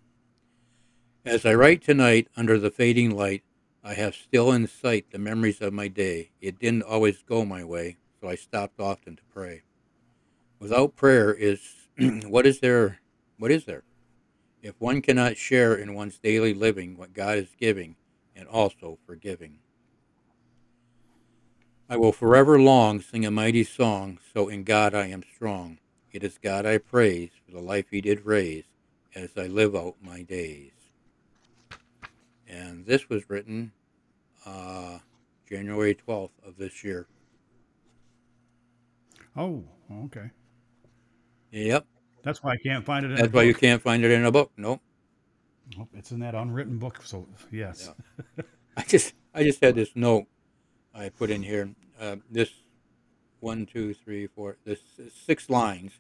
As 1.24 1.46
I 1.46 1.56
write 1.56 1.82
tonight 1.82 2.28
under 2.36 2.60
the 2.60 2.70
fading 2.70 3.12
light, 3.12 3.44
I 3.84 3.94
have 3.94 4.14
still 4.16 4.52
in 4.52 4.68
sight 4.68 5.12
the 5.12 5.18
memories 5.18 5.62
of 5.62 5.74
my 5.74 5.88
day. 5.88 6.32
It 6.42 6.60
didn't 6.60 6.84
always 6.84 7.24
go 7.24 7.46
my 7.46 7.64
way, 7.64 7.98
so 8.20 8.28
I 8.28 8.36
stopped 8.36 8.80
often 8.80 9.16
to 9.16 9.24
pray. 9.32 9.64
Without 10.60 10.96
prayer 10.96 11.34
is 11.34 11.88
what 12.28 12.46
is 12.46 12.60
there? 12.60 13.00
What 13.38 13.52
is 13.52 13.66
there? 13.66 13.84
If 14.62 14.76
one 14.80 15.02
cannot 15.02 15.38
share 15.38 15.76
in 15.76 15.94
one's 15.94 16.18
daily 16.18 16.54
living 16.54 16.98
what 16.98 17.14
God 17.14 17.38
is 17.38 17.56
giving 17.60 17.96
and 18.36 18.48
also 18.48 18.98
forgiving. 19.06 19.60
I 21.90 21.98
will 21.98 22.12
forever 22.12 22.60
long 22.60 23.00
sing 23.00 23.26
a 23.26 23.32
mighty 23.32 23.64
song, 23.64 24.18
so 24.34 24.48
in 24.48 24.64
God 24.64 24.96
I 24.96 25.08
am 25.08 25.24
strong. 25.36 25.78
It 26.12 26.24
is 26.24 26.40
God 26.42 26.66
I 26.66 26.78
praise 26.80 27.30
for 27.46 27.52
the 27.52 27.62
life 27.62 27.86
he 27.92 28.02
did 28.02 28.26
raise 28.26 28.66
as 29.14 29.32
I 29.38 29.48
live 29.48 29.76
out 29.76 29.96
my 30.02 30.24
days. 30.24 30.72
And 32.48 32.86
this 32.86 33.10
was 33.10 33.30
written 33.30 33.72
uh, 34.46 35.00
January 35.48 35.96
12th 35.96 36.32
of 36.46 36.58
this 36.58 36.84
year. 36.84 37.08
Oh, 39.38 39.64
okay. 40.06 40.32
Yep, 41.52 41.86
That's 42.26 42.44
why 42.44 42.52
I 42.52 42.58
can't 42.58 42.84
find 42.84 43.06
it. 43.06 43.12
In 43.12 43.18
that's 43.18 43.32
why 43.32 43.44
you 43.44 43.54
can't 43.54 43.82
find 43.82 44.04
it 44.04 44.12
in 44.12 44.26
a 44.26 44.32
book. 44.32 44.52
Nope. 44.58 44.82
Oh, 45.80 45.88
it's 45.94 46.12
in 46.12 46.20
that 46.20 46.36
unwritten 46.36 46.78
book. 46.78 47.00
So 47.04 47.26
yes. 47.52 47.92
I 48.78 48.84
just 48.84 49.14
I 49.34 49.44
just 49.44 49.64
had 49.64 49.76
this 49.76 49.96
note 49.96 50.26
I 50.94 51.08
put 51.08 51.30
in 51.30 51.44
here. 51.44 51.74
Uh, 52.00 52.18
this 52.30 52.50
one, 53.40 53.66
two, 53.66 53.94
three, 53.94 54.28
four. 54.28 54.58
This 54.66 54.80
six 55.26 55.50
lines, 55.50 55.94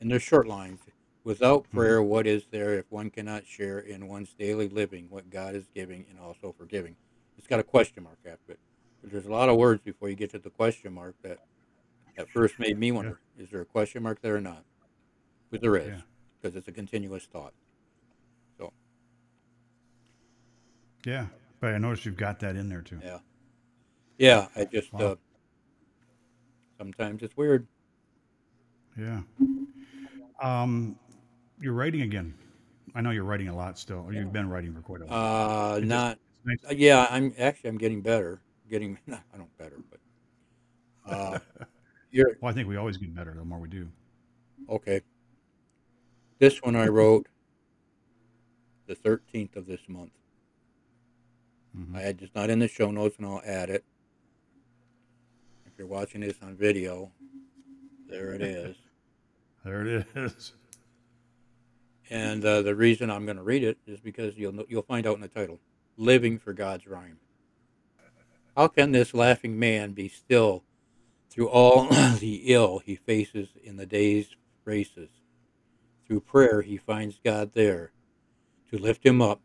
and 0.00 0.10
they're 0.10 0.20
short 0.20 0.46
lines, 0.46 0.80
Without 1.28 1.68
prayer, 1.70 2.02
what 2.02 2.26
is 2.26 2.46
there 2.50 2.72
if 2.78 2.90
one 2.90 3.10
cannot 3.10 3.46
share 3.46 3.78
in 3.78 4.08
one's 4.08 4.32
daily 4.32 4.66
living 4.66 5.08
what 5.10 5.28
God 5.28 5.54
is 5.54 5.66
giving 5.74 6.06
and 6.08 6.18
also 6.18 6.54
forgiving? 6.56 6.96
It's 7.36 7.46
got 7.46 7.60
a 7.60 7.62
question 7.62 8.04
mark 8.04 8.16
after 8.24 8.52
it. 8.52 8.58
But 9.02 9.12
there's 9.12 9.26
a 9.26 9.30
lot 9.30 9.50
of 9.50 9.58
words 9.58 9.82
before 9.82 10.08
you 10.08 10.14
get 10.14 10.30
to 10.30 10.38
the 10.38 10.48
question 10.48 10.94
mark 10.94 11.16
that 11.22 11.40
at 12.16 12.30
first 12.30 12.58
made 12.58 12.78
me 12.78 12.92
wonder: 12.92 13.20
is 13.38 13.50
there 13.50 13.60
a 13.60 13.66
question 13.66 14.02
mark 14.02 14.22
there 14.22 14.36
or 14.36 14.40
not? 14.40 14.64
But 15.50 15.60
there 15.62 15.76
is, 15.76 15.88
Yeah. 15.88 16.00
because 16.40 16.56
it's 16.56 16.68
a 16.68 16.72
continuous 16.72 17.24
thought. 17.26 17.54
So 18.58 18.72
Yeah, 21.04 21.26
but 21.60 21.74
I 21.74 21.78
noticed 21.78 22.04
you've 22.06 22.16
got 22.16 22.40
that 22.40 22.56
in 22.56 22.68
there 22.68 22.82
too. 22.82 23.00
yeah, 23.02 23.18
yeah. 24.18 24.48
I 24.56 24.64
just 24.64 24.92
Wow. 24.92 25.00
uh, 25.00 25.16
sometimes 26.76 27.22
it's 27.22 27.36
weird. 27.36 27.66
Yeah. 28.96 29.22
Um, 30.42 30.98
you're 31.60 31.72
writing 31.72 32.02
again. 32.02 32.34
I 32.94 33.00
know 33.00 33.10
you're 33.10 33.24
writing 33.24 33.48
a 33.48 33.56
lot 33.56 33.78
still. 33.78 34.12
You've 34.12 34.32
been 34.32 34.48
writing 34.48 34.74
for 34.74 34.80
quite 34.80 35.02
a 35.02 35.06
while. 35.06 35.72
Uh, 35.72 35.76
It 35.76 35.80
just- 35.80 35.88
not 35.88 36.18
it's 36.46 36.62
nice. 36.62 36.72
Uh, 36.72 36.74
yeah, 36.76 37.06
I'm 37.10 37.32
actually 37.38 37.70
I'm 37.70 37.78
getting 37.78 38.02
better. 38.02 38.40
Getting 38.68 38.98
I 39.08 39.36
don't 39.36 39.56
better, 39.56 39.78
but 39.90 40.00
uh, 41.10 41.38
you're 42.10 42.36
Well, 42.40 42.50
I 42.50 42.54
think 42.54 42.68
we 42.68 42.76
always 42.76 42.96
get 42.96 43.14
better 43.14 43.32
the 43.34 43.44
more 43.44 43.58
we 43.58 43.68
do. 43.68 43.90
okay. 44.68 45.00
This 46.38 46.62
one 46.62 46.76
I 46.76 46.86
wrote 46.86 47.26
the 48.86 48.94
13th 48.94 49.56
of 49.56 49.66
this 49.66 49.80
month. 49.88 50.12
Mhm. 51.76 51.94
I 51.96 52.00
had 52.02 52.18
just 52.18 52.34
not 52.34 52.48
in 52.50 52.58
the 52.60 52.68
show 52.68 52.90
notes, 52.90 53.16
and 53.18 53.26
I'll 53.26 53.42
add 53.44 53.70
it. 53.70 53.84
If 55.66 55.72
you're 55.76 55.86
watching 55.86 56.20
this 56.22 56.36
on 56.42 56.56
video, 56.56 57.12
there 58.08 58.32
it 58.34 58.42
is. 58.42 58.76
There 59.64 59.84
it 59.86 60.06
is. 60.14 60.52
And 62.08 62.42
uh, 62.42 62.62
the 62.62 62.74
reason 62.76 63.10
I'm 63.10 63.26
going 63.26 63.36
to 63.36 63.42
read 63.42 63.64
it 63.64 63.76
is 63.86 64.00
because 64.00 64.38
you'll 64.38 64.52
know- 64.52 64.64
you'll 64.68 64.82
find 64.82 65.04
out 65.06 65.16
in 65.16 65.20
the 65.20 65.28
title, 65.28 65.60
"Living 65.98 66.38
for 66.38 66.54
God's 66.54 66.86
Rhyme." 66.86 67.18
How 68.56 68.68
can 68.68 68.92
this 68.92 69.12
laughing 69.12 69.58
man 69.58 69.92
be 69.92 70.08
still 70.08 70.62
through 71.28 71.48
all 71.48 71.86
the 72.18 72.44
ill 72.46 72.78
he 72.78 72.94
faces 72.96 73.48
in 73.62 73.76
the 73.76 73.84
day's 73.84 74.36
races? 74.64 75.10
Through 76.08 76.20
prayer 76.20 76.62
he 76.62 76.76
finds 76.76 77.20
God 77.22 77.52
there 77.54 77.92
to 78.72 78.78
lift 78.78 79.06
him 79.06 79.22
up, 79.22 79.40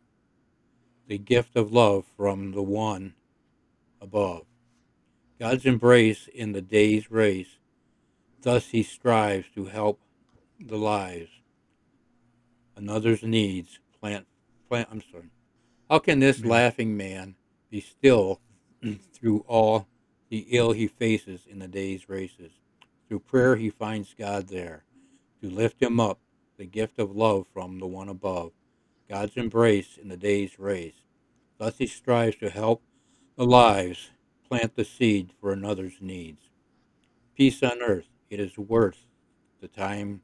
the 1.08 1.20
gift 1.20 1.56
of 1.56 1.72
love 1.72 2.06
from 2.18 2.54
the 2.54 2.64
one 2.64 3.14
above. 4.02 4.46
God's 5.40 5.66
embrace 5.66 6.28
in 6.34 6.54
the 6.54 6.62
day's 6.62 7.12
race. 7.12 7.58
Thus 8.42 8.70
he 8.70 8.82
strives 8.82 9.48
to 9.56 9.66
help 9.66 10.00
the 10.60 10.78
lives 10.78 11.30
another's 12.76 13.24
needs 13.24 13.80
plant 14.00 14.26
plant 14.70 14.90
I'm 14.92 15.02
sorry. 15.12 15.30
How 15.90 16.00
can 16.00 16.20
this 16.20 16.40
mm. 16.40 16.50
laughing 16.50 16.98
man 16.98 17.36
be 17.70 17.82
still 17.82 18.40
through 19.14 19.46
all 19.48 19.88
the 20.30 20.48
ill 20.52 20.72
he 20.72 20.88
faces 20.88 21.42
in 21.50 21.60
the 21.60 21.68
day's 21.68 22.10
races? 22.10 22.52
Through 23.08 23.20
prayer 23.20 23.56
he 23.56 23.70
finds 23.70 24.16
God 24.18 24.48
there 24.48 24.84
to 25.42 25.50
lift 25.50 25.82
him 25.82 26.00
up, 26.00 26.20
the 26.64 26.68
gift 26.68 26.98
of 26.98 27.14
love 27.14 27.46
from 27.54 27.78
the 27.78 27.86
one 27.86 28.08
above. 28.08 28.54
God's 29.10 29.36
embrace 29.36 29.98
in 30.02 30.08
the 30.08 30.16
day's 30.16 30.58
race. 30.58 31.04
Thus 31.58 31.78
he 31.78 31.86
strives 31.86 32.38
to 32.38 32.50
help 32.50 32.82
the 33.36 33.46
lives, 33.46 34.12
plant 34.48 34.78
the 34.78 34.86
seed 34.86 35.34
for 35.42 35.52
another's 35.52 35.98
needs. 36.00 36.40
Peace 37.36 37.62
on 37.64 37.82
earth, 37.82 38.08
it 38.30 38.40
is 38.40 38.58
worth 38.58 39.06
the 39.60 39.68
time 39.68 40.22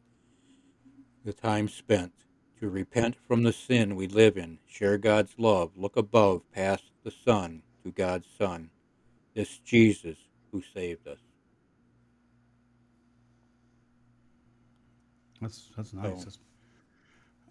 the 1.26 1.34
time 1.34 1.68
spent 1.68 2.14
to 2.62 2.70
repent 2.70 3.18
from 3.28 3.44
the 3.44 3.52
sin 3.52 3.98
we 3.98 4.08
live 4.08 4.38
in, 4.38 4.60
share 4.66 4.98
God's 4.98 5.34
love, 5.38 5.72
look 5.76 5.98
above 5.98 6.50
past 6.54 6.86
the 7.04 7.12
sun 7.12 7.64
to 7.84 7.92
God's 7.92 8.30
Son, 8.38 8.70
this 9.34 9.58
Jesus 9.58 10.16
who 10.54 10.64
saved 10.74 11.06
us. 11.06 11.20
That's 15.42 15.70
that's 15.76 15.94
nice. 15.94 16.20
So- 16.20 16.26
That's, 16.26 16.40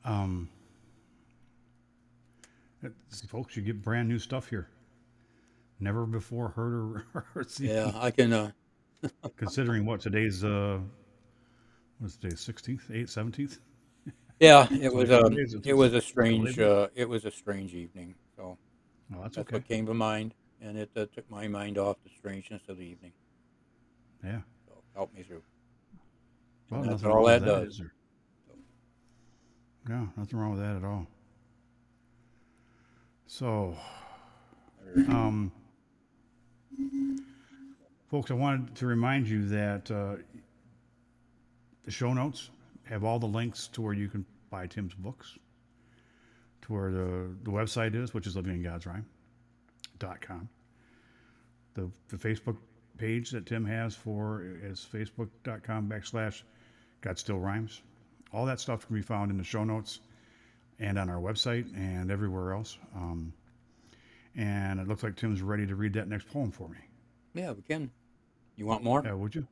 um, 0.05 0.49
folks, 3.29 3.57
you 3.57 3.63
get 3.63 3.83
brand 3.83 4.09
new 4.09 4.19
stuff 4.19 4.49
here. 4.49 4.69
Never 5.81 6.07
before 6.07 6.49
heard 6.49 6.73
or, 6.73 7.05
or 7.35 7.45
seen. 7.45 7.69
Yeah, 7.69 7.93
I 7.95 8.11
can. 8.11 8.33
Uh, 8.33 8.51
Considering 9.37 9.85
what 9.87 10.01
today's 10.01 10.43
uh, 10.45 10.79
what's 11.99 12.17
today? 12.17 12.35
Sixteenth, 12.37 12.91
eighth, 12.93 13.11
seventeenth. 13.11 13.59
yeah, 14.41 14.67
it 14.73 14.93
was. 14.93 15.11
Um, 15.11 15.35
since 15.35 15.55
it 15.67 15.73
was 15.75 15.95
a 15.95 16.01
strange. 16.01 16.59
it. 16.59 16.67
Uh, 16.69 16.89
it 16.95 17.09
was 17.09 17.25
a 17.25 17.31
strange 17.31 17.75
evening. 17.75 18.15
So 18.37 18.59
Oh, 19.15 19.23
that's 19.23 19.37
that's 19.37 19.39
okay. 19.49 19.57
what 19.57 19.69
came 19.69 19.87
to 19.87 19.95
mind, 19.95 20.35
and 20.61 20.77
it 20.77 20.91
uh, 20.97 21.07
took 21.15 21.31
my 21.31 21.47
mind 21.49 21.79
off 21.79 21.97
the 22.05 22.11
strangeness 22.19 22.63
of 22.69 22.77
the 22.79 22.85
evening. 22.85 23.13
Yeah. 24.25 24.41
So 24.67 24.75
helped 24.95 25.15
me 25.15 25.23
through. 25.23 25.43
Well, 26.71 26.83
that's 26.83 27.03
nothing 27.03 27.17
all 27.17 27.27
that 27.27 27.45
that, 27.45 27.47
does. 27.47 27.79
there? 27.79 27.93
No, 29.89 30.09
nothing 30.17 30.39
wrong 30.39 30.51
with 30.51 30.61
that 30.61 30.77
at 30.77 30.85
all. 30.85 31.07
So, 33.27 33.77
um, 35.09 35.51
folks, 38.11 38.31
I 38.31 38.35
wanted 38.35 38.75
to 38.77 38.87
remind 38.87 39.29
you 39.29 39.47
that 39.49 39.91
uh, 39.91 40.17
the 41.85 41.91
show 41.91 42.13
notes 42.13 42.51
have 42.85 43.05
all 43.05 43.19
the 43.19 43.27
links 43.27 43.69
to 43.69 43.83
where 43.83 43.95
you 43.95 44.09
can 44.09 44.25
buy 44.51 44.67
Tim's 44.67 44.95
books, 44.95 45.39
to 46.63 46.73
where 46.73 46.91
the, 46.91 47.31
the 47.45 47.51
website 47.51 47.95
is, 47.95 48.13
which 48.13 48.27
is 48.27 48.37
livingingodsrhyme.com. 48.37 50.49
The, 51.75 51.91
the 52.09 52.17
Facebook 52.17 52.57
page 52.99 53.31
that 53.31 53.47
Tim 53.47 53.65
has 53.65 53.95
for 53.95 54.45
is 54.63 54.87
facebook.com 54.93 55.89
backslash 55.89 56.43
God 57.01 57.19
Still 57.19 57.39
Rhymes. 57.39 57.83
All 58.33 58.45
that 58.47 58.61
stuff 58.61 58.87
can 58.87 58.97
be 58.97 59.03
found 59.03 59.31
in 59.31 59.39
the 59.39 59.45
show 59.45 59.65
notes 59.65 60.01
and 60.79 60.99
on 60.99 61.09
our 61.09 61.21
website 61.21 61.75
and 61.75 62.11
everywhere 62.11 62.53
else. 62.53 62.79
Um, 62.95 63.33
and 64.37 64.79
it 64.81 64.87
looks 64.87 65.03
like 65.03 65.17
Tim's 65.17 65.43
ready 65.43 65.67
to 65.67 65.75
read 65.75 65.95
that 65.95 66.09
next 66.09 66.29
poem 66.29 66.51
for 66.51 66.69
me. 66.69 66.79
Yeah, 67.35 67.53
we 67.53 67.63
can. 67.63 67.91
You 68.57 68.67
want 68.67 68.85
more? 68.85 69.03
Yeah, 69.05 69.15
would 69.15 69.35
you? 69.35 69.47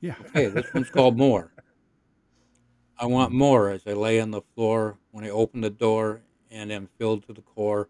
Yeah. 0.00 0.14
Okay, 0.26 0.48
this 0.48 0.72
one's 0.74 0.90
called 0.90 1.16
More. 1.16 1.52
I 2.98 3.06
want 3.06 3.32
more 3.32 3.70
as 3.70 3.82
I 3.86 3.92
lay 3.92 4.20
on 4.20 4.30
the 4.30 4.42
floor 4.54 4.98
when 5.10 5.24
I 5.24 5.30
open 5.30 5.60
the 5.60 5.70
door 5.70 6.22
and 6.50 6.70
am 6.70 6.88
filled 6.98 7.26
to 7.26 7.32
the 7.32 7.42
core, 7.42 7.88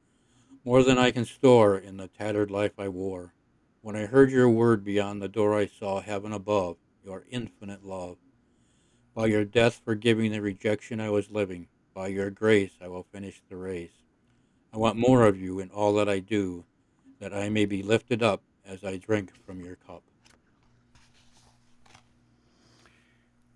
more 0.64 0.82
than 0.82 0.96
I 0.98 1.10
can 1.10 1.26
store 1.26 1.76
in 1.76 1.98
the 1.98 2.08
tattered 2.08 2.50
life 2.50 2.72
I 2.78 2.88
wore. 2.88 3.34
When 3.82 3.96
I 3.96 4.06
heard 4.06 4.30
your 4.30 4.48
word 4.48 4.82
beyond 4.82 5.20
the 5.20 5.28
door, 5.28 5.54
I 5.54 5.66
saw 5.66 6.00
heaven 6.00 6.32
above, 6.32 6.76
your 7.04 7.24
infinite 7.30 7.84
love. 7.84 8.16
By 9.14 9.26
your 9.26 9.44
death 9.44 9.80
forgiving 9.84 10.32
the 10.32 10.40
rejection 10.40 11.00
I 11.00 11.10
was 11.10 11.30
living, 11.30 11.68
by 11.94 12.08
your 12.08 12.30
grace 12.30 12.72
I 12.82 12.88
will 12.88 13.04
finish 13.04 13.40
the 13.48 13.56
race. 13.56 13.92
I 14.72 14.78
want 14.78 14.96
more 14.96 15.24
of 15.24 15.40
you 15.40 15.60
in 15.60 15.70
all 15.70 15.94
that 15.94 16.08
I 16.08 16.18
do, 16.18 16.64
that 17.20 17.32
I 17.32 17.48
may 17.48 17.64
be 17.64 17.82
lifted 17.82 18.22
up 18.22 18.42
as 18.66 18.82
I 18.82 18.96
drink 18.96 19.30
from 19.46 19.60
your 19.60 19.76
cup. 19.76 20.02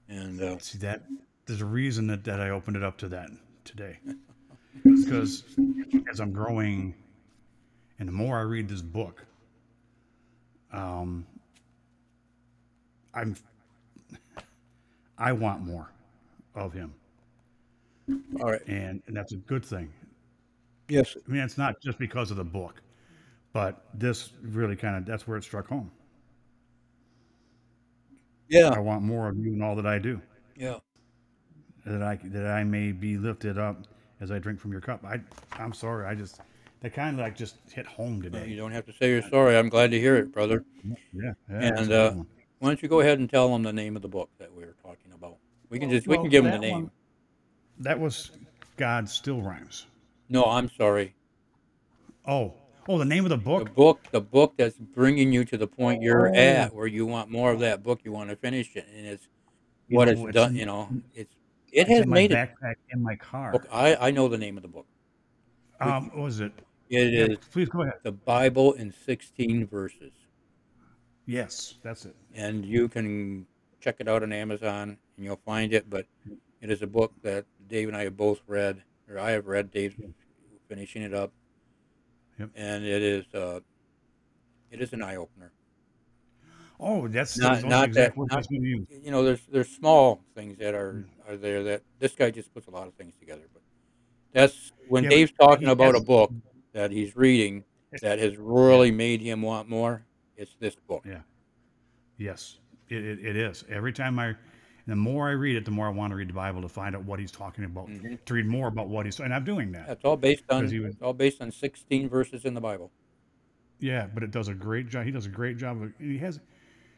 And 0.08 0.40
uh, 0.40 0.58
See 0.58 0.78
that? 0.78 1.02
There's 1.46 1.60
a 1.60 1.66
reason 1.66 2.06
that, 2.06 2.24
that 2.24 2.40
I 2.40 2.50
opened 2.50 2.76
it 2.76 2.84
up 2.84 2.96
to 2.98 3.08
that 3.08 3.30
today. 3.64 3.98
Because 4.84 5.42
as 6.08 6.20
I'm 6.20 6.32
growing, 6.32 6.94
and 7.98 8.06
the 8.06 8.12
more 8.12 8.38
I 8.38 8.42
read 8.42 8.68
this 8.68 8.80
book, 8.80 9.24
um, 10.72 11.26
I'm 13.12 13.34
I 15.18 15.32
want 15.32 15.62
more 15.62 15.90
of 16.54 16.72
him, 16.72 16.94
all 18.40 18.50
right, 18.52 18.66
and 18.66 19.02
and 19.06 19.16
that's 19.16 19.32
a 19.32 19.36
good 19.36 19.64
thing. 19.64 19.90
yes, 20.88 21.16
I 21.26 21.30
mean, 21.30 21.42
it's 21.42 21.58
not 21.58 21.80
just 21.82 21.98
because 21.98 22.30
of 22.30 22.36
the 22.36 22.44
book, 22.44 22.80
but 23.52 23.84
this 23.94 24.32
really 24.42 24.76
kind 24.76 24.96
of 24.96 25.04
that's 25.04 25.26
where 25.26 25.36
it 25.36 25.44
struck 25.44 25.66
home. 25.68 25.90
yeah, 28.48 28.68
I 28.68 28.78
want 28.78 29.02
more 29.02 29.28
of 29.28 29.36
you 29.38 29.52
in 29.52 29.62
all 29.62 29.76
that 29.76 29.86
I 29.86 29.98
do. 29.98 30.20
yeah. 30.56 30.78
that 31.84 32.02
I 32.02 32.18
that 32.24 32.46
I 32.46 32.64
may 32.64 32.92
be 32.92 33.16
lifted 33.16 33.58
up 33.58 33.86
as 34.20 34.30
I 34.30 34.38
drink 34.38 34.60
from 34.60 34.72
your 34.72 34.80
cup. 34.80 35.04
I 35.04 35.20
I'm 35.52 35.72
sorry, 35.72 36.06
I 36.06 36.14
just 36.14 36.40
that 36.80 36.94
kind 36.94 37.18
of 37.18 37.24
like 37.24 37.36
just 37.36 37.56
hit 37.72 37.86
home 37.86 38.22
today. 38.22 38.46
You 38.48 38.56
don't 38.56 38.72
have 38.72 38.86
to 38.86 38.92
say 38.92 39.10
you're 39.10 39.22
sorry. 39.22 39.56
I'm 39.56 39.68
glad 39.68 39.90
to 39.90 40.00
hear 40.00 40.16
it, 40.16 40.32
brother. 40.32 40.64
Yeah, 41.12 41.32
yeah 41.50 41.58
And, 41.58 41.92
uh. 41.92 42.14
Why 42.58 42.68
don't 42.68 42.82
you 42.82 42.88
go 42.88 43.00
ahead 43.00 43.18
and 43.18 43.30
tell 43.30 43.48
them 43.52 43.62
the 43.62 43.72
name 43.72 43.94
of 43.96 44.02
the 44.02 44.08
book 44.08 44.30
that 44.38 44.52
we 44.52 44.64
were 44.64 44.74
talking 44.82 45.12
about? 45.14 45.36
We 45.70 45.78
can 45.78 45.90
just 45.90 46.06
we 46.06 46.16
can 46.16 46.28
give 46.28 46.44
them 46.44 46.52
the 46.52 46.58
name. 46.58 46.74
one- 46.74 46.90
that 47.80 47.98
was 48.00 48.32
God 48.76 49.08
still 49.08 49.40
rhymes. 49.40 49.86
No, 50.28 50.44
I'm 50.44 50.68
sorry. 50.70 51.14
Oh, 52.26 52.54
oh, 52.88 52.98
the 52.98 53.04
name 53.04 53.24
of 53.24 53.30
the 53.30 53.36
book. 53.38 53.60
The 53.60 53.64
book. 53.70 54.02
book, 54.02 54.10
the 54.10 54.20
book 54.20 54.54
that's 54.56 54.76
bringing 54.76 55.32
you 55.32 55.44
to 55.44 55.56
the 55.56 55.66
point 55.66 56.02
you're 56.02 56.28
Oh. 56.28 56.34
at, 56.34 56.74
where 56.74 56.86
you 56.88 57.06
want 57.06 57.30
more 57.30 57.52
of 57.52 57.60
that 57.60 57.82
book. 57.84 58.00
You 58.04 58.12
want 58.12 58.30
to 58.30 58.36
finish 58.36 58.74
it, 58.76 58.86
and 58.94 59.06
it's 59.06 59.28
You 59.86 59.96
what 59.96 60.06
know, 60.06 60.12
it's 60.12 60.20
it's 60.22 60.32
done. 60.34 60.56
You 60.56 60.66
know, 60.66 60.88
it's 61.14 61.32
It 61.70 61.82
It's 61.82 61.90
has 61.90 62.02
in 62.02 62.08
my 62.10 62.14
made 62.14 62.32
it. 62.32 62.34
backpack 62.34 62.74
in 62.90 63.02
my 63.02 63.14
car. 63.16 63.52
Book, 63.52 63.66
I 63.70 64.08
I 64.08 64.10
know 64.10 64.26
the 64.26 64.38
name 64.38 64.56
of 64.56 64.62
the 64.62 64.68
book. 64.68 64.86
Um, 65.80 66.08
what 66.08 66.24
was 66.24 66.40
it? 66.40 66.52
It 66.88 67.12
Yeah, 67.12 67.24
is 67.26 67.38
please 67.52 67.68
go 67.68 67.82
ahead. 67.82 67.94
the 68.02 68.12
Bible 68.12 68.72
in 68.72 68.90
sixteen 68.90 69.66
verses, 69.66 70.12
Yes, 71.28 71.74
that's 71.82 72.06
it. 72.06 72.16
and 72.34 72.64
you 72.64 72.88
can 72.88 73.46
check 73.80 73.96
it 74.00 74.08
out 74.08 74.22
on 74.22 74.32
Amazon 74.32 74.96
and 75.16 75.24
you'll 75.26 75.36
find 75.44 75.72
it. 75.74 75.88
But 75.90 76.06
it 76.62 76.70
is 76.70 76.80
a 76.82 76.86
book 76.86 77.12
that 77.22 77.44
Dave 77.68 77.88
and 77.88 77.96
I 77.96 78.04
have 78.04 78.16
both 78.16 78.40
read, 78.46 78.82
or 79.10 79.18
I 79.18 79.32
have 79.32 79.46
read. 79.46 79.70
Dave's 79.70 79.94
finishing 80.68 81.02
it 81.02 81.12
up, 81.12 81.30
Yep. 82.38 82.50
and 82.56 82.82
it 82.84 83.02
is 83.02 83.26
uh, 83.34 83.60
it 84.70 84.80
is 84.80 84.92
an 84.94 85.02
eye 85.02 85.16
opener. 85.16 85.52
Oh, 86.80 87.08
that's 87.08 87.36
Not- 87.36 87.54
those 87.56 87.64
not 87.64 87.80
the 87.80 87.84
exact 87.88 88.16
that- 88.16 88.22
I 88.22 88.24
not- 88.26 88.36
was 88.38 88.46
going 88.46 88.62
to 88.62 88.68
use. 88.68 88.86
you 89.04 89.10
know, 89.10 89.22
there's 89.22 89.44
there's 89.52 89.68
small 89.68 90.22
things 90.34 90.56
that 90.58 90.74
are 90.74 91.04
are 91.28 91.36
there 91.36 91.62
that 91.64 91.82
this 91.98 92.14
guy 92.14 92.30
just 92.30 92.54
puts 92.54 92.68
a 92.68 92.70
lot 92.70 92.86
of 92.88 92.94
things 92.94 93.12
together. 93.20 93.42
But 93.52 93.62
that's 94.32 94.72
when 94.88 95.04
Yeah, 95.04 95.10
but 95.10 95.14
Dave's 95.16 95.32
talking 95.38 95.66
he 95.66 95.72
about 95.72 95.94
a 95.94 95.98
has- 95.98 96.04
book 96.06 96.32
that 96.72 96.90
he's 96.90 97.16
reading 97.16 97.64
that 98.00 98.18
has 98.18 98.36
really 98.38 98.90
made 98.90 99.20
him 99.20 99.42
want 99.42 99.68
more. 99.68 100.04
It's 100.38 100.54
this 100.60 100.76
book. 100.86 101.02
Yeah. 101.06 101.20
Yes, 102.16 102.58
it, 102.88 103.04
it, 103.04 103.24
it 103.24 103.36
is. 103.36 103.64
Every 103.68 103.92
time 103.92 104.18
I, 104.18 104.34
the 104.86 104.96
more 104.96 105.28
I 105.28 105.32
read 105.32 105.56
it, 105.56 105.64
the 105.64 105.70
more 105.70 105.86
I 105.86 105.90
want 105.90 106.12
to 106.12 106.16
read 106.16 106.28
the 106.28 106.32
Bible 106.34 106.62
to 106.62 106.68
find 106.68 106.96
out 106.96 107.04
what 107.04 107.18
he's 107.18 107.30
talking 107.30 107.64
about, 107.64 107.88
Mhm. 107.88 108.24
to 108.24 108.34
read 108.34 108.46
more 108.46 108.68
about 108.68 108.88
what 108.88 109.04
he's, 109.04 109.20
and 109.20 109.34
I'm 109.34 109.44
doing 109.44 109.72
that. 109.72 109.88
It's 109.88 110.04
all 110.04 110.16
based 110.16 110.44
on 110.50 110.62
was- 110.64 110.72
it's 110.72 111.02
all 111.02 111.12
based 111.12 111.42
on 111.42 111.50
16 111.50 112.08
verses 112.08 112.44
in 112.44 112.54
the 112.54 112.60
Bible. 112.60 112.90
Yeah, 113.80 114.06
but 114.12 114.22
it 114.22 114.30
does 114.30 114.48
a 114.48 114.54
great 114.54 114.88
job. 114.88 115.04
He 115.04 115.10
does 115.12 115.26
a 115.26 115.30
great 115.30 115.56
job. 115.56 115.82
Of, 115.82 115.92
he 116.00 116.18
has, 116.18 116.40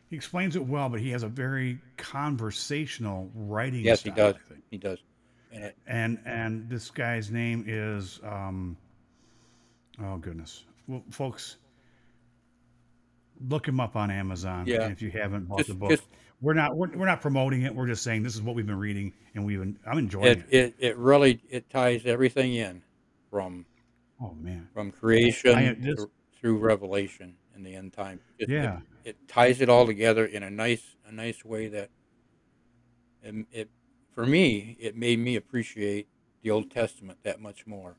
he 0.09 0.17
explains 0.17 0.57
it 0.57 0.65
well, 0.65 0.89
but 0.89 1.01
he 1.01 1.11
has 1.11 1.23
a 1.23 1.29
very 1.29 1.79
conversational 1.97 3.31
writing. 3.35 3.85
Yes, 3.85 4.03
he 4.03 4.11
style, 4.11 4.33
does. 4.33 4.43
I 4.47 4.53
think. 4.55 4.65
He 4.71 4.79
does. 4.79 4.99
And 5.53 5.65
it, 5.65 5.77
And 5.87 6.19
and 6.25 6.69
this 6.71 6.91
guy's 6.91 7.31
name 7.31 7.65
is, 7.67 8.21
um, 8.23 8.77
oh 10.03 10.17
goodness, 10.17 10.65
well, 10.87 11.03
folks, 11.11 11.57
look 13.49 13.67
him 13.67 13.81
up 13.81 13.97
on 13.97 14.11
Amazon. 14.11 14.65
Yeah. 14.67 14.89
if 14.89 15.01
you 15.03 15.11
haven't 15.11 15.47
bought 15.49 15.59
Just- 15.59 15.69
the 15.69 15.75
book, 15.75 15.91
just- 15.91 16.05
we're 16.43 16.55
not 16.55 16.75
we're, 16.75 16.89
we're 16.97 17.07
not 17.07 17.21
promoting 17.21 17.63
it. 17.63 17.75
We're 17.75 17.87
just 17.87 18.03
saying 18.03 18.23
this 18.23 18.35
is 18.35 18.41
what 18.43 18.55
we've 18.55 18.67
been 18.67 18.79
reading, 18.79 19.13
and 19.35 19.45
we've 19.45 19.59
been, 19.59 19.79
I'm 19.87 19.99
enjoying 19.99 20.27
it, 20.27 20.39
it. 20.51 20.55
it 20.59 20.75
it 20.79 20.97
really 20.97 21.43
it 21.51 21.69
ties 21.69 22.07
everything 22.07 22.55
in 22.55 22.83
from 23.31 23.67
Oh 24.23 24.35
man, 24.41 24.69
from 24.73 24.91
creation 24.91 25.55
I- 25.55 25.75
this- 25.75 25.97
thr- 25.97 26.05
through 26.41 26.59
revelation 26.59 27.35
in 27.55 27.63
the 27.63 27.75
end 27.75 27.93
time. 27.93 28.21
It, 28.39 28.49
it- 28.49 28.53
Yeah. 28.55 28.81
it, 29.05 29.29
ties 29.29 29.61
it 29.61 29.69
all 29.69 29.85
together 29.87 30.25
in 30.25 30.43
a 30.43 30.51
nice 30.51 30.97
a 31.07 31.13
nice 31.13 31.45
way 31.45 31.69
that 31.69 31.91
it, 33.23 33.47
it 33.53 33.71
for 34.15 34.25
me 34.25 34.77
it 34.81 34.97
made 34.97 35.19
me 35.19 35.37
appreciate 35.37 36.09
the 36.43 36.51
Old 36.51 36.71
Testament 36.71 37.19
that 37.23 37.41
much 37.41 37.67
more. 37.67 37.97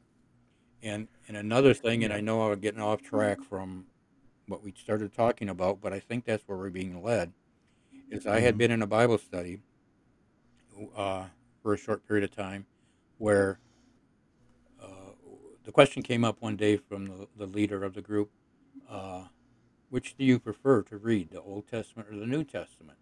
And 0.81 1.07
and 1.27 1.37
another 1.37 1.75
thing, 1.75 2.03
and 2.03 2.11
I 2.11 2.21
know 2.21 2.51
I'm 2.51 2.59
getting 2.59 2.81
off 2.81 3.03
track 3.03 3.43
from 3.43 3.85
what 4.51 4.63
we 4.63 4.73
started 4.77 5.13
talking 5.13 5.49
about, 5.49 5.81
but 5.81 5.93
I 5.93 5.99
think 6.01 6.25
that's 6.25 6.47
where 6.47 6.57
we're 6.59 6.69
being 6.71 7.01
led. 7.03 7.33
Is 8.11 8.27
I 8.27 8.41
had 8.41 8.55
Mhm. 8.55 8.59
been 8.59 8.71
in 8.71 8.83
a 8.83 8.87
Bible 8.87 9.17
study 9.17 9.61
uh, 10.95 11.25
for 11.61 11.73
a 11.73 11.77
short 11.77 12.05
period 12.07 12.23
of 12.23 12.31
time 12.35 12.65
where 13.17 13.59
uh, 14.81 14.87
the 15.63 15.71
question 15.71 16.01
came 16.03 16.23
up 16.25 16.41
one 16.41 16.55
day 16.55 16.77
from 16.77 17.05
the, 17.07 17.27
the 17.37 17.45
leader 17.45 17.83
of 17.83 17.93
the 17.93 18.01
group 18.01 18.31
uh, 18.89 19.23
which 19.89 20.17
do 20.17 20.25
you 20.25 20.39
prefer 20.39 20.83
to 20.83 20.97
read, 20.97 21.31
the 21.31 21.41
Old 21.41 21.67
Testament 21.67 22.09
or 22.11 22.17
the 22.17 22.27
New 22.27 22.43
Testament? 22.43 22.97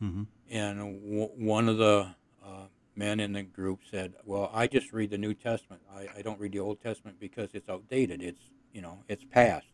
hmm 0.00 0.24
And 0.50 0.78
w- 0.78 1.30
one 1.36 1.68
of 1.68 1.78
the 1.78 2.08
uh, 2.44 2.66
men 2.96 3.20
in 3.20 3.32
the 3.32 3.42
group 3.42 3.80
said, 3.90 4.14
Well, 4.24 4.50
I 4.52 4.66
just 4.66 4.92
read 4.92 5.10
the 5.10 5.18
New 5.18 5.34
Testament. 5.34 5.82
I, 5.94 6.08
I 6.18 6.22
don't 6.22 6.40
read 6.40 6.52
the 6.52 6.60
Old 6.60 6.80
Testament 6.80 7.18
because 7.20 7.50
it's 7.54 7.68
outdated. 7.68 8.22
It's, 8.22 8.42
you 8.72 8.82
know, 8.82 9.04
it's 9.08 9.24
past. 9.24 9.66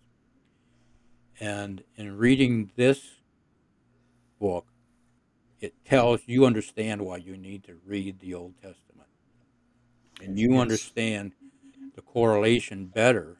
And 1.40 1.82
in 1.96 2.16
reading 2.16 2.70
this 2.76 3.16
book, 4.38 4.66
it 5.60 5.74
tells 5.84 6.22
you 6.26 6.44
understand 6.46 7.02
why 7.02 7.18
you 7.18 7.36
need 7.36 7.64
to 7.64 7.74
read 7.86 8.20
the 8.20 8.34
Old 8.34 8.54
Testament. 8.56 9.08
And 10.22 10.38
you 10.38 10.52
Yes. 10.52 10.60
understand 10.62 11.32
the 11.94 12.02
correlation 12.02 12.86
better, 12.86 13.38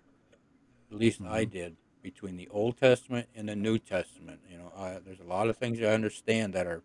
at 0.91 0.99
least 0.99 1.21
I 1.23 1.45
did, 1.45 1.77
between 2.03 2.37
the 2.37 2.49
Old 2.49 2.77
Testament 2.79 3.29
and 3.35 3.49
the 3.49 3.57
New 3.57 3.79
Testament. 3.79 4.41
You 4.51 4.59
know, 4.59 4.73
I, 4.77 4.99
there's 5.05 5.21
a 5.21 5.25
lot 5.25 5.49
of 5.49 5.57
things 5.57 5.81
I 5.81 5.87
understand 5.87 6.53
that 6.55 6.67
are 6.67 6.83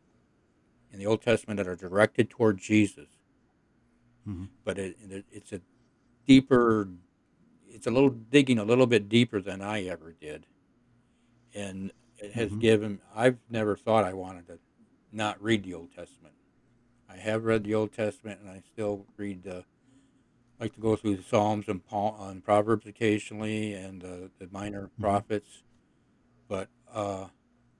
in 0.92 1.00
the 1.00 1.06
Old 1.06 1.22
Testament 1.22 1.58
that 1.58 1.68
are 1.68 1.76
directed 1.76 2.30
toward 2.30 2.58
Jesus, 2.58 3.08
Mhm. 4.28 4.50
but 4.64 4.78
it, 4.78 4.98
it's 5.32 5.52
a 5.54 5.62
deeper, 6.26 6.90
it's 7.70 7.88
a 7.88 7.92
little 7.92 8.10
digging 8.10 8.60
a 8.60 8.64
little 8.66 8.88
bit 8.88 9.10
deeper 9.10 9.42
than 9.42 9.62
I 9.62 9.84
ever 9.86 10.14
did, 10.14 10.46
and 11.54 11.92
it 12.18 12.32
has 12.34 12.52
Mhm. 12.52 12.60
given. 12.60 13.02
I've 13.16 13.38
never 13.50 13.76
thought 13.76 14.04
I 14.06 14.14
wanted 14.14 14.48
to 14.48 14.60
not 15.12 15.42
read 15.42 15.64
the 15.64 15.74
Old 15.74 15.92
Testament. 15.94 16.36
I 17.10 17.18
have 17.18 17.44
read 17.44 17.64
the 17.64 17.74
Old 17.76 17.92
Testament, 17.94 18.40
and 18.42 18.50
I 18.50 18.62
still 18.62 19.06
read 19.18 19.44
the. 19.44 19.66
Like 20.60 20.74
to 20.76 20.80
go 20.80 20.96
through 20.96 21.16
the 21.16 21.24
Psalms 21.24 21.68
and, 21.68 21.84
Paul, 21.84 22.16
and 22.30 22.44
Proverbs 22.44 22.86
occasionally, 22.86 23.74
and 23.74 24.04
uh, 24.04 24.28
the 24.38 24.48
minor 24.52 24.92
prophets, 25.00 25.64
but 26.48 26.70
uh, 26.94 27.30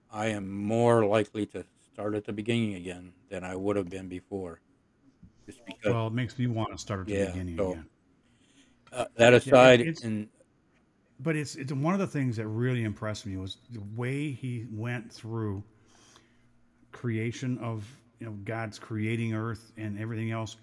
I 0.10 0.28
am 0.28 0.50
more 0.52 1.06
likely 1.06 1.46
to 1.48 1.64
start 1.94 2.16
at 2.16 2.26
the 2.26 2.34
beginning 2.34 2.74
again 2.74 3.14
than 3.30 3.44
I 3.44 3.56
would 3.56 3.76
have 3.76 3.88
been 3.90 4.08
before. 4.08 4.62
Just 5.46 5.64
because 5.66 5.94
Well, 5.94 6.08
it 6.08 6.14
makes 6.14 6.40
me 6.40 6.48
want 6.48 6.72
to 6.72 6.78
start 6.80 7.02
at 7.02 7.06
the 7.08 7.14
Yeah, 7.14 7.26
beginning 7.28 7.58
so- 7.58 7.72
again. 7.74 7.90
uh, 8.92 9.06
that 9.16 9.34
aside, 9.36 9.80
it's- 9.82 10.04
and 10.04 10.30
But 11.24 11.36
it's 11.36 11.56
it's 11.56 11.72
one 11.72 11.94
of 11.94 12.00
the 12.00 12.08
things 12.08 12.38
that 12.38 12.48
really 12.48 12.84
impressed 12.84 13.26
me 13.26 13.38
was 13.38 13.58
the 13.70 13.84
way 13.96 14.32
he 14.32 14.66
went 14.72 15.12
through 15.12 15.64
creation 16.92 17.58
of 17.60 17.86
you 18.20 18.26
know 18.28 18.34
God's 18.44 18.80
creating 18.80 19.34
earth 19.34 19.72
and 19.78 20.00
everything 20.00 20.32
else, 20.32 20.58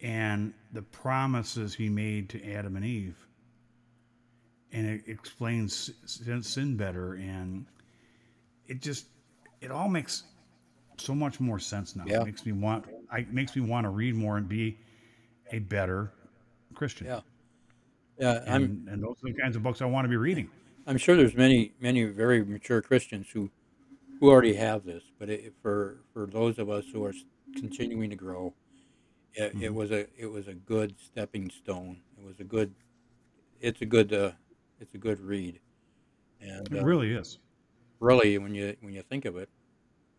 and 0.00 0.52
the 0.72 0.82
promises 0.82 1.74
he 1.74 1.88
made 1.88 2.28
to 2.30 2.52
Adam 2.52 2.76
and 2.76 2.84
Eve, 2.84 3.16
and 4.72 4.86
it 4.86 5.02
explains 5.06 5.90
sin, 6.04 6.42
sin 6.42 6.76
better, 6.76 7.14
and 7.14 7.66
it 8.66 8.82
just 8.82 9.06
it 9.60 9.70
all 9.70 9.88
makes 9.88 10.24
so 10.98 11.14
much 11.14 11.40
more 11.40 11.58
sense 11.58 11.96
now. 11.96 12.04
Yeah. 12.06 12.20
It 12.20 12.26
makes 12.26 12.46
me 12.46 12.52
want 12.52 12.86
I 13.10 13.26
makes 13.30 13.56
me 13.56 13.62
want 13.62 13.84
to 13.84 13.90
read 13.90 14.14
more 14.14 14.36
and 14.36 14.48
be 14.48 14.78
a 15.52 15.58
better 15.58 16.12
Christian. 16.74 17.06
Yeah. 17.06 17.20
Yeah, 18.18 18.42
And, 18.46 18.88
and 18.88 19.02
those 19.02 19.16
are 19.24 19.32
the 19.32 19.34
kinds 19.40 19.56
of 19.56 19.62
books 19.62 19.82
I 19.82 19.86
want 19.86 20.04
to 20.04 20.08
be 20.08 20.16
reading. 20.16 20.50
I'm 20.86 20.98
sure 20.98 21.16
there's 21.16 21.34
many 21.34 21.72
many 21.80 22.04
very 22.04 22.44
mature 22.44 22.82
Christians 22.82 23.28
who 23.32 23.50
who 24.20 24.30
already 24.30 24.54
have 24.54 24.84
this, 24.84 25.02
but 25.18 25.28
it, 25.30 25.54
for 25.62 26.00
for 26.12 26.26
those 26.26 26.58
of 26.58 26.68
us 26.70 26.84
who 26.92 27.04
are 27.04 27.14
continuing 27.56 28.10
to 28.10 28.16
grow, 28.16 28.54
it, 29.34 29.54
it 29.60 29.72
was 29.74 29.90
a 29.90 30.06
it 30.16 30.26
was 30.26 30.46
a 30.48 30.54
good 30.54 30.94
stepping 30.98 31.50
stone. 31.50 32.00
It 32.18 32.24
was 32.24 32.38
a 32.40 32.44
good, 32.44 32.74
it's 33.60 33.80
a 33.80 33.86
good 33.86 34.12
uh, 34.12 34.32
it's 34.78 34.94
a 34.94 34.98
good 34.98 35.20
read, 35.20 35.58
and 36.40 36.70
It 36.70 36.80
uh, 36.80 36.84
really 36.84 37.12
is. 37.14 37.38
really 37.98 38.36
when 38.38 38.54
you 38.54 38.76
when 38.80 38.92
you 38.92 39.02
think 39.02 39.24
of 39.24 39.36
it, 39.36 39.48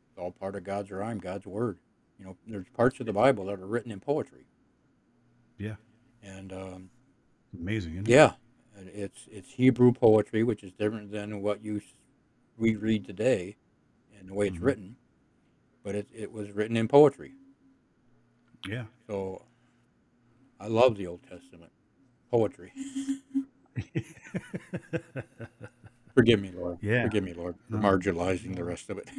it's 0.10 0.18
all 0.18 0.32
part 0.32 0.56
of 0.56 0.64
God's 0.64 0.90
rhyme, 0.92 1.20
God's 1.20 1.46
word. 1.46 1.78
You 2.18 2.26
know, 2.26 2.38
there's 2.48 2.68
parts 2.70 3.00
of 3.00 3.06
the 3.06 3.14
Bible 3.14 3.46
that 3.46 3.60
are 3.60 3.68
written 3.68 3.92
in 3.92 4.00
poetry, 4.00 4.46
Yeah. 5.60 5.76
and 6.24 6.52
um, 6.54 6.90
Amazing, 7.60 7.94
isn't 7.94 8.08
it? 8.08 8.12
yeah, 8.12 8.34
and 8.78 8.90
it's 8.90 9.28
it's 9.32 9.52
Hebrew 9.52 9.92
poetry, 9.94 10.44
which 10.44 10.64
is 10.64 10.72
different 10.74 11.12
than 11.12 11.42
what 11.42 11.64
you 11.64 11.82
we 12.58 12.76
read 12.76 13.06
today, 13.06 13.56
and 14.18 14.28
the 14.30 14.34
way 14.34 14.48
it's 14.48 14.58
Mhm. 14.58 14.64
written. 14.64 14.96
But 15.84 15.96
it 15.96 16.08
it 16.14 16.32
was 16.32 16.52
written 16.52 16.78
in 16.78 16.88
poetry, 16.88 17.34
Yeah. 18.68 18.86
so 19.08 19.44
I 20.60 20.68
love 20.68 20.96
the 20.98 21.08
Old 21.08 21.22
Testament 21.24 21.72
poetry. 22.32 22.72
Forgive 26.14 26.42
me, 26.42 26.52
Lord. 26.52 26.78
Yeah. 26.82 27.04
Forgive 27.04 27.24
me, 27.26 27.34
Lord, 27.34 27.56
for 27.70 27.78
marginalizing 27.78 28.56
the 28.56 28.64
rest 28.64 28.90
of 28.90 28.98
it. 28.98 29.10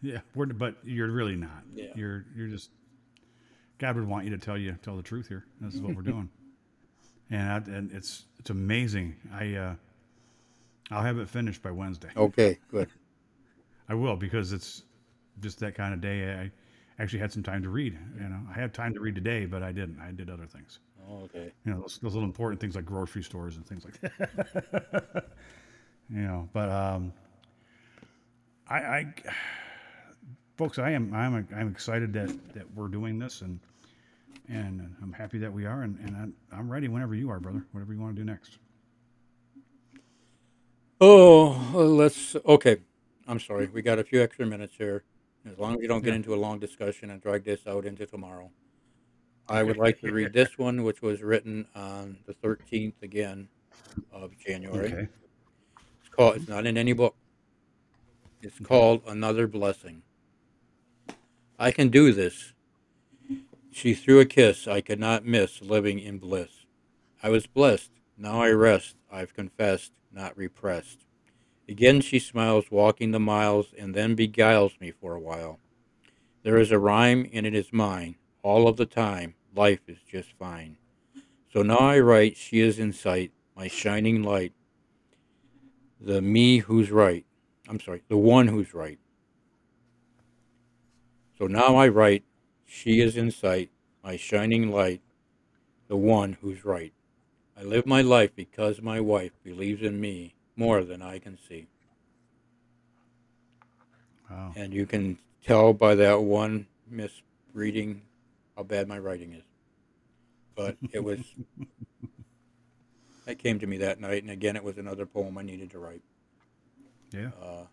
Yeah. 0.00 0.20
We're, 0.34 0.46
but 0.46 0.76
you're 0.84 1.10
really 1.10 1.36
not. 1.36 1.64
Yeah. 1.74 1.92
You're 1.94 2.24
you're 2.34 2.48
just 2.48 2.70
God 3.78 3.96
would 3.96 4.06
want 4.08 4.24
you 4.24 4.30
to 4.30 4.38
tell 4.38 4.56
you 4.56 4.76
tell 4.82 4.96
the 4.96 5.02
truth 5.02 5.28
here. 5.28 5.44
This 5.60 5.74
is 5.74 5.80
what 5.82 5.94
we're 5.94 6.02
doing. 6.12 6.30
And 7.32 7.50
I, 7.50 7.56
and 7.76 7.90
it's 7.92 8.26
it's 8.38 8.50
amazing. 8.50 9.16
I 9.32 9.54
uh 9.54 9.74
I'll 10.90 11.02
have 11.02 11.18
it 11.18 11.28
finished 11.28 11.62
by 11.62 11.72
Wednesday. 11.72 12.10
Okay, 12.16 12.58
good. 12.70 12.88
I 13.88 13.94
will 13.94 14.14
because 14.16 14.52
it's 14.52 14.84
just 15.40 15.58
that 15.60 15.74
kind 15.74 15.92
of 15.92 16.00
day. 16.00 16.32
I 16.32 17.02
actually 17.02 17.18
had 17.18 17.32
some 17.32 17.42
time 17.42 17.62
to 17.64 17.70
read. 17.70 17.98
You 18.16 18.28
know, 18.28 18.38
I 18.48 18.52
had 18.52 18.72
time 18.72 18.94
to 18.94 19.00
read 19.00 19.16
today, 19.16 19.46
but 19.46 19.64
I 19.64 19.72
didn't. 19.72 19.98
I 20.00 20.12
did 20.12 20.30
other 20.30 20.46
things. 20.46 20.78
Oh, 21.10 21.24
okay. 21.24 21.52
you 21.64 21.72
know 21.72 21.80
those, 21.80 21.98
those 22.00 22.14
little 22.14 22.28
important 22.28 22.60
things 22.60 22.76
like 22.76 22.84
grocery 22.84 23.24
stores 23.24 23.56
and 23.56 23.66
things 23.66 23.84
like 23.84 24.00
that 24.00 25.24
you 26.08 26.22
know 26.22 26.48
but 26.52 26.70
um 26.70 27.12
I, 28.68 28.76
I 28.76 29.14
folks, 30.56 30.78
I 30.78 30.90
am 30.90 31.12
I'm 31.14 31.46
I'm 31.54 31.68
excited 31.68 32.12
that 32.14 32.54
that 32.54 32.64
we're 32.74 32.88
doing 32.88 33.18
this, 33.18 33.42
and 33.42 33.60
and 34.48 34.94
I'm 35.02 35.12
happy 35.12 35.38
that 35.38 35.52
we 35.52 35.66
are, 35.66 35.82
and 35.82 35.98
and 36.00 36.16
I'm, 36.16 36.34
I'm 36.52 36.70
ready 36.70 36.88
whenever 36.88 37.14
you 37.14 37.30
are, 37.30 37.40
brother. 37.40 37.64
Whatever 37.72 37.92
you 37.94 38.00
want 38.00 38.16
to 38.16 38.22
do 38.22 38.26
next. 38.26 38.58
Oh, 41.00 41.70
well, 41.74 41.88
let's. 41.88 42.36
Okay, 42.46 42.76
I'm 43.26 43.40
sorry. 43.40 43.66
We 43.66 43.82
got 43.82 43.98
a 43.98 44.04
few 44.04 44.22
extra 44.22 44.46
minutes 44.46 44.74
here. 44.76 45.04
As 45.50 45.58
long 45.58 45.74
as 45.74 45.82
you 45.82 45.88
don't 45.88 46.02
get 46.04 46.10
Yeah. 46.10 46.16
into 46.16 46.34
a 46.34 46.36
long 46.36 46.60
discussion 46.60 47.10
and 47.10 47.20
drag 47.20 47.44
this 47.44 47.66
out 47.66 47.84
into 47.84 48.06
tomorrow, 48.06 48.50
I 49.48 49.62
would 49.64 49.76
like 49.78 50.00
to 50.00 50.12
read 50.12 50.32
this 50.32 50.56
one, 50.56 50.84
which 50.84 51.02
was 51.02 51.22
written 51.22 51.66
on 51.74 52.18
the 52.26 52.34
13th 52.34 53.02
again 53.02 53.48
of 54.12 54.38
January. 54.38 54.92
Okay. 54.92 55.08
It's 56.00 56.08
called. 56.10 56.36
It's 56.36 56.48
not 56.48 56.66
in 56.66 56.76
any 56.76 56.92
book. 56.92 57.16
It's 58.40 58.58
called 58.60 59.02
Another 59.06 59.46
Blessing. 59.46 60.02
I 61.58 61.70
can 61.70 61.88
do 61.88 62.12
this. 62.12 62.52
She 63.72 63.94
threw 63.94 64.20
a 64.20 64.26
kiss 64.26 64.68
I 64.68 64.82
could 64.82 65.00
not 65.00 65.24
miss, 65.24 65.62
living 65.62 65.98
in 65.98 66.18
bliss. 66.18 66.66
I 67.22 67.30
was 67.30 67.46
blessed. 67.46 67.90
Now 68.18 68.42
I 68.42 68.50
rest. 68.50 68.96
I've 69.10 69.34
confessed, 69.34 69.92
not 70.12 70.36
repressed. 70.36 71.06
Again 71.66 72.02
she 72.02 72.18
smiles, 72.18 72.70
walking 72.70 73.12
the 73.12 73.18
miles, 73.18 73.72
and 73.78 73.94
then 73.94 74.14
beguiles 74.14 74.74
me 74.78 74.90
for 74.90 75.14
a 75.14 75.20
while. 75.20 75.58
There 76.42 76.58
is 76.58 76.70
a 76.70 76.78
rhyme, 76.78 77.28
and 77.32 77.46
it 77.46 77.54
is 77.54 77.72
mine. 77.72 78.16
All 78.42 78.68
of 78.68 78.76
the 78.76 78.86
time, 78.86 79.34
life 79.54 79.80
is 79.88 79.98
just 80.06 80.32
fine. 80.38 80.76
So 81.52 81.62
now 81.62 81.78
I 81.78 81.98
write, 82.00 82.36
she 82.36 82.60
is 82.60 82.78
in 82.78 82.92
sight, 82.92 83.32
my 83.56 83.68
shining 83.68 84.22
light. 84.22 84.52
The 86.00 86.20
me 86.20 86.58
who's 86.58 86.90
right. 86.90 87.24
I'm 87.68 87.80
sorry, 87.80 88.02
the 88.08 88.16
one 88.18 88.48
who's 88.48 88.74
right. 88.74 88.98
So 91.38 91.46
now 91.46 91.76
I 91.76 91.88
write, 91.88 92.24
she 92.72 93.00
is 93.00 93.18
in 93.18 93.30
sight, 93.30 93.70
my 94.02 94.16
shining 94.16 94.70
light, 94.70 95.02
the 95.88 95.96
one 95.96 96.38
who's 96.40 96.64
right. 96.64 96.94
I 97.54 97.64
live 97.64 97.86
my 97.86 98.00
life 98.00 98.34
because 98.34 98.80
my 98.80 98.98
wife 98.98 99.32
believes 99.44 99.82
in 99.82 100.00
me 100.00 100.34
more 100.56 100.82
than 100.82 101.02
I 101.02 101.18
can 101.18 101.38
see. 101.46 101.66
Wow. 104.30 104.52
And 104.56 104.72
you 104.72 104.86
can 104.86 105.18
tell 105.44 105.74
by 105.74 105.94
that 105.96 106.22
one 106.22 106.66
misreading 106.90 108.00
how 108.56 108.62
bad 108.62 108.88
my 108.88 108.98
writing 108.98 109.34
is. 109.34 109.44
But 110.56 110.78
it 110.92 111.04
was, 111.04 111.20
that 113.26 113.38
came 113.38 113.58
to 113.58 113.66
me 113.66 113.76
that 113.78 114.00
night. 114.00 114.22
And 114.22 114.30
again, 114.30 114.56
it 114.56 114.64
was 114.64 114.78
another 114.78 115.04
poem 115.04 115.36
I 115.36 115.42
needed 115.42 115.70
to 115.72 115.78
write. 115.78 116.02
Yeah. 117.12 117.32
Uh, 117.40 117.64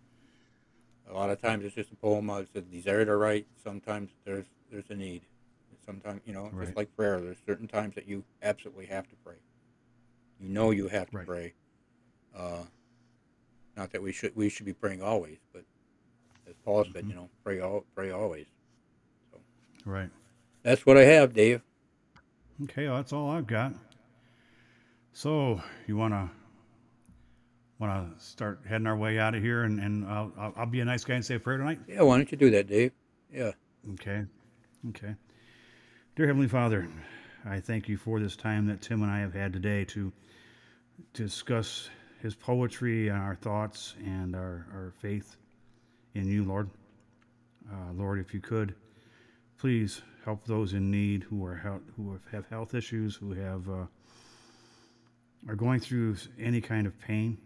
a 1.10 1.14
lot 1.14 1.30
of 1.30 1.42
times 1.42 1.64
it's 1.64 1.76
just 1.76 1.94
a 1.94 1.96
poem. 1.96 2.30
It's 2.32 2.54
a 2.54 2.62
desire 2.62 3.06
to 3.06 3.16
write. 3.16 3.48
Sometimes 3.64 4.10
there's 4.26 4.46
there's 4.72 4.90
a 4.90 4.96
need. 4.96 5.24
Sometimes 5.86 6.22
you 6.26 6.34
know, 6.34 6.50
Right. 6.54 6.66
just 6.66 6.78
like 6.78 6.96
prayer. 6.96 7.20
There's 7.20 7.38
certain 7.46 7.68
times 7.68 7.96
that 7.96 8.08
you 8.08 8.24
absolutely 8.44 8.86
have 8.88 9.08
to 9.10 9.16
pray. 9.24 9.38
You 10.40 10.50
know 10.50 10.72
you 10.72 10.88
have 10.88 11.10
to 11.12 11.18
Right. 11.18 11.26
pray. 11.26 11.54
Uh, 12.36 12.64
not 13.76 13.92
that 13.92 14.02
we 14.02 14.12
should 14.12 14.36
we 14.36 14.50
should 14.50 14.66
be 14.66 14.74
praying 14.74 15.02
always, 15.02 15.38
but 15.52 15.64
as 16.48 16.56
Paul 16.64 16.86
said, 16.86 17.06
Mhm. 17.06 17.10
you 17.10 17.16
know, 17.16 17.30
pray 17.44 17.60
all 17.60 17.86
pray 17.96 18.12
always. 18.12 18.48
Right. 19.86 20.10
That's 20.64 20.86
what 20.86 20.98
I 20.98 21.04
have, 21.06 21.34
Dave. 21.34 21.64
Okay. 22.64 22.88
Well, 22.88 22.98
that's 22.98 23.14
all 23.14 23.30
I've 23.30 23.48
got. 23.48 23.74
So 25.14 25.62
you 25.88 25.96
wanna 25.98 26.30
wanna 27.80 28.14
start 28.20 28.60
heading 28.66 28.86
our 28.88 28.98
way 28.98 29.18
out 29.18 29.34
of 29.34 29.42
here, 29.42 29.64
and 29.64 29.80
and 29.80 30.06
I'll 30.06 30.32
I'll, 30.38 30.54
I'll 30.58 30.66
be 30.66 30.82
a 30.82 30.86
nice 30.86 31.04
guy 31.04 31.16
and 31.16 31.26
say 31.26 31.36
a 31.36 31.40
prayer 31.40 31.58
tonight. 31.58 31.80
Yeah, 31.88 32.02
why 32.02 32.18
don't 32.18 32.32
you 32.32 32.38
do 32.38 32.50
that, 32.52 32.68
Dave? 32.68 32.92
Yeah. 33.32 33.54
Okay. 33.94 34.26
Okay. 34.88 35.14
Dear 36.16 36.28
Heavenly 36.28 36.48
Father, 36.48 36.88
I 37.46 37.60
thank 37.60 37.90
you 37.90 37.98
for 37.98 38.22
this 38.22 38.38
time 38.38 38.68
that 38.68 38.82
Tim 38.82 39.04
and 39.04 39.12
I 39.12 39.20
have 39.20 39.34
had 39.34 39.52
today 39.52 39.84
to 39.86 40.14
discuss 41.14 41.90
his 42.22 42.34
poetry 42.34 43.10
and 43.10 43.18
our 43.18 43.36
thoughts 43.36 43.96
and 44.06 44.38
our, 44.38 44.66
our 44.72 44.94
faith 45.02 45.36
in 46.16 46.30
you, 46.30 46.46
Lord. 46.46 46.70
Uh, 47.70 47.92
Lord, 47.94 48.20
if 48.20 48.34
you 48.34 48.40
could, 48.40 48.74
please 49.58 50.02
help 50.24 50.46
those 50.46 50.72
in 50.72 50.90
need 50.90 51.24
who 51.24 51.44
are 51.44 51.82
who 51.98 52.18
have 52.32 52.48
health 52.48 52.74
issues, 52.74 53.16
who 53.16 53.34
have 53.34 53.68
uh, 53.68 53.86
are 55.50 55.56
going 55.56 55.82
through 55.82 56.16
any 56.40 56.62
kind 56.62 56.88
of 56.88 56.98
pain. 57.02 57.38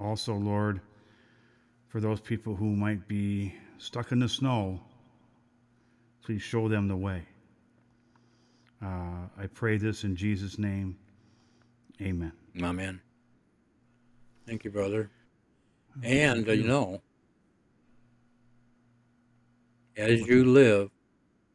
Also, 0.00 0.34
Lord, 0.34 0.80
for 1.86 2.00
those 2.00 2.20
people 2.20 2.56
who 2.56 2.74
might 2.74 3.06
be 3.06 3.54
stuck 3.78 4.10
in 4.10 4.18
the 4.18 4.28
snow, 4.28 4.80
please 6.22 6.42
show 6.42 6.68
them 6.68 6.88
the 6.88 6.96
way. 6.96 7.22
Uh, 8.82 9.28
I 9.38 9.46
pray 9.52 9.76
this 9.76 10.04
in 10.04 10.16
Jesus' 10.16 10.58
name. 10.58 10.96
Amen. 12.00 12.32
Amen. 12.60 13.00
Thank 14.46 14.64
you, 14.64 14.70
brother. 14.70 15.10
And 16.02 16.48
uh, 16.48 16.52
you 16.52 16.64
know, 16.64 17.00
as 19.96 20.26
you 20.26 20.44
live, 20.44 20.90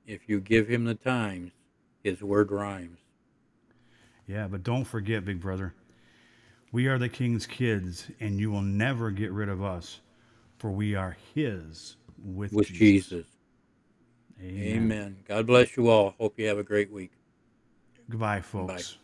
if 0.06 0.30
you 0.30 0.40
give 0.40 0.68
him 0.68 0.86
the 0.86 0.96
times, 0.96 1.52
his 2.04 2.22
word 2.22 2.52
rhymes. 2.52 3.00
Yeah, 4.28 4.48
but 4.48 4.64
don't 4.64 4.86
forget, 4.86 5.26
big 5.26 5.42
brother, 5.42 5.74
we 6.72 6.88
are 6.88 6.98
the 6.98 7.10
king's 7.10 7.46
kids, 7.46 8.08
and 8.20 8.40
you 8.40 8.52
will 8.52 8.62
never 8.62 9.10
get 9.12 9.32
rid 9.32 9.50
of 9.50 9.64
us, 9.64 10.00
for 10.58 10.70
we 10.70 10.96
are 10.96 11.18
his 11.34 11.96
with, 12.24 12.54
with 12.54 12.68
Jesus. 12.68 13.10
Jesus. 13.10 13.37
Amen. 14.42 14.78
Amen. 14.78 15.18
God 15.28 15.48
bless 15.48 15.76
you 15.76 15.90
all. 15.90 16.16
Hope 16.18 16.38
you 16.38 16.48
have 16.48 16.58
a 16.58 16.64
great 16.64 16.92
week. 16.92 17.12
Goodbye, 18.10 18.42
folks. 18.42 18.98